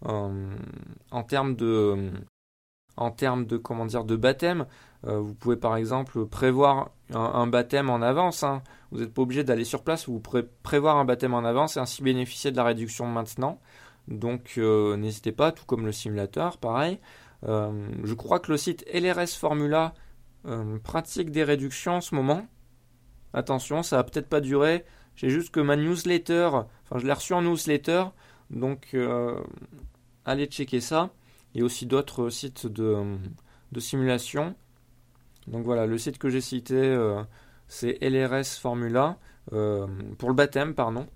en 0.02 1.24
termes 1.24 1.56
de 1.56 2.12
en 2.98 3.10
de 3.10 3.58
comment 3.58 3.86
dire 3.86 4.04
de 4.04 4.16
baptême. 4.16 4.68
Vous 5.06 5.36
pouvez 5.36 5.56
par 5.56 5.78
exemple 5.78 6.26
prévoir 6.26 6.90
un, 7.14 7.48
baptême 7.48 7.90
en 7.90 8.02
avance. 8.02 8.44
Hein. 8.44 8.64
Vous 8.92 9.00
n'êtes 9.00 9.14
pas 9.14 9.22
obligé 9.22 9.44
d'aller 9.44 9.64
sur 9.64 9.84
place, 9.84 10.08
vous 10.08 10.20
pouvez 10.20 10.44
prévoir 10.44 10.98
un 10.98 11.06
baptême 11.06 11.34
en 11.34 11.44
avance 11.44 11.78
et 11.78 11.80
ainsi 11.80 12.02
bénéficier 12.02 12.52
de 12.52 12.58
la 12.58 12.64
réduction 12.64 13.06
maintenant. 13.06 13.60
Donc 14.08 14.54
euh, 14.58 14.98
n'hésitez 14.98 15.32
pas, 15.32 15.52
tout 15.52 15.66
comme 15.66 15.86
le 15.86 15.92
simulateur, 15.92 16.58
pareil. 16.58 17.00
Euh, 17.44 17.88
je 18.04 18.14
crois 18.14 18.40
que 18.40 18.52
le 18.52 18.58
site 18.58 18.86
LRS 18.94 19.36
Formula 19.38 19.94
euh, 20.46 20.78
pratique 20.80 21.32
des 21.32 21.44
réductions 21.44 21.96
en 21.96 22.02
ce 22.02 22.16
moment. 22.16 22.48
Attention, 23.34 23.84
ça 23.84 23.98
va 23.98 24.04
peut-être 24.04 24.30
pas 24.30 24.42
durer. 24.42 24.86
J'ai 25.16 25.30
juste 25.30 25.52
que 25.52 25.60
ma 25.60 25.76
newsletter, 25.76 26.50
enfin 26.84 26.98
je 26.98 27.06
l'ai 27.06 27.14
reçu 27.14 27.34
en 27.34 27.42
newsletter, 27.42 28.06
donc 28.50 28.96
allez 30.26 30.46
checker 30.48 30.82
ça. 30.82 31.12
Il 31.54 31.60
y 31.60 31.62
a 31.62 31.66
aussi 31.66 31.86
d'autres 31.86 32.30
sites 32.30 32.68
de, 32.68 33.18
de 33.72 33.80
simulation. 33.80 34.56
Donc 35.48 35.64
voilà, 35.66 35.86
le 35.86 35.98
site 35.98 36.18
que 36.18 36.30
j'ai 36.30 36.42
cité, 36.42 36.76
euh, 36.76 37.22
c'est 37.68 37.98
LRS 38.02 38.60
Formula, 38.60 39.18
euh, 39.54 39.88
pour 40.18 40.30
le 40.30 40.36
baptême, 40.36 40.74
pardon. 40.74 41.08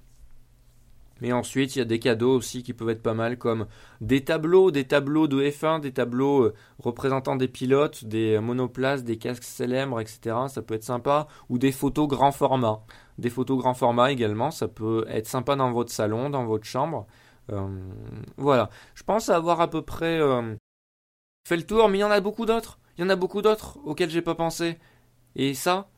Mais 1.22 1.34
ensuite, 1.34 1.76
il 1.76 1.80
y 1.80 1.82
a 1.82 1.86
des 1.86 2.00
cadeaux 2.00 2.34
aussi 2.38 2.64
qui 2.64 2.74
peuvent 2.74 2.90
être 2.90 3.02
pas 3.04 3.14
mal, 3.14 3.38
comme 3.38 3.68
des 4.00 4.24
tableaux, 4.24 4.72
des 4.72 4.86
tableaux 4.86 5.28
de 5.28 5.42
F1, 5.42 5.82
des 5.82 5.92
tableaux 5.92 6.44
euh, 6.44 6.54
représentant 6.78 7.36
des 7.36 7.50
pilotes, 7.50 8.06
des 8.06 8.40
monoplaces, 8.40 9.04
des 9.04 9.18
casques 9.18 9.44
célèbres, 9.44 10.00
etc. 10.00 10.36
Ça 10.48 10.62
peut 10.62 10.76
être 10.76 10.84
sympa. 10.84 11.28
Ou 11.50 11.58
des 11.58 11.74
photos 11.74 12.08
grand 12.08 12.32
format. 12.32 12.82
Des 13.18 13.30
photos 13.30 13.58
grand 13.58 13.74
format 13.74 14.12
également, 14.12 14.52
ça 14.52 14.70
peut 14.70 15.06
être 15.10 15.28
sympa 15.28 15.58
dans 15.58 15.72
votre 15.74 15.92
salon, 15.92 16.30
dans 16.30 16.46
votre 16.46 16.66
chambre. 16.66 17.06
voilà. 18.38 18.70
Je 18.96 19.04
pense 19.04 19.28
avoir 19.30 19.60
à 19.60 19.70
peu 19.70 19.82
près 19.82 20.20
fait 21.46 21.58
le 21.58 21.64
tour, 21.66 21.90
mais 21.90 21.98
il 21.98 22.02
y 22.02 22.04
en 22.06 22.12
a 22.12 22.22
beaucoup 22.22 22.46
d'autres. 22.46 22.80
Il 23.00 23.04
y 23.04 23.06
en 23.06 23.10
a 23.10 23.16
beaucoup 23.16 23.42
d'autres 23.42 23.80
auxquels 23.86 24.10
j'ai 24.10 24.22
pas 24.22 24.36
pensé. 24.36 24.78
Et 25.38 25.54
ça, 25.54 25.90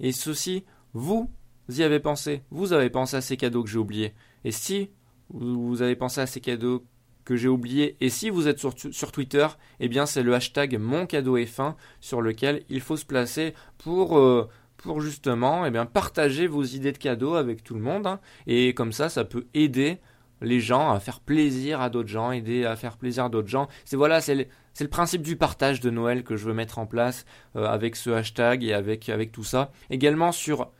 et 0.00 0.10
ceci, 0.10 0.64
vous 0.94 1.30
y 1.68 1.82
avez 1.82 2.00
pensé. 2.00 2.44
Vous 2.50 2.72
avez 2.72 2.88
pensé 2.88 3.18
à 3.18 3.20
ces 3.20 3.36
cadeaux 3.36 3.62
que 3.62 3.68
j'ai 3.68 3.76
oubliés. 3.76 4.14
Et 4.42 4.50
si 4.50 4.88
vous 5.28 5.82
avez 5.82 5.96
pensé 5.96 6.22
à 6.22 6.26
ces 6.26 6.40
cadeaux 6.40 6.86
que 7.26 7.36
j'ai 7.36 7.48
oubliés, 7.48 7.98
et 8.00 8.08
si 8.08 8.30
vous 8.30 8.48
êtes 8.48 8.58
sur, 8.58 9.12
Twitter, 9.12 9.48
eh 9.80 9.88
bien 9.88 10.06
c'est 10.06 10.22
le 10.22 10.34
hashtag 10.34 10.78
mon 10.78 11.04
cadeau 11.04 11.36
est 11.36 11.44
fin 11.44 11.76
sur 12.00 12.22
lequel 12.22 12.64
il 12.70 12.80
faut 12.80 12.96
se 12.96 13.04
placer 13.04 13.52
pour 13.76 14.16
euh, 14.16 14.48
pour 14.78 15.02
justement 15.02 15.66
eh 15.66 15.70
bien 15.70 15.84
partager 15.84 16.46
vos 16.46 16.64
idées 16.64 16.92
de 16.92 16.96
cadeaux 16.96 17.34
avec 17.34 17.62
tout 17.62 17.74
le 17.74 17.82
monde. 17.82 18.06
Hein. 18.06 18.20
Et 18.46 18.72
comme 18.72 18.92
ça, 18.92 19.10
ça 19.10 19.26
peut 19.26 19.46
aider 19.52 19.98
les 20.40 20.60
gens 20.60 20.90
à 20.90 21.00
faire 21.00 21.20
plaisir 21.20 21.80
à 21.80 21.90
d'autres 21.90 22.08
gens, 22.08 22.30
aider 22.32 22.64
à 22.64 22.76
faire 22.76 22.96
plaisir 22.96 23.24
à 23.24 23.28
d'autres 23.28 23.48
gens. 23.48 23.68
C'est 23.84 23.96
voilà, 23.96 24.20
c'est 24.20 24.34
le, 24.34 24.88
principe 24.88 25.22
du 25.22 25.36
partage 25.36 25.80
de 25.80 25.90
Noël 25.90 26.22
que 26.22 26.36
je 26.36 26.46
veux 26.46 26.54
mettre 26.54 26.78
en 26.78 26.86
place 26.86 27.24
euh, 27.56 27.66
avec 27.66 27.96
ce 27.96 28.10
hashtag 28.10 28.62
et 28.64 28.72
avec, 28.72 29.32
tout 29.32 29.44
ça. 29.44 29.72
Également 29.90 30.32
sur 30.32 30.70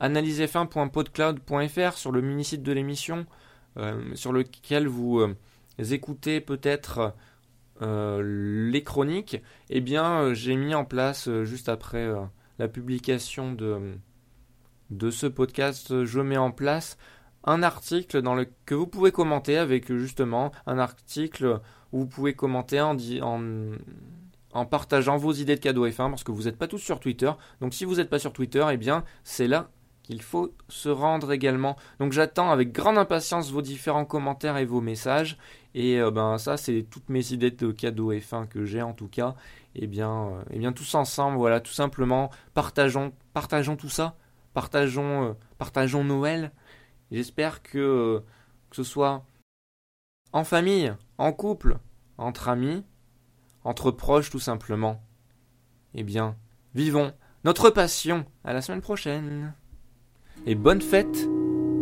analysef1.podcloud.fr, 0.00 1.96
sur 1.96 2.12
le 2.12 2.20
mini-site 2.20 2.62
de 2.62 2.72
l'émission, 2.72 3.26
euh, 3.76 4.14
sur 4.14 4.32
lequel 4.32 4.88
vous 4.88 5.20
euh, 5.20 5.36
écoutez 5.78 6.40
peut-être 6.40 7.14
les 7.80 8.82
chroniques, 8.82 9.42
eh 9.68 9.80
bien 9.82 10.32
j'ai 10.32 10.56
mis 10.56 10.74
en 10.74 10.86
place 10.86 11.28
juste 11.42 11.68
après 11.68 12.08
la 12.58 12.68
publication 12.68 13.52
de 13.52 15.10
ce 15.10 15.26
podcast, 15.26 16.04
je 16.04 16.20
mets 16.20 16.38
en 16.38 16.50
place 16.52 16.96
un 17.44 17.62
article 17.62 18.22
dans 18.22 18.34
le, 18.34 18.48
que 18.66 18.74
vous 18.74 18.86
pouvez 18.86 19.12
commenter 19.12 19.56
avec 19.56 19.92
justement 19.92 20.52
un 20.66 20.78
article 20.78 21.60
où 21.92 22.00
vous 22.00 22.06
pouvez 22.06 22.34
commenter 22.34 22.80
en, 22.80 22.96
en, 23.22 23.42
en 24.52 24.66
partageant 24.66 25.16
vos 25.16 25.32
idées 25.32 25.56
de 25.56 25.60
cadeaux 25.60 25.86
F1 25.86 26.10
parce 26.10 26.24
que 26.24 26.32
vous 26.32 26.44
n'êtes 26.44 26.56
pas 26.56 26.68
tous 26.68 26.78
sur 26.78 27.00
Twitter. 27.00 27.30
Donc 27.60 27.74
si 27.74 27.84
vous 27.84 27.96
n'êtes 27.96 28.10
pas 28.10 28.18
sur 28.18 28.32
Twitter, 28.32 28.64
eh 28.70 28.76
bien 28.76 29.04
c'est 29.24 29.48
là 29.48 29.70
qu'il 30.02 30.22
faut 30.22 30.54
se 30.68 30.88
rendre 30.88 31.32
également. 31.32 31.76
Donc 31.98 32.12
j'attends 32.12 32.50
avec 32.50 32.72
grande 32.72 32.98
impatience 32.98 33.50
vos 33.50 33.62
différents 33.62 34.04
commentaires 34.04 34.56
et 34.56 34.64
vos 34.64 34.80
messages. 34.80 35.38
Et 35.74 36.00
euh, 36.00 36.10
ben 36.10 36.38
ça 36.38 36.56
c'est 36.56 36.86
toutes 36.88 37.08
mes 37.08 37.32
idées 37.32 37.50
de 37.50 37.72
cadeaux 37.72 38.12
F1 38.12 38.46
que 38.46 38.64
j'ai 38.64 38.82
en 38.82 38.92
tout 38.92 39.08
cas. 39.08 39.34
Et 39.74 39.84
eh 39.84 39.86
bien, 39.88 40.28
euh, 40.28 40.42
eh 40.52 40.58
bien 40.58 40.72
tous 40.72 40.94
ensemble, 40.94 41.36
voilà, 41.36 41.60
tout 41.60 41.72
simplement, 41.72 42.30
partageons, 42.54 43.12
partageons 43.32 43.74
tout 43.74 43.88
ça, 43.88 44.16
partageons, 44.52 45.30
euh, 45.30 45.32
partageons 45.58 46.04
Noël. 46.04 46.52
J'espère 47.10 47.62
que, 47.62 48.22
ce 48.72 48.82
soit 48.82 49.24
en 50.32 50.44
famille, 50.44 50.92
en 51.18 51.32
couple, 51.32 51.78
entre 52.18 52.48
amis, 52.48 52.84
entre 53.62 53.90
proches 53.90 54.30
tout 54.30 54.40
simplement. 54.40 55.02
Eh 55.94 56.02
bien, 56.02 56.36
vivons 56.74 57.12
notre 57.44 57.70
passion. 57.70 58.24
À 58.42 58.52
la 58.52 58.62
semaine 58.62 58.80
prochaine. 58.80 59.54
Et 60.46 60.54
bonne 60.54 60.80
fête 60.80 61.28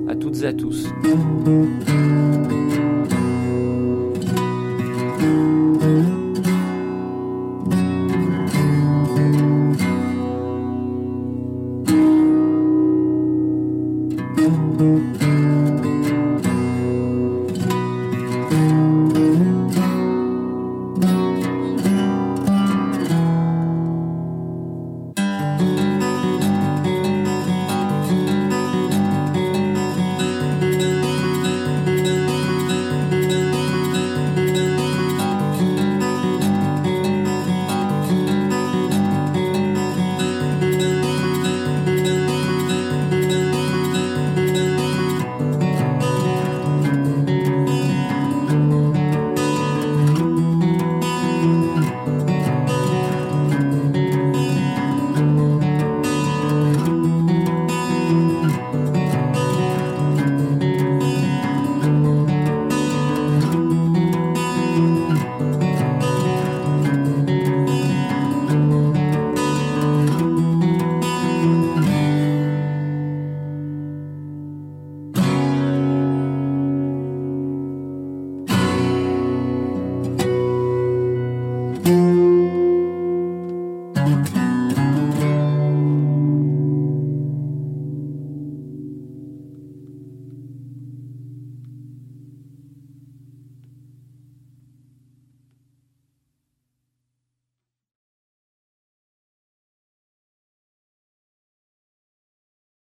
à 0.09 0.15
toutes 0.15 0.43
et 0.43 0.47
à 0.47 0.53
tous. 0.53 0.87